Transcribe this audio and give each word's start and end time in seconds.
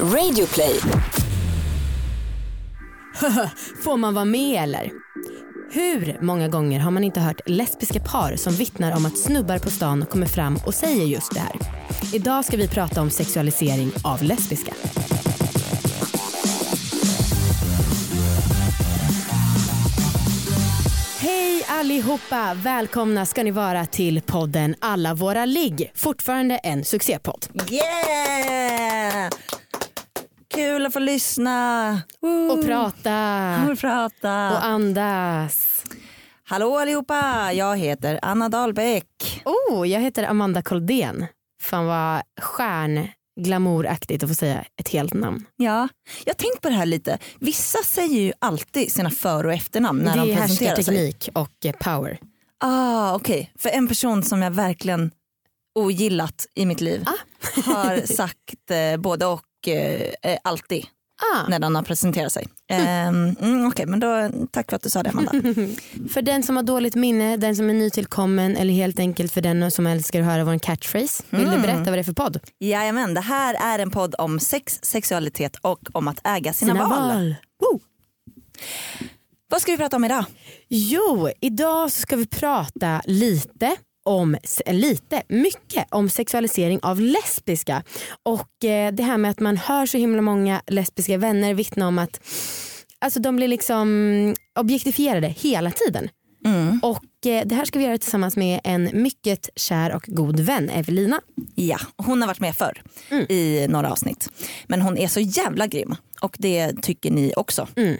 Radioplay. 0.00 0.80
Får 3.84 3.96
man 3.96 4.14
vara 4.14 4.24
med 4.24 4.62
eller? 4.62 4.90
Hur 5.72 6.18
många 6.20 6.48
gånger 6.48 6.80
har 6.80 6.90
man 6.90 7.04
inte 7.04 7.20
hört 7.20 7.40
lesbiska 7.46 8.00
par 8.00 8.36
som 8.36 8.52
vittnar 8.52 8.96
om 8.96 9.06
att 9.06 9.18
snubbar 9.18 9.58
på 9.58 9.70
stan 9.70 10.06
kommer 10.06 10.26
fram 10.26 10.58
och 10.66 10.74
säger 10.74 11.04
just 11.06 11.34
det 11.34 11.40
här? 11.40 11.52
Idag 12.12 12.44
ska 12.44 12.56
vi 12.56 12.68
prata 12.68 13.00
om 13.00 13.10
sexualisering 13.10 13.92
av 14.04 14.22
lesbiska. 14.22 14.72
Hej 21.18 21.64
allihopa! 21.68 22.54
Välkomna 22.54 23.26
ska 23.26 23.42
ni 23.42 23.50
vara 23.50 23.86
till 23.86 24.20
podden 24.20 24.74
Alla 24.78 25.14
våra 25.14 25.44
ligg. 25.44 25.90
Fortfarande 25.94 26.56
en 26.56 26.84
succépodd. 26.84 27.46
Yeah! 27.70 29.30
Kul 30.54 30.86
att 30.86 30.92
få 30.92 30.98
lyssna. 30.98 32.02
Och 32.50 32.64
prata 32.66 33.58
Och 33.72 33.78
prata. 33.78 34.50
och 34.52 34.64
andas. 34.64 35.84
Hallå 36.44 36.78
allihopa, 36.78 37.52
jag 37.52 37.76
heter 37.76 38.18
Anna 38.22 38.48
Dahlbäck. 38.48 39.42
Oh, 39.44 39.88
jag 39.88 40.00
heter 40.00 40.22
Amanda 40.24 40.62
Koldén. 40.62 41.26
Fan 41.62 41.86
vad 41.86 42.22
stjärnglamouraktigt 42.40 44.22
att 44.22 44.28
få 44.30 44.34
säga 44.34 44.64
ett 44.80 44.88
helt 44.88 45.14
namn. 45.14 45.44
Ja, 45.56 45.88
jag 46.24 46.36
tänkt 46.36 46.60
på 46.60 46.68
det 46.68 46.74
här 46.74 46.86
lite. 46.86 47.18
Vissa 47.40 47.78
säger 47.84 48.20
ju 48.20 48.32
alltid 48.38 48.92
sina 48.92 49.10
för 49.10 49.46
och 49.46 49.52
efternamn 49.52 49.98
när 50.02 50.16
det 50.16 50.22
de 50.22 50.32
är 50.32 50.36
presenterar 50.36 50.74
sig. 50.74 50.84
härskarteknik 50.96 51.28
och 51.34 51.66
eh, 51.66 51.72
power. 51.72 52.18
Ah, 52.60 53.14
Okej, 53.14 53.52
för 53.58 53.68
en 53.68 53.88
person 53.88 54.22
som 54.22 54.42
jag 54.42 54.50
verkligen 54.50 55.10
ogillat 55.74 56.46
i 56.54 56.66
mitt 56.66 56.80
liv 56.80 57.04
Ah. 57.06 57.12
har 57.72 58.06
sagt 58.14 58.70
eh, 58.70 58.96
både 59.00 59.26
och 59.26 59.42
eh, 59.68 60.12
eh, 60.22 60.38
alltid 60.44 60.86
Ah, 61.34 61.48
när 61.48 61.58
de 61.58 61.74
har 61.74 61.82
presenterat 61.82 62.32
sig. 62.32 62.48
Ehm, 62.72 63.36
mm, 63.40 63.66
Okej, 63.66 63.86
men 63.86 64.00
då 64.00 64.30
tack 64.50 64.70
för 64.70 64.76
att 64.76 64.82
du 64.82 64.90
sa 64.90 65.02
det 65.02 65.10
Amanda. 65.10 65.30
för 66.12 66.22
den 66.22 66.42
som 66.42 66.56
har 66.56 66.62
dåligt 66.62 66.94
minne, 66.94 67.36
den 67.36 67.56
som 67.56 67.70
är 67.70 67.74
nytillkommen 67.74 68.56
eller 68.56 68.74
helt 68.74 68.98
enkelt 68.98 69.32
för 69.32 69.40
den 69.40 69.70
som 69.70 69.86
älskar 69.86 70.20
att 70.20 70.26
höra 70.26 70.44
vår 70.44 70.58
catchphrase. 70.58 71.22
Vill 71.30 71.40
Mm. 71.46 71.54
du 71.56 71.62
berätta 71.62 71.80
vad 71.84 71.92
det 71.92 71.98
är 71.98 72.04
för 72.04 72.12
podd? 72.12 72.40
Jajamän, 72.58 73.14
det 73.14 73.20
här 73.20 73.54
är 73.74 73.78
en 73.78 73.90
podd 73.90 74.14
om 74.18 74.40
sex, 74.40 74.78
sexualitet 74.82 75.56
och 75.56 75.80
om 75.92 76.08
att 76.08 76.20
äga 76.24 76.52
sina, 76.52 76.88
val. 76.88 77.34
Woo. 77.60 77.80
Vad 79.50 79.62
ska 79.62 79.72
vi 79.72 79.78
prata 79.78 79.96
om 79.96 80.04
idag? 80.04 80.24
Jo, 80.68 81.28
idag 81.40 81.92
ska 81.92 82.16
vi 82.16 82.26
prata 82.26 83.02
lite 83.04 83.76
om, 84.04 84.36
lite, 84.66 85.22
mycket 85.28 85.86
om 85.90 86.08
sexualisering 86.08 86.78
av 86.82 87.00
lesbiska. 87.00 87.82
Och 88.22 88.64
eh, 88.64 88.92
det 88.92 89.02
här 89.02 89.18
med 89.18 89.30
att 89.30 89.40
man 89.40 89.56
hör 89.56 89.86
så 89.86 89.98
himla 89.98 90.22
många 90.22 90.62
lesbiska 90.66 91.18
vänner 91.18 91.54
vittna 91.54 91.88
om 91.88 91.98
att 91.98 92.20
alltså, 92.98 93.20
de 93.20 93.36
blir 93.36 93.48
liksom 93.48 94.34
objektifierade 94.58 95.28
hela 95.28 95.70
tiden. 95.70 96.08
Mm. 96.46 96.80
Och 96.82 97.26
eh, 97.26 97.46
det 97.46 97.54
här 97.54 97.64
ska 97.64 97.78
vi 97.78 97.84
göra 97.84 97.98
tillsammans 97.98 98.36
med 98.36 98.60
en 98.64 98.90
mycket 98.92 99.48
kär 99.56 99.94
och 99.94 100.04
god 100.06 100.40
vän, 100.40 100.70
Evelina. 100.70 101.20
Ja, 101.54 101.78
hon 101.96 102.20
har 102.22 102.26
varit 102.28 102.40
med 102.40 102.56
förr 102.56 102.82
Mm. 103.10 103.26
i 103.28 103.66
några 103.68 103.92
avsnitt. 103.92 104.28
Men 104.66 104.82
hon 104.82 104.98
är 104.98 105.08
så 105.08 105.20
jävla 105.20 105.66
grym 105.66 105.94
och 106.20 106.36
det 106.38 106.72
tycker 106.82 107.10
ni 107.10 107.32
också. 107.36 107.68
Mm. 107.76 107.96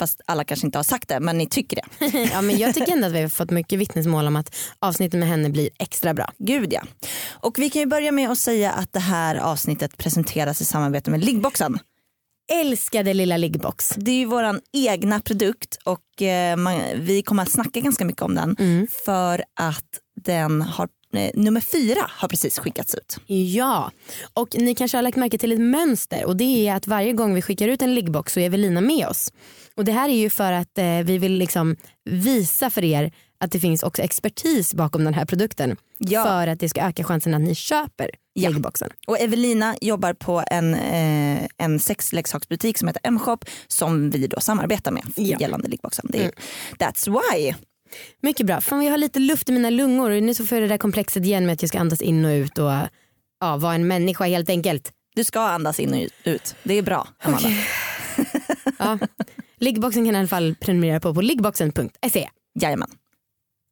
Fast 0.00 0.20
alla 0.26 0.44
kanske 0.44 0.66
inte 0.66 0.78
har 0.78 0.82
sagt 0.84 1.08
det 1.08 1.20
men 1.20 1.38
ni 1.38 1.46
tycker 1.46 1.76
det. 1.76 2.06
ja, 2.32 2.40
men 2.42 2.58
jag 2.58 2.74
tycker 2.74 2.92
ändå 2.92 3.06
att 3.06 3.12
vi 3.12 3.22
har 3.22 3.28
fått 3.28 3.50
mycket 3.50 3.78
vittnesmål 3.78 4.26
om 4.26 4.36
att 4.36 4.56
avsnittet 4.78 5.20
med 5.20 5.28
henne 5.28 5.50
blir 5.50 5.70
extra 5.78 6.14
bra. 6.14 6.32
Gud 6.38 6.72
ja. 6.72 6.82
Och 7.30 7.58
vi 7.58 7.70
kan 7.70 7.80
ju 7.80 7.86
börja 7.86 8.12
med 8.12 8.30
att 8.30 8.38
säga 8.38 8.72
att 8.72 8.92
det 8.92 9.00
här 9.00 9.36
avsnittet 9.36 9.96
presenteras 9.96 10.60
i 10.60 10.64
samarbete 10.64 11.10
med 11.10 11.24
Liggboxen. 11.24 11.78
Älskade 12.52 13.14
lilla 13.14 13.36
liggbox. 13.36 13.94
Det 13.96 14.10
är 14.10 14.14
ju 14.18 14.24
våran 14.24 14.60
egna 14.72 15.20
produkt 15.20 15.78
och 15.84 16.22
eh, 16.22 16.56
man, 16.56 16.80
vi 16.96 17.22
kommer 17.22 17.42
att 17.42 17.50
snacka 17.50 17.80
ganska 17.80 18.04
mycket 18.04 18.22
om 18.22 18.34
den 18.34 18.56
Mm. 18.58 18.86
för 19.04 19.44
att 19.60 19.84
den 20.24 20.62
har, 20.62 20.88
eh, 21.14 21.30
nummer 21.34 21.60
fyra 21.60 22.00
har 22.08 22.28
precis 22.28 22.58
skickats 22.58 22.94
ut. 22.94 23.16
Ja, 23.26 23.90
och 24.34 24.48
ni 24.58 24.74
kanske 24.74 24.96
har 24.98 25.02
lagt 25.02 25.16
märke 25.16 25.38
till 25.38 25.52
ett 25.52 25.60
mönster 25.60 26.24
och 26.24 26.36
det 26.36 26.68
är 26.68 26.74
att 26.74 26.86
varje 26.86 27.12
gång 27.12 27.34
vi 27.34 27.42
skickar 27.42 27.68
ut 27.68 27.82
en 27.82 27.94
liggbox 27.94 28.32
så 28.32 28.40
är 28.40 28.44
Evelina 28.44 28.80
med 28.80 29.06
oss. 29.06 29.32
Och 29.76 29.84
det 29.84 29.92
här 29.92 30.08
är 30.08 30.14
ju 30.14 30.30
för 30.30 30.52
att 30.52 30.78
eh, 30.78 30.84
vi 31.04 31.18
vill 31.18 31.32
liksom 31.32 31.76
visa 32.04 32.70
för 32.70 32.84
er 32.84 33.12
att 33.44 33.52
det 33.52 33.60
finns 33.60 33.82
också 33.82 34.02
expertis 34.02 34.74
bakom 34.74 35.04
den 35.04 35.14
här 35.14 35.24
produkten. 35.24 35.76
Ja. 35.98 36.24
För 36.24 36.46
att 36.46 36.60
det 36.60 36.68
ska 36.68 36.80
öka 36.80 37.04
chansen 37.04 37.34
att 37.34 37.40
ni 37.40 37.54
köper 37.54 38.10
Ja. 38.32 38.48
liggboxen. 38.48 38.90
Och 39.06 39.20
Evelina 39.20 39.76
jobbar 39.80 40.12
på 40.12 40.42
en, 40.46 40.74
eh, 40.74 41.46
en 41.56 41.80
sexleksaksbutik 41.80 42.78
som 42.78 42.88
heter 42.88 43.00
M-shop 43.04 43.38
som 43.68 44.10
vi 44.10 44.26
då 44.26 44.40
samarbetar 44.40 44.90
med 44.92 45.02
Ja. 45.16 45.38
gällande 45.40 45.68
liggboxen. 45.68 46.06
Det 46.08 46.24
är, 46.24 46.30
That's 46.78 47.20
why. 47.20 47.54
Mycket 48.22 48.46
bra. 48.46 48.60
Fan, 48.60 48.84
jag 48.84 48.90
har 48.90 48.98
lite 48.98 49.18
luft 49.18 49.48
i 49.48 49.52
mina 49.52 49.70
lungor 49.70 50.10
och 50.10 50.22
nu 50.22 50.34
så 50.34 50.46
får 50.46 50.58
jag 50.58 50.62
det 50.64 50.68
där 50.74 50.78
komplexet 50.78 51.24
igen 51.24 51.46
med 51.46 51.52
att 51.52 51.62
jag 51.62 51.68
ska 51.68 51.78
andas 51.78 52.02
in 52.02 52.24
och 52.24 52.30
ut 52.30 52.58
och 52.58 52.70
ja, 53.40 53.56
vara 53.56 53.74
en 53.74 53.86
människa 53.86 54.24
helt 54.24 54.50
enkelt. 54.50 54.92
Du 55.14 55.24
ska 55.24 55.40
andas 55.40 55.80
in 55.80 55.94
och 55.94 56.08
ut. 56.30 56.54
Det 56.62 56.74
är 56.74 56.82
bra 56.82 57.08
Amanda. 57.22 57.48
Ja. 58.78 58.98
Liggboxen 59.60 60.04
kan 60.04 60.14
i 60.14 60.18
alla 60.18 60.28
fall 60.28 60.54
prenumerera 60.60 61.00
på 61.00 61.14
på 61.14 61.20
liggboxen.se. 61.20 62.28
Jajamän. 62.60 62.90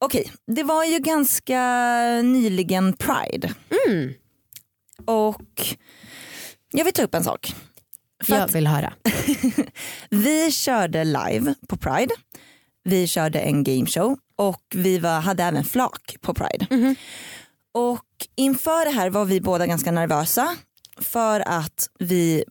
Okej, 0.04 0.32
det 0.46 0.62
var 0.62 0.84
ju 0.84 0.98
ganska 0.98 1.62
nyligen 2.22 2.92
Pride. 2.92 3.54
Mm. 3.86 4.14
Och 5.04 5.76
jag 6.72 6.84
vill 6.84 6.94
ta 6.94 7.02
upp 7.02 7.14
en 7.14 7.24
sak. 7.24 7.54
För 8.24 8.36
Jag 8.36 8.48
vill 8.48 8.66
höra. 8.66 8.92
vi 10.10 10.52
körde 10.52 11.04
live 11.04 11.54
på 11.68 11.76
Pride. 11.76 12.14
Vi 12.84 13.06
körde 13.06 13.40
en 13.40 13.64
gameshow 13.64 14.18
och 14.36 14.62
vi 14.74 14.98
var, 14.98 15.20
hade 15.20 15.44
även 15.44 15.64
flak 15.64 16.16
på 16.20 16.34
Pride. 16.34 16.66
Mhm. 16.70 16.96
Och 17.74 18.04
inför 18.36 18.84
det 18.84 18.90
här 18.90 19.10
var 19.10 19.24
vi 19.24 19.40
båda 19.40 19.66
ganska 19.66 19.90
nervösa 19.90 20.56
för 21.00 21.40
att 21.40 21.88
vi 21.98 22.44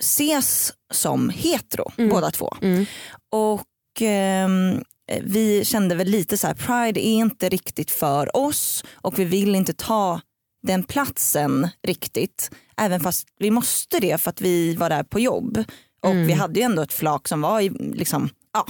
ses 0.00 0.72
som 0.92 1.30
hetero 1.30 1.92
båda 2.10 2.30
två. 2.30 2.56
Mm. 2.62 2.86
Och 3.32 3.62
ehm, 4.00 4.82
vi 5.22 5.64
kände 5.64 5.94
väl 5.94 6.06
lite 6.08 6.38
så 6.38 6.46
här, 6.46 6.54
Pride 6.54 7.06
är 7.06 7.12
inte 7.14 7.48
riktigt 7.48 7.90
för 7.90 8.36
oss 8.36 8.84
och 8.94 9.18
vi 9.18 9.24
vill 9.24 9.54
inte 9.54 9.72
ta 9.74 10.20
den 10.62 10.82
platsen 10.82 11.68
riktigt. 11.86 12.50
Även 12.76 13.00
fast 13.00 13.28
vi 13.38 13.50
måste 13.50 14.00
det 14.00 14.20
för 14.20 14.30
att 14.30 14.40
vi 14.40 14.74
var 14.74 14.88
där 14.90 15.02
på 15.02 15.20
jobb. 15.20 15.64
Och 16.02 16.10
Mm. 16.10 16.26
vi 16.26 16.32
hade 16.32 16.60
ju 16.60 16.64
ändå 16.64 16.82
ett 16.82 16.92
flak 16.92 17.28
som 17.28 17.40
var 17.40 17.60
i, 17.60 17.68
liksom, 17.94 18.28
ja. 18.52 18.66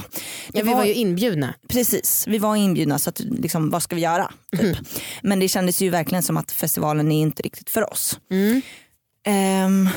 Ja, 0.53 0.63
vi 0.63 0.73
var 0.73 0.85
ju 0.85 0.93
inbjudna. 0.93 1.53
Precis, 1.67 2.25
vi 2.27 2.37
var 2.37 2.55
inbjudna 2.55 2.99
så 2.99 3.09
att, 3.09 3.19
liksom, 3.19 3.69
vad 3.69 3.83
ska 3.83 3.95
vi 3.95 4.01
göra? 4.01 4.31
Typ. 4.57 4.77
Men 5.23 5.39
det 5.39 5.47
kändes 5.47 5.81
ju 5.81 5.89
verkligen 5.89 6.23
som 6.23 6.37
att 6.37 6.51
festivalen 6.51 7.11
är 7.11 7.21
inte 7.21 7.43
riktigt 7.43 7.69
för 7.69 7.91
oss. 7.93 8.19
Mm. 8.31 8.61
Ehm, 9.25 9.89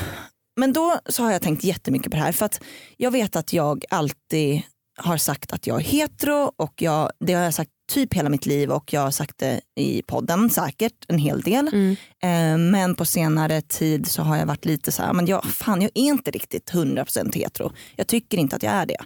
men 0.55 0.73
då 0.73 0.99
så 1.05 1.23
har 1.23 1.31
jag 1.31 1.41
tänkt 1.41 1.63
jättemycket 1.63 2.11
på 2.11 2.17
det 2.17 2.23
här 2.23 2.31
för 2.31 2.45
att 2.45 2.61
jag 2.97 3.11
vet 3.11 3.35
att 3.35 3.53
jag 3.53 3.85
alltid 3.89 4.61
har 4.97 5.17
sagt 5.17 5.51
att 5.51 5.67
jag 5.67 5.79
är 5.79 5.83
hetero 5.83 6.51
och 6.55 6.81
jag, 6.81 7.11
det 7.19 7.33
har 7.33 7.43
jag 7.43 7.53
sagt 7.53 7.71
typ 7.91 8.13
hela 8.13 8.29
mitt 8.29 8.45
liv 8.45 8.71
och 8.71 8.93
jag 8.93 9.01
har 9.01 9.11
sagt 9.11 9.37
det 9.37 9.61
i 9.75 10.01
podden 10.01 10.49
säkert 10.49 11.05
en 11.07 11.17
hel 11.17 11.41
del. 11.41 11.67
Mm. 11.67 11.95
Ehm, 12.21 12.71
men 12.71 12.95
på 12.95 13.05
senare 13.05 13.61
tid 13.61 14.07
så 14.07 14.21
har 14.21 14.37
jag 14.37 14.45
varit 14.45 14.65
lite 14.65 14.91
så 14.91 15.03
här, 15.03 15.13
men 15.13 15.25
jag, 15.25 15.45
fan 15.45 15.81
jag 15.81 15.91
är 15.93 16.01
inte 16.01 16.31
riktigt 16.31 16.71
100% 16.71 17.35
hetero. 17.35 17.71
Jag 17.95 18.07
tycker 18.07 18.37
inte 18.37 18.55
att 18.55 18.63
jag 18.63 18.73
är 18.73 18.85
det. 18.85 18.97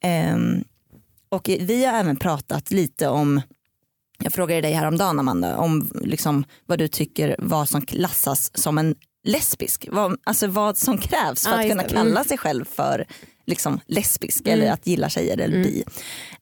Ehm, 0.00 0.64
och 1.28 1.48
vi 1.48 1.84
har 1.84 1.94
även 1.94 2.16
pratat 2.16 2.70
lite 2.70 3.08
om 3.08 3.40
jag 4.22 4.32
frågade 4.32 4.60
dig 4.60 4.72
häromdagen 4.72 5.18
Amanda 5.18 5.56
om 5.56 5.90
liksom 6.00 6.44
vad 6.66 6.78
du 6.78 6.88
tycker 6.88 7.36
vad 7.38 7.68
som 7.68 7.86
klassas 7.86 8.50
som 8.54 8.78
en 8.78 8.94
lesbisk. 9.24 9.88
Vad, 9.90 10.16
alltså 10.24 10.46
vad 10.46 10.76
som 10.76 10.98
krävs 10.98 11.44
för 11.44 11.50
Ja, 11.50 11.60
att 11.60 11.68
kunna 11.68 11.82
kalla 11.82 12.10
Mm. 12.10 12.24
sig 12.24 12.38
själv 12.38 12.64
för 12.64 13.06
liksom 13.46 13.80
lesbisk 13.86 14.40
Mm. 14.46 14.52
eller 14.60 14.72
att 14.72 14.86
gilla 14.86 15.08
tjejer 15.08 15.32
eller 15.38 15.56
Mm. 15.56 15.62
bi. 15.62 15.84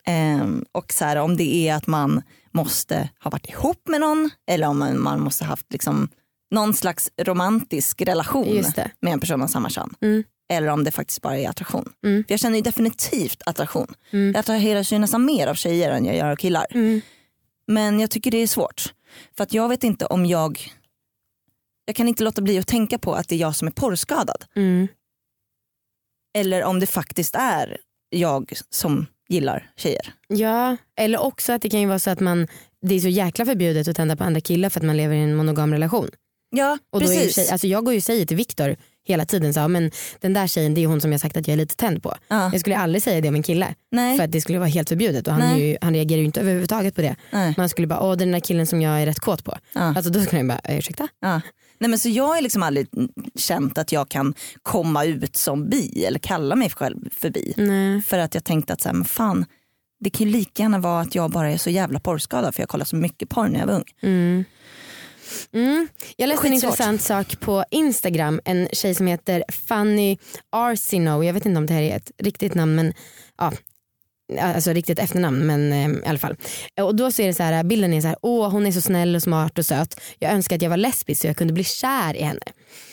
Ehm, 0.04 0.64
och 0.72 0.92
så 0.92 1.04
här, 1.04 1.16
om 1.16 1.36
det 1.36 1.68
är 1.68 1.74
att 1.74 1.86
man 1.86 2.22
måste 2.52 3.08
ha 3.24 3.30
varit 3.30 3.48
ihop 3.48 3.88
med 3.88 4.00
någon 4.00 4.30
eller 4.50 4.66
om 4.68 4.78
man, 4.78 5.00
man 5.02 5.20
måste 5.20 5.44
haft 5.44 5.72
liksom 5.72 6.08
någon 6.50 6.74
slags 6.74 7.10
romantisk 7.22 8.02
relation 8.02 8.64
med 9.00 9.12
en 9.12 9.20
person 9.20 9.42
av 9.42 9.46
samma 9.46 9.70
kön. 9.70 9.94
Mm. 10.00 10.24
Eller 10.50 10.68
om 10.68 10.84
det 10.84 10.90
faktiskt 10.90 11.22
bara 11.22 11.38
är 11.38 11.48
attraktion. 11.48 11.92
Mm. 12.04 12.24
För 12.24 12.32
jag 12.32 12.40
känner 12.40 12.56
ju 12.56 12.62
definitivt 12.62 13.42
attraktion. 13.46 13.94
Mm. 14.10 14.26
Jag 14.32 14.36
attraheras 14.40 14.92
ju 14.92 14.98
nästan 14.98 15.24
mer 15.24 15.46
av 15.46 15.54
tjejer 15.54 15.90
än 15.90 16.04
jag 16.04 16.16
gör 16.16 16.30
av 16.30 16.36
killar. 16.36 16.66
Mm. 16.70 17.00
Men 17.66 18.00
jag 18.00 18.10
tycker 18.10 18.30
det 18.30 18.38
är 18.38 18.46
svårt. 18.46 18.94
För 19.36 19.42
att 19.42 19.52
jag 19.52 19.68
vet 19.68 19.84
inte 19.84 20.06
om 20.06 20.26
jag 20.26 20.72
jag 21.88 21.96
kan 21.96 22.08
inte 22.08 22.22
låta 22.24 22.42
bli 22.42 22.58
att 22.58 22.66
tänka 22.66 22.98
på 22.98 23.14
att 23.14 23.28
det 23.28 23.34
är 23.34 23.38
jag 23.38 23.56
som 23.56 23.68
är 23.68 23.72
porrskadad. 23.72 24.44
Mm. 24.56 24.88
Eller 26.38 26.64
om 26.64 26.80
det 26.80 26.86
faktiskt 26.86 27.34
är 27.34 27.76
jag 28.10 28.52
som 28.70 29.06
gillar 29.28 29.70
tjejer. 29.76 30.14
Ja, 30.28 30.76
eller 31.00 31.20
också 31.22 31.52
att 31.52 31.62
det 31.62 31.70
kan 31.70 31.80
ju 31.80 31.86
vara 31.86 31.98
så 31.98 32.10
att 32.10 32.20
man 32.20 32.48
det 32.86 32.94
är 32.94 33.00
så 33.00 33.08
jäkla 33.08 33.46
förbjudet 33.46 33.88
att 33.88 33.96
tända 33.96 34.16
på 34.16 34.24
andra 34.24 34.40
killar 34.40 34.68
för 34.70 34.80
att 34.80 34.86
man 34.86 34.96
lever 34.96 35.14
i 35.16 35.18
en 35.18 35.34
monogam 35.36 35.72
relation. 35.72 36.08
Ja 36.50 36.78
Och 36.92 37.00
då 37.00 37.06
är 37.06 37.10
precis. 37.16 37.34
tjej, 37.34 37.48
alltså 37.50 37.66
jag 37.66 37.84
går 37.84 37.94
ju 37.94 37.98
och 37.98 38.02
säger 38.04 38.26
till 38.26 38.36
Viktor 38.36 38.76
hela 39.04 39.24
tiden 39.26 39.54
sa 39.54 39.68
men 39.68 39.90
den 40.20 40.32
där 40.32 40.46
tjejen 40.46 40.74
det 40.74 40.80
är 40.80 40.86
hon 40.86 41.00
som 41.00 41.12
jag 41.12 41.20
sagt 41.20 41.36
att 41.36 41.48
jag 41.48 41.52
är 41.52 41.56
lite 41.58 41.76
tänd 41.76 42.02
på. 42.02 42.14
Ja. 42.28 42.50
Jag 42.52 42.60
skulle 42.60 42.76
aldrig 42.76 43.02
säga 43.02 43.20
det 43.20 43.28
om 43.28 43.34
en 43.34 43.42
kille 43.42 43.74
Nej. 43.90 44.16
för 44.16 44.24
att 44.24 44.32
det 44.32 44.40
skulle 44.40 44.58
vara 44.58 44.68
helt 44.68 44.88
förbjudet 44.88 45.26
och 45.26 45.32
han, 45.32 45.42
är 45.42 45.56
ju, 45.56 45.76
han 45.80 45.94
reagerar 45.94 46.18
ju 46.18 46.24
inte 46.24 46.40
överhuvudtaget 46.40 46.94
på 46.94 47.00
det. 47.02 47.16
Nej. 47.30 47.54
Man 47.56 47.68
skulle 47.68 47.86
bara, 47.86 48.00
åh 48.00 48.16
den 48.16 48.32
där 48.32 48.40
killen 48.40 48.66
som 48.66 48.82
jag 48.82 49.02
är 49.02 49.06
rätt 49.06 49.20
kåt 49.20 49.44
på. 49.44 49.58
Ja. 49.72 49.80
Alltså 49.80 50.10
då 50.10 50.20
skulle 50.20 50.38
jag 50.38 50.48
bara, 50.48 50.60
"Eh, 50.64 50.78
ursäkta? 50.78 51.08
Ja. 51.20 51.40
Nej, 51.78 51.90
men 51.90 51.98
så 51.98 52.08
jag 52.08 52.24
har 52.24 52.40
liksom 52.40 52.62
aldrig 52.62 52.88
känt 53.34 53.78
att 53.78 53.92
jag 53.92 54.08
kan 54.08 54.34
komma 54.62 55.04
ut 55.04 55.36
som 55.36 55.68
bi 55.68 56.04
eller 56.04 56.18
kalla 56.18 56.56
mig 56.56 56.70
själv 56.70 57.08
för 57.12 57.30
bi. 57.30 57.54
Nej. 57.56 58.02
För 58.02 58.18
att 58.18 58.34
jag 58.34 58.44
tänkte 58.44 58.72
att 58.72 58.80
så 58.80 58.88
här, 58.88 58.94
men 58.94 59.04
fan, 59.04 59.44
det 60.00 60.10
kan 60.10 60.26
ju 60.26 60.32
lika 60.32 60.62
gärna 60.62 60.78
vara 60.78 61.00
att 61.00 61.14
jag 61.14 61.30
bara 61.30 61.50
är 61.50 61.58
så 61.58 61.70
jävla 61.70 62.00
porrskadad 62.00 62.54
för 62.54 62.62
jag 62.62 62.68
kollade 62.68 62.88
så 62.88 62.96
mycket 62.96 63.28
porr 63.28 63.48
när 63.48 63.58
jag 63.60 63.66
var 63.66 63.74
ung. 63.74 63.84
Mm. 64.02 64.44
Mm. 65.52 65.88
Jag 66.16 66.28
läste 66.28 66.46
en 66.46 66.52
intressant 66.52 67.02
sak 67.02 67.40
på 67.40 67.64
Instagram. 67.70 68.40
En 68.44 68.68
tjej 68.72 68.94
som 68.94 69.06
heter 69.06 69.44
Fanny 69.68 70.18
Arsino. 70.50 71.24
Jag 71.24 71.34
vet 71.34 71.46
inte 71.46 71.58
om 71.58 71.66
det 71.66 71.74
här 71.74 71.82
är 71.82 71.96
ett 71.96 72.10
riktigt 72.18 72.54
namn 72.54 72.74
men 72.74 72.94
ja, 73.38 73.52
alltså 74.40 74.70
riktigt 74.70 74.98
efternamn 74.98 75.46
men 75.46 75.72
eh, 75.72 75.90
i 76.06 76.08
alla 76.08 76.18
fall. 76.18 76.36
Och 76.80 76.94
då 76.94 77.10
så 77.10 77.22
är 77.22 77.26
det 77.26 77.34
så 77.34 77.42
här, 77.42 77.64
bilden 77.64 77.92
är 77.92 78.00
så 78.00 78.08
här, 78.08 78.16
åh 78.22 78.50
hon 78.50 78.66
är 78.66 78.72
så 78.72 78.80
snäll 78.80 79.16
och 79.16 79.22
smart 79.22 79.58
och 79.58 79.66
söt. 79.66 80.00
Jag 80.18 80.32
önskar 80.32 80.56
att 80.56 80.62
jag 80.62 80.70
var 80.70 80.76
lesbisk 80.76 81.20
så 81.20 81.26
jag 81.26 81.36
kunde 81.36 81.52
bli 81.52 81.64
kär 81.64 82.16
i 82.16 82.22
henne. 82.22 82.40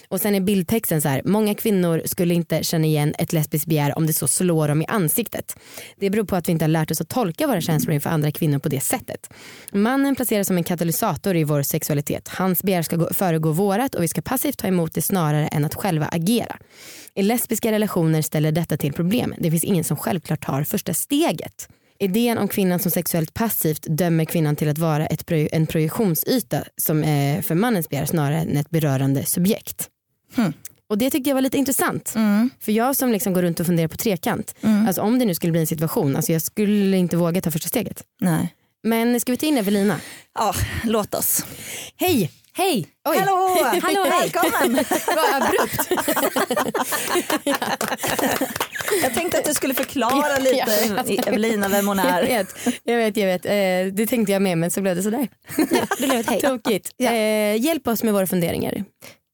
Och 0.10 0.22
sen 0.22 0.36
är 0.36 0.40
bildtexten 0.40 1.02
så 1.02 1.10
här, 1.10 1.22
många 1.26 1.56
kvinnor 1.56 2.02
skulle 2.06 2.34
inte 2.34 2.64
känna 2.64 2.86
igen 2.86 3.16
ett 3.20 3.34
lesbiskt 3.34 3.68
begär 3.68 3.98
om 3.98 4.08
det 4.08 4.14
så 4.14 4.28
slår 4.28 4.68
dem 4.68 4.82
i 4.82 4.86
ansiktet. 4.86 5.58
Det 5.98 6.10
beror 6.10 6.24
på 6.24 6.36
att 6.36 6.48
vi 6.48 6.52
inte 6.52 6.66
har 6.66 6.70
lärt 6.70 6.92
oss 6.92 7.02
att 7.02 7.10
tolka 7.10 7.48
våra 7.48 7.62
känslor 7.62 7.94
inför 7.94 8.10
andra 8.10 8.32
kvinnor 8.32 8.60
på 8.60 8.70
det 8.70 8.80
sättet. 8.80 9.30
Mannen 9.72 10.16
placeras 10.16 10.48
som 10.48 10.58
en 10.58 10.64
katalysator 10.64 11.36
i 11.36 11.44
vår 11.44 11.62
sexualitet. 11.62 12.28
Hans 12.28 12.64
begär 12.64 12.82
ska 12.82 12.96
gå, 12.96 13.14
föregå 13.14 13.52
vårat 13.52 13.96
och 13.96 14.04
vi 14.04 14.08
ska 14.08 14.22
passivt 14.22 14.58
ta 14.58 14.68
emot 14.68 14.94
det 14.94 15.02
snarare 15.02 15.48
än 15.48 15.66
att 15.66 15.76
själva 15.76 16.06
agera. 16.06 16.58
I 17.16 17.24
lesbiska 17.24 17.72
relationer 17.72 18.22
ställer 18.22 18.52
detta 18.52 18.78
till 18.78 18.94
problem. 18.94 19.34
Det 19.40 19.52
finns 19.52 19.64
ingen 19.64 19.84
som 19.84 19.98
självklart 19.98 20.46
tar 20.46 20.64
första 20.64 20.94
steget. 20.94 21.70
Idén 22.00 22.38
om 22.38 22.48
kvinnan 22.48 22.80
som 22.80 22.92
sexuellt 22.92 23.34
passivt 23.34 23.86
dömer 23.90 24.26
kvinnan 24.26 24.56
till 24.56 24.70
att 24.70 24.78
vara 24.78 25.06
ett, 25.06 25.32
en 25.32 25.68
projektionsyta 25.68 26.64
som 26.78 27.04
är 27.04 27.42
för 27.42 27.56
mannens 27.56 27.90
begär 27.90 28.06
snarare 28.06 28.40
än 28.40 28.58
ett 28.58 28.70
berörande 28.70 29.26
subjekt. 29.26 29.90
Hmm. 30.36 30.54
Och 30.90 30.98
det 30.98 31.10
tyckte 31.10 31.30
jag 31.30 31.36
var 31.36 31.42
lite 31.42 31.58
intressant. 31.58 32.14
För 32.60 32.72
jag 32.72 32.96
som 32.96 33.12
liksom 33.12 33.34
går 33.34 33.42
runt 33.42 33.60
och 33.60 33.66
funderar 33.66 33.88
på 33.88 33.98
trekant, 33.98 34.56
alltså 34.88 35.02
om 35.02 35.20
det 35.20 35.26
nu 35.26 35.36
skulle 35.36 35.52
bli 35.52 35.62
en 35.62 35.68
situation, 35.68 36.16
alltså 36.16 36.32
jag 36.32 36.42
skulle 36.42 36.98
inte 36.98 37.18
våga 37.18 37.42
ta 37.42 37.52
första 37.52 37.68
steget. 37.68 38.04
Nej. 38.22 38.54
Men 38.84 39.20
ska 39.20 39.32
vi 39.32 39.38
ta 39.38 39.46
in 39.46 39.58
Evelina? 39.58 40.00
Ja, 40.36 40.54
låt 40.84 41.14
oss. 41.14 41.46
Hej! 41.96 42.32
Hej! 42.58 42.88
Oj. 43.10 43.18
Hallå! 43.18 43.58
Hallå, 43.82 44.06
hej. 44.10 44.30
Välkommen! 44.34 44.76
Vad 45.16 45.44
abrupt. 45.44 45.90
Jag 49.04 49.14
tänkte 49.14 49.38
att 49.38 49.46
du 49.46 49.54
skulle 49.54 49.74
förklara 49.74 50.38
lite 50.38 50.56
Ja. 50.56 50.66
Evelina 51.26 51.68
vem 51.68 51.88
hon 51.88 51.98
Jag 51.98 52.08
är. 52.08 52.24
vet, 52.24 52.48
jag 52.84 52.98
vet. 52.98 53.18
Jag 53.18 53.26
vet. 53.28 53.46
Eh, 53.46 53.94
det 53.94 54.08
tänkte 54.08 54.32
jag 54.34 54.42
med 54.42 54.58
men 54.58 54.72
så 54.72 54.82
blev 54.82 54.96
det 54.96 55.04
sådär. 55.04 55.28
Det 56.00 56.08
blev 56.08 56.20
ett 56.20 56.30
hej. 56.30 56.42
Tokigt. 56.42 56.92
Ja. 56.98 57.12
Eh, 57.12 57.62
hjälp 57.62 57.88
oss 57.88 58.04
med 58.04 58.14
våra 58.14 58.28
funderingar. 58.28 58.84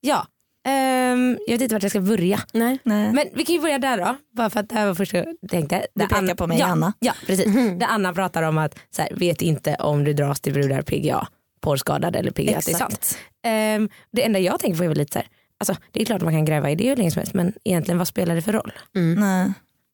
Ja, 0.02 0.26
ehm, 0.66 1.38
jag 1.48 1.54
vet 1.54 1.62
inte 1.62 1.76
vart 1.76 1.84
jag 1.84 1.92
ska 1.92 2.02
börja. 2.02 2.40
Nej. 2.54 2.80
Nej. 2.84 3.14
Men 3.14 3.26
vi 3.34 3.46
kan 3.46 3.56
ju 3.56 3.62
börja 3.62 3.80
där 3.80 3.98
då. 3.98 4.18
Bara 4.36 4.50
för 4.50 4.60
att 4.60 4.70
det 4.70 4.76
här 4.76 4.88
var 4.88 4.96
första 4.96 5.18
jag 5.18 5.28
tänkte. 5.50 5.86
Du 5.96 6.04
pekar 6.08 6.18
Anna- 6.18 6.36
på 6.36 6.48
mig, 6.48 6.60
ja, 6.60 6.66
Anna. 6.66 6.94
Ja 7.00 7.14
precis. 7.26 7.46
Där 7.80 7.88
Anna 7.90 8.14
pratar 8.14 8.44
om 8.44 8.58
att 8.58 8.80
så 8.96 9.02
här, 9.02 9.12
vet 9.16 9.42
inte 9.42 9.76
om 9.76 10.04
du 10.04 10.14
dras 10.14 10.40
till 10.42 10.54
brudar 10.54 10.82
PGA, 10.82 11.28
porrskadad 11.62 12.16
eller 12.16 12.32
PGA. 12.32 12.58
att 12.58 12.66
Det, 12.66 12.72
är 12.72 12.76
sant. 12.78 12.94
Exakt. 12.94 13.18
Ehm, 13.44 13.90
det 14.12 14.26
enda 14.26 14.40
jag 14.40 14.60
tänker 14.60 14.78
på 14.78 14.84
är 14.84 14.88
väl 14.88 14.98
lite 14.98 15.14
så 15.14 15.20
här, 15.20 15.28
alltså, 15.60 15.76
det 15.92 16.02
är 16.02 16.06
klart 16.06 16.22
man 16.22 16.34
kan 16.34 16.46
gräva 16.46 16.70
i 16.72 16.76
det 16.76 16.90
hur 16.90 16.96
länge 16.96 17.12
som 17.12 17.20
helst 17.20 17.34
men 17.34 17.54
egentligen 17.64 17.98
vad 17.98 18.08
spelar 18.08 18.36
det 18.36 18.42
för 18.42 18.54
roll? 18.54 18.74
Nej. 18.94 19.52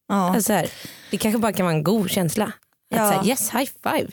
Ja. 0.07 0.15
Alltså, 0.15 0.41
så 0.43 0.53
här, 0.53 0.67
det 1.11 1.17
kanske 1.17 1.39
bara 1.39 1.53
kan 1.53 1.65
vara 1.65 1.75
en 1.75 1.83
god 1.83 2.09
känsla. 2.09 2.45
Att 2.45 2.53
Ja. 2.99 3.11
så 3.11 3.17
här, 3.19 3.27
yes 3.27 3.51
high 3.53 3.71
five, 3.83 4.07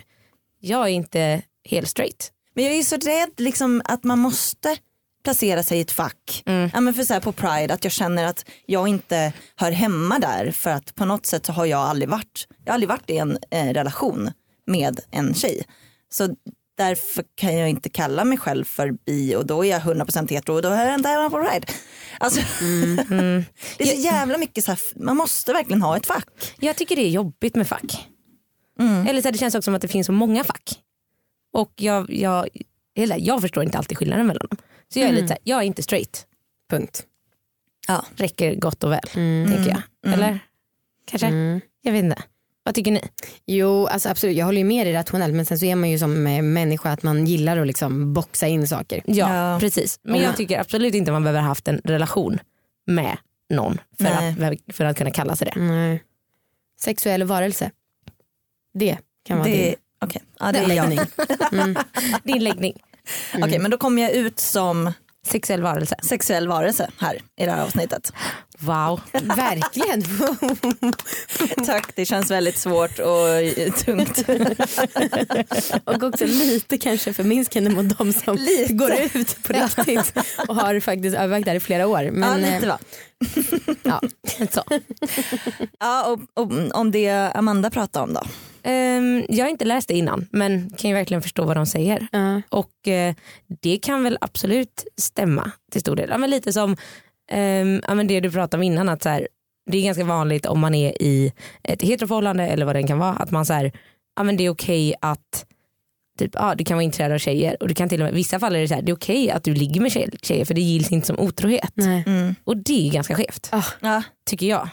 jag 0.61 0.83
är 0.85 0.89
inte 0.93 1.43
helt 1.69 1.89
straight. 1.89 2.31
Men 2.55 2.65
jag 2.65 2.75
är 2.75 2.83
så 2.83 2.97
rädd 2.97 3.31
liksom, 3.37 3.83
att 3.85 4.05
man 4.05 4.19
måste 4.19 4.77
placera 5.25 5.63
sig 5.63 5.79
i 5.79 5.81
ett 5.81 5.91
fack. 5.91 6.43
Mm. 6.47 6.71
Ja, 6.75 6.81
men 6.81 6.95
för 6.95 7.03
så 7.03 7.13
här, 7.13 7.21
på 7.21 7.33
Pride 7.33 7.75
att 7.75 7.85
jag 7.85 7.93
känner 7.93 8.25
att 8.25 8.45
jag 8.67 8.89
inte 8.89 9.33
hör 9.57 9.71
hemma 9.71 10.19
där 10.19 10.51
för 10.51 10.71
att 10.71 10.95
på 10.95 11.05
något 11.05 11.27
sätt 11.27 11.47
så 11.47 11.53
har 11.53 11.67
jag 11.67 11.81
aldrig 11.81 12.09
varit, 12.09 12.47
jag 12.65 12.73
har 12.73 12.75
aldrig 12.75 12.89
varit 12.89 13.11
i 13.11 13.17
en 13.17 13.39
eh, 13.51 13.73
relation 13.73 14.31
med 14.67 15.01
en 15.11 15.35
tjej. 15.35 15.65
Så 16.11 16.29
därför 16.77 17.25
kan 17.35 17.57
jag 17.57 17.71
inte 17.71 17.89
kalla 17.89 18.25
mig 18.25 18.39
själv 18.39 18.65
för 18.65 18.91
bi 19.07 19.37
och 19.37 19.47
då 19.47 19.65
är 19.65 19.71
jag 19.71 19.83
100% 19.83 20.31
hetero 20.31 20.55
och 20.55 20.63
då 20.63 20.69
är 20.69 20.87
jag 20.87 20.95
inte 20.95 21.09
hemma 21.09 21.31
på 21.31 21.45
Pride. 21.45 21.67
Alltså, 22.19 22.41
det 23.79 23.85
är 23.85 23.97
så 23.97 24.01
jävla 24.01 24.39
mycket 24.39 24.65
så 24.65 24.71
här, 24.71 24.81
man 24.97 25.17
måste 25.17 25.53
verkligen 25.53 25.83
ha 25.83 25.97
ett 25.97 26.07
fack. 26.07 26.55
Jag 26.61 26.77
tycker 26.77 26.97
det 26.97 27.03
är 27.03 27.11
jobbigt 27.11 27.57
med 27.57 27.69
fack. 27.69 28.09
Mm. 28.81 29.07
Eller 29.07 29.23
så 29.23 29.29
här, 29.29 29.33
det 29.33 29.39
känns 29.39 29.55
också 29.55 29.63
som 29.63 29.75
att 29.75 29.83
det 29.83 29.89
finns 29.89 30.07
så 30.07 30.13
många 30.13 30.45
fack. 30.45 30.81
Och 31.53 31.73
jag, 31.77 32.11
jag, 32.11 32.49
eller, 32.97 33.17
jag 33.21 33.41
förstår 33.41 33.65
inte 33.65 33.79
alltid 33.79 33.99
skillnaden 33.99 34.27
mellan 34.27 34.47
dem. 34.51 34.59
Så 34.95 35.01
jag 35.01 35.09
är 35.09 35.13
lite 35.13 35.27
så 35.27 35.33
här, 35.33 35.41
jag 35.45 35.59
är 35.59 35.63
inte 35.67 35.83
straight. 35.83 36.27
Punkt. 36.71 37.07
Ja. 37.89 38.05
Räcker 38.17 38.55
gott 38.55 38.85
och 38.85 38.93
väl 38.93 39.01
Mm. 39.17 39.53
tänker 39.53 39.71
jag. 39.71 40.13
Eller? 40.15 40.39
Kanske? 41.07 41.27
Mm. 41.27 41.61
Jag 41.83 41.93
vet 41.93 42.05
inte. 42.05 42.23
Vad 42.63 42.75
tycker 42.75 42.91
ni? 42.91 43.01
Jo 43.47 43.87
alltså 43.87 44.09
absolut 44.09 44.37
jag 44.37 44.47
håller 44.47 44.59
ju 44.59 44.65
med 44.65 44.87
dig 44.87 44.95
rationellt 44.95 45.35
men 45.35 45.47
sen 45.47 45.59
så 45.59 45.65
är 45.67 45.77
man 45.77 45.91
ju 45.91 45.99
som 45.99 46.27
eh, 46.27 46.43
människa 46.43 46.91
att 46.93 47.03
man 47.03 47.27
gillar 47.27 47.57
att 47.59 47.67
liksom 47.67 48.13
boxa 48.13 48.47
in 48.47 48.69
saker. 48.69 49.03
Ja, 49.07 49.53
Ja. 49.53 49.61
precis. 49.61 50.01
Men 50.03 50.17
Ja. 50.17 50.23
jag 50.23 50.37
tycker 50.37 50.61
absolut 50.61 50.95
inte 50.95 51.13
man 51.13 51.23
behöver 51.23 51.41
ha 51.41 51.49
haft 51.49 51.69
en 51.69 51.81
relation 51.85 52.39
med 52.87 53.17
någon 53.51 53.79
för, 53.99 54.05
Nej. 54.05 54.59
att, 54.69 54.77
för 54.77 54.85
att 54.85 54.99
kunna 54.99 55.11
kalla 55.11 55.37
sig 55.37 55.51
det. 55.55 55.61
Nej. 55.61 56.03
Sexuell 56.81 57.25
varelse. 57.25 57.71
Det 58.75 58.99
kan 59.27 59.39
vara 59.39 59.49
Det, 59.49 59.57
det. 60.01 60.07
okay. 60.07 60.23
ja, 60.41 60.53
det 60.53 60.59
är 60.59 60.63
jag. 60.63 60.89
läggning. 60.89 60.99
Mm. 61.53 61.77
Din 62.25 62.45
läggning. 62.45 62.83
Okej, 63.35 63.59
men 63.59 63.71
då 63.71 63.77
kommer 63.77 64.03
jag 64.03 64.13
ut 64.13 64.41
som 64.41 64.93
Sexuell 65.27 65.63
varelse. 65.63 65.97
sexuell 66.03 66.49
varelse 66.49 66.91
här 66.99 67.19
i 67.37 67.45
det 67.45 67.51
här 67.51 67.63
avsnittet. 67.63 68.13
Wow. 68.59 69.01
Verkligen. 69.23 70.03
Tack, 71.67 71.93
det 71.97 72.05
känns 72.05 72.31
väldigt 72.31 72.59
svårt 72.59 72.99
och 72.99 73.77
tungt. 73.85 74.25
och 75.85 76.03
också 76.03 76.27
lite 76.27 76.79
kanske 76.79 77.13
förminskande 77.13 77.71
mot 77.71 77.99
de 77.99 78.13
som 78.13 78.37
Lite. 78.37 78.73
går 78.73 78.93
ut 79.15 79.43
på 79.43 79.53
riktigt 79.53 80.13
och 80.49 80.57
har 80.57 80.81
faktiskt 80.81 81.17
övervägt 81.17 81.45
det 81.45 81.51
här 81.51 81.57
i 81.57 81.61
flera 81.61 81.87
år. 81.87 82.11
Men, 82.13 82.43
ja, 82.43 82.51
lite 82.51 82.67
va. 82.67 82.79
ja. 83.83 84.01
Så. 84.51 84.63
Ja, 85.81 86.05
och, 86.07 86.43
och 86.43 86.53
om 86.73 86.91
det 86.91 87.11
Amanda 87.35 87.71
pratade 87.71 88.05
om 88.05 88.15
då? 88.15 88.23
Ehm, 88.65 89.25
jag 89.29 89.45
har 89.45 89.51
inte 89.51 89.65
läst 89.65 89.89
det 89.89 89.95
innan 89.95 90.29
men 90.31 90.71
kan 90.71 90.91
ju 90.91 90.95
verkligen 90.97 91.23
förstå 91.23 91.45
vad 91.45 91.57
de 91.57 91.67
säger. 91.67 92.07
Ja. 92.13 92.43
Och 92.49 92.89
eh, 92.89 93.15
det 93.61 93.79
kan 93.79 94.05
väl 94.05 94.19
absolut 94.21 94.85
stämma 94.97 95.51
till 95.73 95.81
stor 95.81 95.97
del. 95.97 96.09
Ja, 96.11 96.19
men 96.19 96.31
lite 96.31 96.53
som 96.53 96.77
ehm, 97.31 97.83
ja, 97.89 97.95
men 97.95 98.07
det 98.07 98.21
du 98.21 98.31
pratade 98.31 98.61
om 98.61 98.63
innan 98.63 98.89
att 98.89 99.03
så 99.03 99.09
här, 99.09 99.29
det 99.71 99.79
är 99.79 99.83
ganska 99.83 100.05
vanligt 100.05 100.47
om 100.47 100.61
man 100.61 100.75
är 100.75 101.03
i 101.03 101.33
ett 101.63 101.83
heteroförhållande 101.83 102.47
eller 102.47 102.67
vad 102.67 102.77
det 102.77 102.83
kan 102.83 102.99
vara 102.99 103.13
att 103.13 103.31
man 103.31 103.47
så 103.47 103.53
här, 103.53 103.73
ja, 104.17 104.23
men 104.23 104.37
det 104.37 104.47
är 104.47 104.51
okej 104.51 104.95
att 105.01 105.47
typ, 106.19 106.31
ja, 106.35 106.55
du 106.55 106.65
kan 106.65 106.77
vara 106.77 106.85
intresserad 106.85 107.13
av 107.13 107.19
tjejer 107.19 107.57
och 107.61 107.69
du 107.69 107.75
kan 107.75 107.89
till 107.89 108.01
och 108.01 108.05
med, 108.05 108.13
i 108.13 108.17
vissa 108.17 108.41
fall 108.41 108.57
är 108.57 108.61
det 108.61 108.69
så 108.69 108.75
här, 108.75 108.83
det 108.83 108.93
är 108.93 108.97
okej 108.97 109.31
att 109.31 109.45
du 109.45 109.55
ligger 109.55 109.81
med 109.81 109.93
tjejer, 110.23 110.45
för 110.45 110.55
det 110.55 110.61
gills 110.61 110.93
inte 110.93 111.07
som 111.07 111.19
otrohet. 111.19 111.77
Mm. 111.79 112.35
Och 112.45 112.57
det 112.57 112.89
är 112.89 112.93
ganska 112.93 113.15
skevt 113.15 113.49
Ah, 113.81 114.03
tycker 114.27 114.47
jag. 114.47 114.69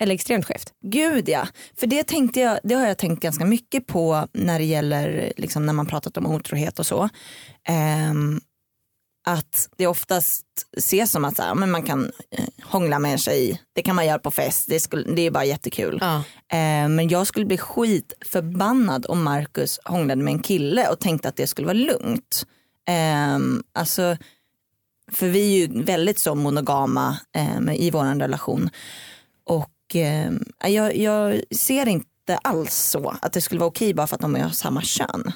Eller 0.00 0.14
extremt 0.14 0.46
skevt. 0.46 0.72
gud 0.84 1.28
ja. 1.28 1.48
För 1.76 1.86
det, 1.86 2.04
tänkte 2.04 2.40
jag, 2.40 2.58
det 2.62 2.74
har 2.74 2.86
jag 2.86 2.98
tänkt 2.98 3.22
ganska 3.22 3.44
mycket 3.44 3.86
på 3.86 4.28
när 4.32 4.58
det 4.58 4.64
gäller 4.64 5.32
liksom, 5.36 5.66
när 5.66 5.72
man 5.72 5.86
pratat 5.86 6.16
om 6.16 6.26
otrohet 6.26 6.78
och 6.78 6.86
så. 6.86 7.08
Ehm, 7.68 8.40
att 9.26 9.68
det 9.76 9.86
oftast 9.86 10.46
ses 10.76 11.10
som 11.10 11.24
att 11.24 11.36
så 11.36 11.42
här, 11.42 11.54
men 11.54 11.70
man 11.70 11.82
kan 11.82 12.12
eh, 12.30 12.44
hångla 12.62 12.98
med 12.98 13.12
en 13.12 13.18
tjej, 13.18 13.62
det 13.72 13.82
kan 13.82 13.96
man 13.96 14.06
göra 14.06 14.18
på 14.18 14.30
fest, 14.30 14.66
det, 14.68 14.80
skulle, 14.80 15.14
det 15.14 15.22
är 15.22 15.30
bara 15.30 15.44
jättekul. 15.44 15.98
ja. 16.00 16.16
Eh, 16.56 16.88
men 16.88 17.08
jag 17.08 17.26
skulle 17.26 17.46
bli 17.46 17.58
skitförbannad 17.58 19.06
om 19.08 19.22
Marcus 19.22 19.80
hånglade 19.84 20.22
med 20.22 20.32
en 20.32 20.42
kille 20.42 20.88
och 20.88 21.00
tänkte 21.00 21.28
att 21.28 21.36
det 21.36 21.46
skulle 21.46 21.66
vara 21.66 21.78
lugnt. 21.78 22.46
Eh, 22.88 23.38
alltså, 23.74 24.16
för 25.12 25.28
vi 25.28 25.54
är 25.54 25.58
ju 25.58 25.82
väldigt 25.82 26.18
så 26.18 26.34
monogama 26.34 27.18
eh, 27.36 27.74
i 27.74 27.90
vår 27.90 28.18
relation. 28.18 28.70
Och 29.44 29.70
eh, 29.96 30.30
jag, 30.70 30.96
jag 30.96 31.40
ser 31.50 31.88
inte 31.88 32.36
alls 32.42 32.74
så 32.74 33.14
att 33.22 33.32
det 33.32 33.40
skulle 33.40 33.58
vara 33.60 33.68
okej 33.68 33.94
bara 33.94 34.06
för 34.06 34.14
att 34.16 34.20
de 34.22 34.36
är 34.36 34.44
av 34.44 34.50
samma 34.50 34.82
kön. 34.82 35.32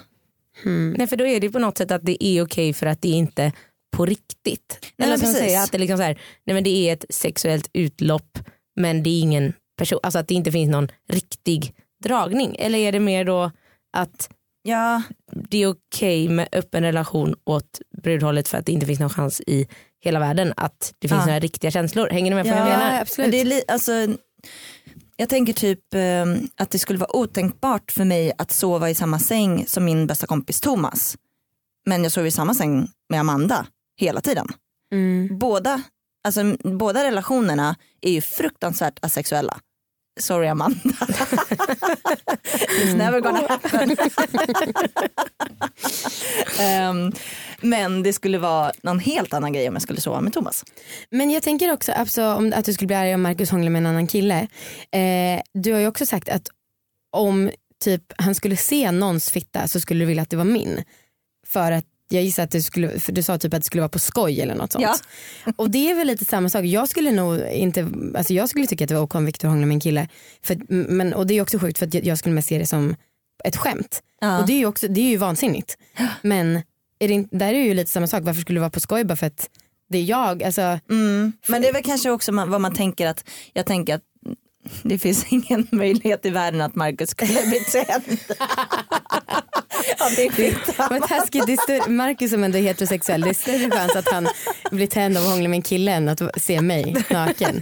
Mm. 0.64 0.94
Nej 0.99 1.06
för 1.06 1.16
då 1.16 1.26
är 1.26 1.40
det 1.40 1.50
på 1.50 1.58
något 1.58 1.78
sätt 1.78 1.90
att 1.90 2.04
det 2.04 2.25
är 2.25 2.42
okej 2.44 2.73
för 2.73 2.87
att 2.87 3.02
det 3.02 3.08
är 3.08 3.14
inte 3.16 3.52
på 3.96 4.06
riktigt. 4.06 4.78
Nej, 4.96 5.06
Eller 5.06 5.16
som 5.16 5.26
precis. 5.26 5.38
säger 5.40 5.62
att 5.62 5.73
det, 5.73 5.78
liksom 5.78 5.96
så 5.96 6.02
här, 6.02 6.20
nej 6.46 6.54
men 6.54 6.64
det 6.64 6.70
är 6.70 6.92
ett 6.92 7.04
sexuellt 7.11 7.70
utlopp 7.73 8.38
men 8.76 9.02
det 9.02 9.11
är 9.11 9.20
ingen 9.20 9.52
person, 9.78 9.99
alltså 10.02 10.18
att 10.18 10.28
det 10.28 10.34
inte 10.34 10.52
finns 10.52 10.70
någon 10.70 10.88
riktig 11.08 11.75
dragning. 12.04 12.56
Eller 12.58 12.78
är 12.78 12.92
det 12.92 13.00
mer 13.00 13.25
då 13.25 13.50
att 13.96 14.30
Ja, 14.66 15.02
det 15.50 15.62
är 15.62 15.66
okej 15.75 16.28
med 16.28 16.49
öppen 16.52 16.82
relation 16.82 17.34
åt 17.44 17.80
brudhållet 18.02 18.49
för 18.49 18.58
att 18.58 18.66
det 18.66 18.73
inte 18.73 18.87
finns 18.87 19.00
någon 19.00 19.11
chans 19.11 19.40
i 19.46 19.66
hela 20.00 20.18
världen 20.20 20.52
att 20.56 20.94
det 20.99 21.08
finns 21.08 21.18
Ja. 21.20 21.26
några 21.26 21.38
riktiga 21.40 21.70
känslor. 21.70 22.08
Hänger 22.11 22.30
ni 22.30 22.34
med 22.34 22.44
på 22.44 22.50
vad 22.50 22.58
jag 22.61 22.68
Ja, 22.68 22.78
menar? 22.78 23.00
absolut. 23.00 23.25
Men 23.26 23.30
det 23.30 23.40
är 23.40 23.44
li- 23.44 23.62
alltså, 23.68 23.92
jag 25.17 25.29
tänker 25.29 25.53
typ 25.53 25.95
eh, 25.95 26.25
att 26.57 26.71
det 26.71 26.79
skulle 26.79 26.99
vara 26.99 27.17
otänkbart 27.17 27.93
för 27.93 28.05
mig 28.05 28.33
att 28.39 28.51
sova 28.51 28.91
i 28.91 28.95
samma 28.95 29.19
säng 29.19 29.67
som 29.67 29.85
min 29.85 30.07
bästa 30.07 30.27
kompis 30.27 30.61
Thomas. 30.61 31.17
Men 31.87 32.03
jag 32.03 32.13
sover 32.13 32.29
i 32.29 32.31
samma 32.31 32.55
säng 32.55 32.89
med 33.09 33.21
Amanda 33.21 33.67
hela 33.97 34.21
tiden. 34.21 34.47
Mm. 34.93 35.39
Båda, 35.39 35.83
alltså, 36.25 36.57
båda 36.65 37.05
relationerna 37.05 37.77
är 38.01 38.11
ju 38.11 38.21
fruktansvärt 38.21 39.05
asexuella. 39.05 39.61
Sorry 40.21 40.49
Amanda. 40.49 40.78
It's 42.68 42.94
never 42.94 43.21
gonna 43.21 43.47
happen. 43.49 43.97
Ehm, 46.61 47.12
men 47.61 48.02
det 48.02 48.12
skulle 48.12 48.38
vara 48.38 48.73
någon 48.83 48.99
helt 48.99 49.35
annan 49.35 49.52
grej 49.52 49.68
om 49.68 49.75
jag 49.75 49.83
skulle 49.83 50.00
sova 50.00 50.21
med 50.21 50.33
Thomas. 50.33 50.64
Men 51.11 51.30
jag 51.30 51.42
tänker 51.42 51.73
också 51.73 51.92
alltså, 51.92 52.25
om 52.25 52.52
att 52.56 52.64
du 52.64 52.73
skulle 52.73 52.87
bli 52.87 52.97
arg 52.97 53.14
om 53.14 53.23
Marcus 53.23 53.50
hånglar 53.50 53.71
med 53.71 53.80
en 53.80 53.87
annan 53.87 54.06
kille. 54.06 54.49
Eh, 54.90 55.40
du 55.54 55.73
har 55.73 55.80
ju 55.80 55.87
också 55.87 56.06
sagt 56.06 56.28
att 56.28 56.49
om 57.11 57.50
typ 57.85 58.02
han 58.16 58.35
skulle 58.35 58.56
se 58.56 58.90
någons 58.90 59.30
fitta 59.30 59.68
så 59.68 59.80
skulle 59.80 60.00
du 60.00 60.06
vilja 60.06 60.23
att 60.23 60.30
det 60.30 60.37
var 60.37 60.44
min. 60.44 60.85
För 61.47 61.73
att 61.73 61.85
jag 62.08 62.23
gissar 62.23 62.42
att 62.42 62.50
det 62.50 62.62
skulle, 62.62 63.00
för 63.00 63.12
du 63.12 63.23
sa 63.23 63.38
typ 63.38 63.54
att 63.54 63.61
det 63.61 63.66
skulle 63.66 63.80
vara 63.80 63.88
på 63.88 63.99
skoj 63.99 64.40
eller 64.40 64.54
något 64.54 64.73
sånt. 64.73 64.84
Ja. 65.44 65.52
Och 65.56 65.70
det 65.70 65.90
är 65.90 65.94
väl 65.94 66.06
lite 66.06 66.25
samma 66.25 66.49
sak. 66.49 66.64
Jag 66.64 66.88
skulle 66.88 67.12
nog 67.12 67.40
inte, 67.52 67.88
alltså 68.16 68.32
jag 68.32 68.49
skulle 68.49 68.66
tycka 68.66 68.84
att 68.84 68.88
det 68.88 68.94
var 68.94 69.02
okej 69.02 69.18
om 69.18 69.26
Victor 69.26 69.49
hånglar 69.49 69.66
med 69.66 69.75
en 69.75 69.80
kille. 69.80 70.08
För, 70.42 70.58
men, 70.68 71.14
och 71.14 71.26
det 71.26 71.34
är 71.34 71.42
också 71.42 71.58
sjukt 71.58 71.78
för 71.78 71.87
att 71.87 71.94
jag, 71.94 72.18
skulle 72.18 72.34
mest 72.34 72.49
se 72.49 72.58
det 72.58 72.66
som 72.66 72.96
ett 73.44 73.56
skämt. 73.56 74.02
Ja. 74.20 74.40
Och 74.40 74.46
det 74.46 74.52
är 74.52 74.58
ju, 74.58 74.66
också, 74.66 74.88
det 74.88 75.00
är 75.00 75.08
ju 75.08 75.16
vansinnigt. 75.16 75.78
Men 76.23 76.62
är 76.99 77.08
det, 77.08 77.26
där 77.30 77.49
är 77.49 77.52
det 77.52 77.64
ju 77.64 77.75
lite 77.75 77.90
samma 77.90 78.06
sak. 78.06 78.23
Varför 78.25 78.40
skulle 78.40 78.56
det 78.56 78.61
vara 78.61 78.70
på 78.70 78.80
skoj 78.80 79.04
bara 79.04 79.16
för 79.16 79.26
att 79.26 79.50
det 79.88 79.99
är 79.99 80.04
jag? 80.04 80.42
Alltså, 80.42 80.78
Mm. 80.90 81.32
Men 81.49 81.62
det 81.62 81.68
är 81.68 81.73
väl 81.73 81.82
kanske 81.82 82.11
också 82.11 82.32
man, 82.32 82.50
vad 82.50 82.61
man 82.61 82.75
tänker 82.75 83.06
att, 83.06 83.25
jag 83.52 83.66
tänker 83.66 83.94
att 83.94 84.02
det 84.83 84.99
finns 84.99 85.25
ingen 85.28 85.66
möjlighet 85.71 86.26
i 86.26 86.30
världen 86.30 86.61
att 86.61 86.75
Marcus 86.75 87.11
skulle 87.11 87.42
bli 87.47 87.61
tänd. 87.61 88.18
Men 90.90 91.00
taskigt, 91.02 91.47
det 91.47 91.52
är 91.52 91.56
större, 91.56 91.90
Marcus 91.90 92.30
som 92.30 92.44
ändå 92.44 92.59
är 92.59 92.62
heterosexuell, 92.62 93.21
det 93.21 93.28
är 93.30 93.35
större 93.35 93.71
chans 93.71 93.97
att 93.97 94.09
han 94.09 94.28
blir 94.71 94.87
tänd 94.87 95.16
av 95.16 95.23
att 95.25 95.30
hångla 95.30 95.49
med 95.49 95.56
en 95.56 95.62
kille 95.62 95.92
än 95.92 96.09
att 96.09 96.42
se 96.42 96.61
mig 96.61 97.04
naken. 97.11 97.61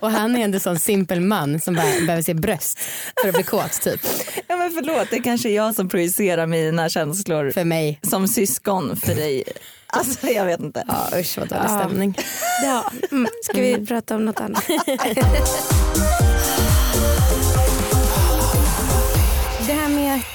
Och 0.00 0.10
han 0.10 0.36
är 0.36 0.44
ändå 0.44 0.56
en 0.56 0.60
sån 0.60 0.78
simpel 0.78 1.20
man 1.20 1.60
som 1.60 1.74
bara 1.74 1.86
behöver 2.06 2.22
se 2.22 2.34
bröst 2.34 2.78
för 3.22 3.28
att 3.28 3.34
bli 3.34 3.42
kåt 3.42 3.80
typ. 3.82 4.00
Ja 4.48 4.56
men 4.56 4.70
förlåt, 4.70 5.10
det 5.10 5.16
är 5.16 5.22
kanske 5.22 5.48
är 5.48 5.54
jag 5.56 5.74
som 5.74 5.88
projicerar 5.88 6.46
mina 6.46 6.88
känslor 6.88 7.50
För 7.50 7.64
mig. 7.64 8.00
som 8.02 8.28
syskon 8.28 8.96
för 8.96 9.14
dig. 9.14 9.44
Alltså 9.86 10.26
jag 10.28 10.44
vet 10.44 10.60
inte. 10.60 10.84
Ja 10.88 11.18
usch 11.20 11.38
vad 11.38 11.48
dålig 11.48 11.64
Ja. 11.64 11.78
stämning. 11.78 12.18
Ja. 12.64 12.90
Mm. 13.10 13.26
Ska 13.44 13.60
vi 13.60 13.86
prata 13.86 14.16
om 14.16 14.24
något 14.24 14.40
annat? 14.40 14.64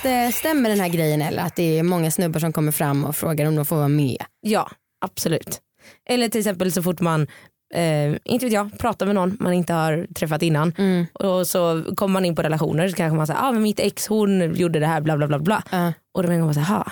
Det 0.03 0.23
eh, 0.25 0.31
stämmer 0.31 0.69
den 0.69 0.79
här 0.79 0.89
grejen 0.89 1.21
eller 1.21 1.43
att 1.43 1.55
det 1.55 1.79
är 1.79 1.83
många 1.83 2.11
snubbar 2.11 2.39
som 2.39 2.53
kommer 2.53 2.71
fram 2.71 3.05
och 3.05 3.15
frågar 3.15 3.45
om 3.45 3.55
de 3.55 3.65
får 3.65 3.75
vara 3.75 3.87
med. 3.87 4.17
Ja, 4.41 4.71
absolut. 5.05 5.61
Eller 6.09 6.29
till 6.29 6.39
exempel 6.39 6.71
så 6.71 6.83
fort 6.83 6.99
man, 6.99 7.27
eh, 7.73 8.15
inte 8.25 8.45
vet 8.45 8.53
jag, 8.53 8.79
pratar 8.79 9.05
med 9.05 9.15
någon 9.15 9.37
man 9.39 9.53
inte 9.53 9.73
har 9.73 10.07
träffat 10.15 10.41
innan 10.41 10.73
Mm. 10.77 11.05
och 11.13 11.47
så 11.47 11.83
kommer 11.95 12.13
man 12.13 12.25
in 12.25 12.35
på 12.35 12.41
relationer 12.41 12.89
så 12.89 12.95
kanske 12.95 13.17
man 13.17 13.27
säger, 13.27 13.39
ah, 13.43 13.51
men 13.51 13.61
mitt 13.61 13.79
ex 13.79 14.07
hon 14.07 14.55
gjorde 14.55 14.79
det 14.79 14.87
här 14.87 15.01
bla 15.01 15.17
bla 15.17 15.27
bla 15.27 15.39
bla. 15.39 15.63
Ja. 15.71 15.93
Och 16.13 16.23
då 16.23 16.27
tänker 16.29 16.45
man 16.45 16.53
så 16.53 16.59
här, 16.59 16.75
"Ha, 16.75 16.91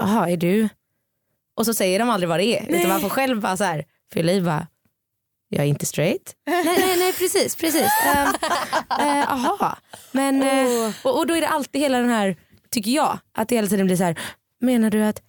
jaha 0.00 0.30
är 0.30 0.36
du? 0.36 0.68
Och 1.56 1.66
så 1.66 1.74
säger 1.74 1.98
de 1.98 2.10
aldrig 2.10 2.28
vad 2.28 2.38
det 2.40 2.44
är 2.58 2.66
utan 2.68 2.88
man 2.88 3.00
får 3.00 3.08
själv 3.08 3.40
bara 3.40 3.56
så 3.56 3.64
här, 3.64 3.84
fylla 4.12 4.32
i 4.32 4.40
bara, 4.40 4.66
jag 5.52 5.64
är 5.64 5.68
inte 5.68 5.86
straight. 5.86 6.34
nej, 6.46 6.64
nej, 6.64 6.98
nej 6.98 7.12
precis, 7.12 7.56
precis. 7.56 7.90
Ehm, 8.06 8.28
eh, 9.00 9.32
Aha, 9.32 9.78
men 10.12 10.42
eh, 10.42 10.92
och, 11.02 11.18
och 11.18 11.26
då 11.26 11.34
är 11.34 11.40
det 11.40 11.48
alltid 11.48 11.80
hela 11.80 11.98
den 11.98 12.08
här, 12.08 12.36
tycker 12.70 12.90
jag, 12.90 13.18
att 13.34 13.48
det 13.48 13.54
hela 13.54 13.68
tiden 13.68 13.86
blir 13.86 13.96
så 13.96 14.04
här, 14.04 14.18
menar 14.60 14.90
du 14.90 15.02
att 15.02 15.22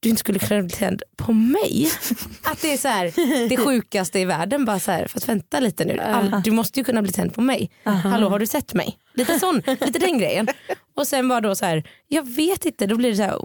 du 0.00 0.08
inte 0.08 0.20
skulle 0.20 0.38
kunna 0.38 0.62
bli 0.62 0.70
tänd 0.70 1.02
på 1.16 1.32
mig? 1.32 1.90
Att 2.42 2.62
det 2.62 2.72
är 2.72 2.76
så 2.76 2.88
här, 2.88 3.12
det 3.48 3.56
sjukaste 3.56 4.18
i 4.20 4.24
världen. 4.24 4.64
Bara 4.64 4.78
så 4.80 4.90
här, 4.90 5.06
fast 5.06 5.28
vänta 5.28 5.60
lite 5.60 5.84
nu. 5.84 5.98
All, 5.98 6.42
du 6.44 6.50
måste 6.50 6.80
ju 6.80 6.84
kunna 6.84 7.02
bli 7.02 7.12
tänd 7.12 7.34
på 7.34 7.40
mig. 7.40 7.70
Hallå 7.84 8.28
har 8.28 8.38
du 8.38 8.46
sett 8.46 8.74
mig? 8.74 8.98
Lite 9.14 9.38
sån, 9.38 9.56
lite 9.66 9.98
den 9.98 10.18
grejen. 10.18 10.48
Och 10.96 11.06
sen 11.06 11.28
bara 11.28 11.40
då 11.40 11.54
så 11.54 11.66
här, 11.66 11.88
jag 12.08 12.28
vet 12.34 12.66
inte, 12.66 12.86
då 12.86 12.96
blir 12.96 13.10
det 13.10 13.16
så 13.16 13.22
här, 13.22 13.38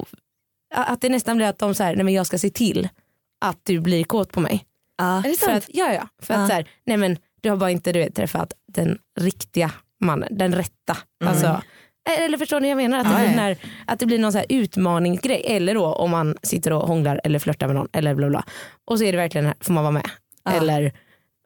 att 0.75 1.01
det 1.01 1.10
nästan 1.10 1.38
blir 1.38 1.48
att 1.48 1.60
de 1.60 1.75
så 1.75 1.84
här, 1.84 1.96
nej 1.96 2.06
men 2.06 2.13
jag 2.13 2.25
ska 2.25 2.38
se 2.38 2.50
till 2.50 2.89
att 3.41 3.60
du 3.63 3.79
blir 3.79 4.03
kåt 4.03 4.32
på 4.32 4.39
mig. 4.39 4.65
Ja. 5.00 5.18
Är 5.18 5.29
det 5.29 5.38
sant? 5.38 5.58
att, 5.58 5.70
ja, 5.74 5.94
ja, 5.94 6.08
för 6.22 6.34
Ja. 6.34 6.39
att 6.41 6.48
så 6.48 6.53
här, 6.53 6.70
nej 6.86 6.98
men 6.98 7.18
du 7.41 7.50
har 7.50 7.58
bara 7.58 7.72
inte 7.72 7.91
du 7.91 8.00
vet, 8.00 8.15
träffat 8.15 8.53
den 8.74 8.98
riktiga 9.20 9.72
mannen, 10.01 10.38
den 10.38 10.56
rätta. 10.56 10.98
Alltså, 11.25 11.62
eller 12.20 12.38
förstår 12.38 12.60
ni 12.60 12.74
vad 12.74 12.84
jag 12.84 12.89
menar? 12.91 13.00
Att 13.00 13.18
det, 13.18 13.27
blir, 13.27 13.38
här, 13.39 13.58
att 13.88 14.00
det 14.00 14.06
blir 14.06 14.20
någon 14.20 14.32
så 14.32 14.38
här 14.38 14.48
utmaningsgrej. 14.50 15.44
Eller 15.46 15.74
då 15.74 15.86
om 15.86 16.12
man 16.12 16.36
sitter 16.44 16.74
och 16.74 16.88
hånglar 16.88 17.22
eller 17.24 17.39
flörtar 17.39 17.68
med 17.68 17.75
någon 17.75 17.88
eller 17.94 18.15
bla 18.15 18.29
bla. 18.29 18.44
Och 18.86 18.98
så 18.98 19.03
är 19.06 19.12
det 19.12 19.18
verkligen 19.18 19.46
här, 19.46 19.56
får 19.60 19.74
man 19.74 19.84
vara 19.84 19.91
med? 19.91 20.10
Eller 20.50 20.94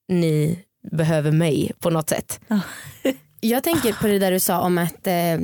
ni 0.07 0.59
behöver 0.91 1.31
mig 1.31 1.71
på 1.79 1.89
något 1.89 2.09
sätt. 2.09 2.39
Jag 3.39 3.63
tänker 3.63 3.93
på 3.93 4.07
det 4.07 4.19
där 4.19 4.31
du 4.31 4.39
sa 4.39 4.59
om 4.61 4.77
att 4.77 5.07
eh, 5.07 5.37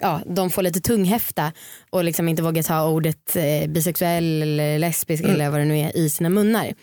ja, 0.00 0.20
de 0.26 0.50
får 0.50 0.62
lite 0.62 0.80
tunghäfta 0.80 1.52
och 1.90 2.04
liksom 2.04 2.28
inte 2.28 2.42
vågar 2.42 2.62
ta 2.62 2.88
ordet 2.88 3.36
eh, 3.36 3.68
bisexuell 3.70 4.42
eller 4.42 4.78
lesbisk 4.78 5.24
eller 5.24 5.50
vad 5.50 5.60
det 5.60 5.64
nu 5.64 5.78
är 5.78 5.96
i 5.96 6.10
sina 6.10 6.28
munnar. 6.28 6.74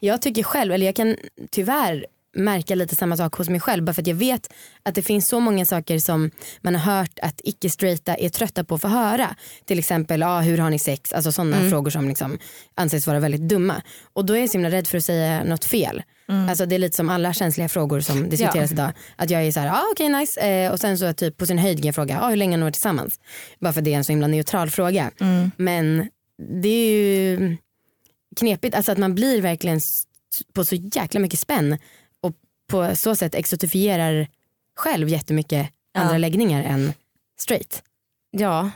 Jag 0.00 0.22
tycker 0.22 0.42
själv, 0.42 0.72
eller 0.72 0.86
jag 0.86 0.96
kan 0.96 1.16
tyvärr 1.50 2.06
märka 2.36 2.74
lite 2.74 2.96
samma 2.96 3.16
sak 3.16 3.34
hos 3.34 3.48
mig 3.48 3.60
själv 3.60 3.84
bara 3.84 3.94
för 3.94 4.02
att 4.02 4.06
jag 4.06 4.14
vet 4.14 4.52
att 4.82 4.94
det 4.94 5.02
finns 5.02 5.28
så 5.28 5.40
många 5.40 5.64
saker 5.64 5.98
som 5.98 6.30
man 6.60 6.74
har 6.74 6.96
hört 6.96 7.18
att 7.22 7.40
icke-straighta 7.44 8.14
är 8.14 8.28
trötta 8.28 8.64
på 8.64 8.74
att 8.74 8.80
få 8.80 8.88
höra. 8.88 9.36
Till 9.64 9.78
exempel, 9.78 10.22
ah, 10.22 10.40
hur 10.40 10.58
har 10.58 10.70
ni 10.70 10.78
sex? 10.78 11.12
Alltså 11.12 11.32
sådana 11.32 11.56
frågor 11.70 11.90
som 11.90 12.08
liksom 12.08 12.38
anses 12.74 13.06
vara 13.06 13.20
väldigt 13.20 13.48
dumma. 13.48 13.82
Och 14.12 14.24
då 14.24 14.36
är 14.36 14.40
jag 14.40 14.48
så 14.50 14.52
himla 14.52 14.70
rädd 14.70 14.86
för 14.86 14.98
att 14.98 15.04
säga 15.04 15.44
något 15.44 15.64
fel. 15.64 16.02
Alltså 16.48 16.66
det 16.66 16.74
är 16.74 16.78
lite 16.78 16.96
som 16.96 17.08
alla 17.08 17.32
känsliga 17.32 17.68
frågor 17.68 18.00
som 18.00 18.28
diskuteras 18.28 18.72
idag. 18.72 18.92
Att 19.16 19.30
jag 19.30 19.42
är 19.42 19.52
så 19.52 19.60
här, 19.60 19.68
ah, 19.68 19.84
okej 19.92 20.08
nice. 20.08 20.40
Eh, 20.40 20.72
och 20.72 20.80
sen 20.80 20.98
så 20.98 21.12
typ 21.12 21.36
på 21.36 21.46
sin 21.46 21.58
höjd 21.58 21.78
kan 21.78 21.86
jag 21.86 21.94
fråga, 21.94 22.20
ah, 22.20 22.28
hur 22.28 22.36
länge 22.36 22.52
har 22.52 22.58
ni 22.58 22.64
varit 22.64 22.74
tillsammans? 22.74 23.20
Bara 23.60 23.72
för 23.72 23.80
att 23.80 23.84
det 23.84 23.92
är 23.92 23.96
en 23.96 24.04
så 24.04 24.12
himla 24.12 24.26
neutral 24.26 24.70
fråga. 24.70 25.10
Men 25.56 26.08
det 26.62 26.68
är 26.68 26.90
ju 26.90 27.56
knepigt, 28.36 28.74
alltså 28.74 28.92
att 28.92 28.98
man 28.98 29.14
blir 29.14 29.42
verkligen 29.42 29.80
på 30.52 30.64
så 30.64 30.74
jäkla 30.74 31.20
mycket 31.20 31.38
spänn 31.38 31.78
och 32.22 32.32
på 32.70 32.96
så 32.96 33.14
sätt 33.16 33.34
exotifierar 33.34 34.28
själv 34.76 35.08
jättemycket 35.08 35.68
Ja. 35.92 36.00
andra 36.00 36.18
läggningar 36.18 36.64
än 36.64 36.92
straight. 37.40 37.82
Ja, 38.30 38.70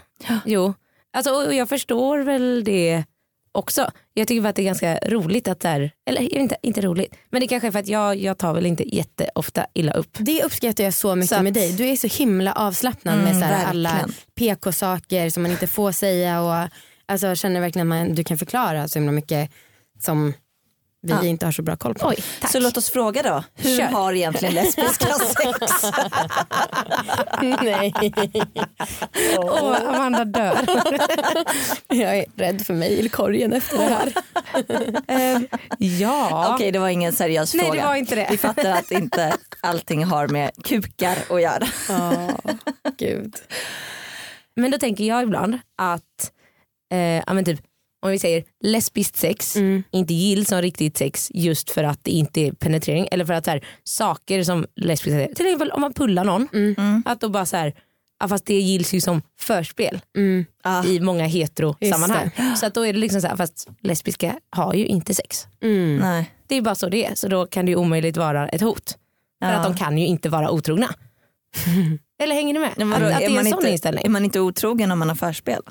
jo. 0.45 0.75
Alltså, 1.13 1.31
och 1.33 1.55
jag 1.55 1.69
förstår 1.69 2.19
väl 2.19 2.65
det 2.65 3.05
också. 3.53 3.91
Jag 4.15 4.29
tycker 4.29 4.41
bara 4.43 4.49
att 4.49 4.57
det 4.57 4.63
är 4.63 4.67
ganska 4.67 4.99
roligt 4.99 5.49
att 5.49 5.61
det 5.61 5.69
är, 5.69 5.91
eller 6.07 6.21
inte, 6.35 6.57
inte 6.63 6.81
roligt, 6.81 7.15
men 7.31 7.41
det 7.41 7.47
kanske 7.49 7.67
är 7.67 7.73
för 7.73 7.79
att 7.79 7.89
jag, 7.89 8.17
jag 8.17 8.39
tar 8.39 8.55
väl 8.55 8.67
inte 8.67 8.97
jätteofta 8.97 9.67
illa 9.75 9.93
upp. 9.93 10.17
Det 10.21 10.43
uppskattar 10.45 10.85
jag 10.85 10.95
så 10.95 11.15
mycket 11.15 11.29
Så 11.29 11.35
att- 11.37 11.43
med 11.45 11.53
dig. 11.55 11.73
Du 11.73 11.87
är 11.89 11.97
så 11.97 12.07
himla 12.07 12.53
avslappnad 12.53 13.15
Mm, 13.21 13.25
med 13.39 13.49
så 13.49 13.55
alla. 13.69 14.09
PK-saker 14.35 15.31
som 15.31 15.43
man 15.43 15.53
inte 15.53 15.67
får 15.67 15.93
säga 15.93 16.41
och 16.43 16.69
alltså, 17.09 17.27
jag 17.27 17.39
känner 17.39 17.61
verkligen 17.61 17.93
att 17.93 17.99
man, 18.07 18.15
du 18.15 18.25
kan 18.25 18.39
förklara 18.39 18.89
så 18.89 18.99
himla 18.99 19.13
mycket 19.13 19.51
som 20.01 20.33
vi 21.03 21.11
Ja. 21.13 21.25
inte 21.25 21.45
har 21.47 21.53
så 21.53 21.63
bra 21.63 21.77
koll 21.77 21.95
på. 21.95 22.09
Oj, 22.09 22.17
tack. 22.41 22.51
Så 22.53 22.61
låt 22.61 22.77
oss 22.77 22.91
fråga 22.91 23.23
då, 23.23 23.45
hur 23.55 23.77
Kör. 23.79 23.85
har 23.87 24.13
egentligen 24.13 24.55
lesbiska 24.55 25.07
sex? 25.15 25.73
Nej, 27.43 27.93
Åh, 29.39 29.77
Amanda 29.89 30.25
dör. 30.25 30.59
jag 31.89 32.19
är 32.19 32.25
rädd 32.37 32.67
för 32.67 32.75
mejlkorgen 32.75 33.53
efter 33.53 33.79
det 33.79 33.85
här. 33.95 34.13
Ehm, 35.09 35.47
ja. 35.79 36.55
Okej 36.55 36.73
det 36.73 36.79
var 36.79 36.89
ingen 36.89 37.13
seriös 37.13 37.55
Nej 37.55 37.65
fråga. 37.67 37.81
det 37.81 37.87
var 37.89 37.95
inte 37.95 38.15
det. 38.15 38.27
Vi 38.31 38.39
fattar 38.39 38.71
att 38.71 38.91
inte 38.91 39.37
allting 39.61 40.05
har 40.05 40.29
med 40.29 40.51
kukar 40.65 41.17
att 41.31 41.43
göra. 41.43 41.67
Ja, 41.89 42.31
gud. 42.99 43.35
Men 44.57 44.71
då 44.71 44.79
tänker 44.79 45.05
jag 45.05 45.23
ibland 45.23 45.59
att 45.79 46.31
eh, 46.93 47.35
men 47.35 47.45
typ, 47.45 47.61
om 48.03 48.11
vi 48.11 48.19
säger 48.19 48.45
lesbiskt 48.65 49.17
sex 49.17 49.57
Mm. 49.57 49.83
inte 49.91 50.15
gills 50.15 50.49
som 50.49 50.63
riktigt 50.63 50.97
sex 50.97 51.31
just 51.35 51.71
för 51.71 51.85
att 51.85 52.05
det 52.05 52.11
inte 52.11 52.41
är 52.41 52.53
penetrering 52.53 53.09
eller 53.11 53.25
för 53.25 53.33
att 53.33 53.45
så 53.45 53.51
här, 53.51 53.65
saker 53.85 54.43
som 54.45 54.67
lesbiska 54.77 55.19
sex, 55.19 55.35
till 55.37 55.47
exempel 55.47 55.71
om 55.71 55.81
man 55.81 55.93
pullar 55.93 56.25
någon, 56.25 56.49
Mm. 56.53 57.03
att 57.07 57.21
då 57.21 57.29
bara 57.29 57.47
så 57.47 57.57
här, 57.57 57.75
ja, 58.21 58.29
fast 58.29 58.47
det 58.47 58.55
gills 58.61 58.93
ju 58.95 59.01
som 59.01 59.23
förspel 59.41 60.01
Mm. 60.17 60.45
Ah, 60.63 60.85
i 60.85 61.01
många 61.01 61.27
hetero-sammanhang. 61.27 62.31
Så 62.57 62.67
att 62.67 62.75
då 62.75 62.87
är 62.87 62.93
det 62.93 62.99
liksom 62.99 63.21
så 63.21 63.27
här, 63.29 63.37
fast 63.37 63.69
lesbiska 63.81 64.35
har 64.51 64.75
ju 64.75 64.87
inte 64.87 65.15
sex. 65.15 65.47
Mm. 65.63 65.97
nej. 65.97 66.31
Det 66.47 66.55
är 66.57 66.63
bara 66.63 66.75
så 66.75 66.89
det 66.89 67.05
är, 67.07 67.15
så 67.15 67.29
då 67.29 67.47
kan 67.47 67.65
det 67.67 67.71
ju 67.71 67.77
omöjligt 67.77 68.17
vara 68.17 68.49
ett 68.49 68.61
hot. 68.61 68.99
För 69.45 69.51
Ja. 69.51 69.57
att 69.57 69.65
de 69.65 69.77
kan 69.77 69.99
ju 69.99 70.07
inte 70.07 70.29
vara 70.29 70.51
otrogna. 70.51 70.89
Eller 72.23 72.35
hänger 72.35 72.55
ni 72.55 72.61
med? 72.61 72.71
Men 72.77 72.93
Att, 72.93 73.01
vadå, 73.01 73.13
att 73.13 73.19
det 73.19 73.25
är 73.25 73.29
en 73.29 73.35
man 73.35 73.45
sån 73.45 73.59
inte, 73.59 73.71
inställning. 73.71 74.05
är 74.05 74.11
man 74.11 74.25
inte 74.25 74.41
otrogen 74.41 74.91
om 74.93 74.99
man 74.99 75.09
har 75.09 75.17
förspel? 75.17 75.63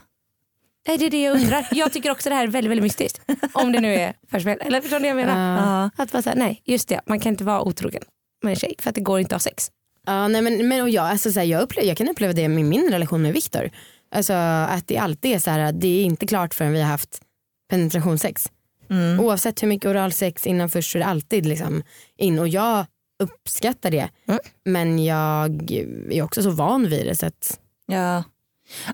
Nej, 0.87 0.97
det 0.97 1.05
är 1.05 1.09
det 1.09 1.23
jag 1.23 1.35
undrar. 1.35 1.67
Jag 1.71 1.93
tycker 1.93 2.11
också 2.11 2.29
det 2.29 2.35
här 2.35 2.43
är 2.43 2.47
väldigt, 2.47 2.71
väldigt 2.71 2.83
mystiskt. 2.83 3.21
Om 3.53 3.71
det 3.71 3.79
nu 3.79 3.93
är 3.93 4.13
förspel. 4.31 4.57
Eller 4.61 4.81
förstår 4.81 4.99
ni 4.99 5.11
vad 5.11 5.21
jag 5.21 5.27
menar? 5.27 5.57
Ja. 5.57 6.03
Att 6.03 6.11
bara 6.11 6.21
säga, 6.21 6.35
nej 6.35 6.61
just 6.65 6.89
det, 6.89 7.01
man 7.05 7.19
kan 7.19 7.31
inte 7.31 7.43
vara 7.43 7.61
otrogen 7.61 8.03
med 8.43 8.49
en 8.49 8.55
tjej 8.55 8.75
för 8.79 8.89
att 8.89 8.95
det 8.95 9.01
går 9.01 9.19
inte 9.19 9.35
att 9.35 9.43
ha 9.43 9.49
sex. 9.49 9.71
Ja, 10.05 10.27
nej, 10.27 10.41
men, 10.41 10.67
men 10.67 10.81
och 10.81 10.89
jag, 10.89 11.05
alltså, 11.05 11.31
så 11.31 11.39
här, 11.39 11.47
jag, 11.47 11.61
upplever, 11.61 11.87
jag 11.87 11.97
kan 11.97 12.09
uppleva 12.09 12.33
det 12.33 12.47
med 12.47 12.65
min 12.65 12.89
relation 12.91 13.21
med 13.21 13.33
Viktor. 13.33 13.69
Alltså, 14.15 14.33
att 14.33 14.87
det 14.87 14.97
alltid 14.97 15.31
är 15.31 15.39
så 15.39 15.51
här, 15.51 15.59
att 15.59 15.81
det 15.81 15.87
är 15.87 16.03
inte 16.03 16.27
klart 16.27 16.53
förrän 16.53 16.73
vi 16.73 16.81
har 16.81 16.89
haft 16.89 17.21
penetrationssex. 17.69 18.51
Mm. 18.89 19.19
Oavsett 19.19 19.63
hur 19.63 19.67
mycket 19.67 19.89
oralsex 19.89 20.47
innan 20.47 20.69
först 20.69 20.91
så 20.91 20.97
är 20.97 20.99
det 20.99 21.05
alltid 21.05 21.45
liksom 21.45 21.83
in 22.17 22.39
och 22.39 22.47
jag 22.47 22.85
uppskattar 23.23 23.91
det. 23.91 24.09
Mm. 24.27 24.39
Men 24.65 25.05
jag 25.05 25.71
är 26.11 26.21
också 26.21 26.43
så 26.43 26.49
van 26.49 26.89
vid 26.89 27.05
det 27.05 27.15
så 27.15 27.25
att 27.25 27.59
Ja. 27.85 28.23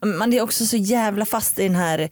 Man 0.01 0.33
är 0.33 0.41
också 0.41 0.65
så 0.65 0.77
jävla 0.77 1.25
fast 1.25 1.59
i 1.59 1.63
den 1.63 1.75
här 1.75 2.09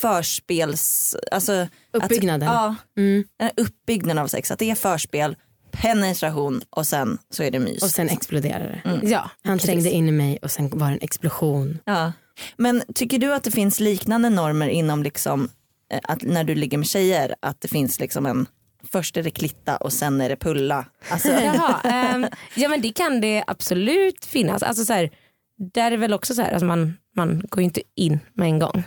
förspels... 0.00 1.16
Alltså, 1.32 1.68
Uppbyggnaden. 1.92 2.48
Att, 2.48 2.54
ja, 2.54 3.02
mm. 3.02 3.24
uppbyggnaden 3.56 4.22
av 4.22 4.28
sex. 4.28 4.50
Att 4.50 4.58
det 4.58 4.70
är 4.70 4.74
förspel, 4.74 5.36
penetration 5.70 6.62
och 6.70 6.86
sen 6.86 7.18
så 7.30 7.42
är 7.42 7.50
det 7.50 7.58
mys. 7.58 7.82
Och 7.82 7.90
sen 7.90 8.08
exploderar 8.08 8.82
det. 8.84 8.90
Mm. 8.90 9.08
Ja, 9.10 9.30
Han 9.44 9.58
trängde 9.58 9.90
in 9.90 10.08
i 10.08 10.12
mig 10.12 10.38
och 10.42 10.50
sen 10.50 10.70
var 10.78 10.86
det 10.86 10.92
en 10.92 11.02
explosion. 11.02 11.78
Ja. 11.84 12.12
Men 12.56 12.82
tycker 12.94 13.18
du 13.18 13.34
att 13.34 13.44
det 13.44 13.50
finns 13.50 13.80
liknande 13.80 14.30
normer 14.30 14.68
inom 14.68 15.02
liksom, 15.02 15.48
eh, 15.92 16.00
att 16.02 16.22
när 16.22 16.44
du 16.44 16.54
ligger 16.54 16.78
med 16.78 16.86
tjejer? 16.86 17.34
Att 17.40 17.60
det 17.60 17.68
finns 17.68 18.00
liksom 18.00 18.26
en, 18.26 18.46
först 18.92 19.16
är 19.16 19.22
det 19.22 19.30
klitta 19.30 19.76
och 19.76 19.92
sen 19.92 20.20
är 20.20 20.28
det 20.28 20.36
pulla. 20.36 20.86
Alltså, 21.10 21.28
Jaha, 21.44 21.80
ehm, 21.84 22.26
ja 22.54 22.68
men 22.68 22.80
det 22.80 22.92
kan 22.92 23.20
det 23.20 23.44
absolut 23.46 24.24
finnas. 24.24 24.62
Alltså 24.62 24.84
så 24.84 24.92
här, 24.92 25.10
där 25.58 25.86
är 25.86 25.90
det 25.90 25.96
väl 25.96 26.14
också 26.14 26.34
så 26.34 26.42
här, 26.42 26.50
alltså 26.50 26.66
man, 26.66 26.94
man 27.16 27.42
går 27.48 27.60
ju 27.60 27.64
inte 27.64 27.82
in 27.94 28.20
med 28.34 28.46
en 28.48 28.58
gång. 28.58 28.82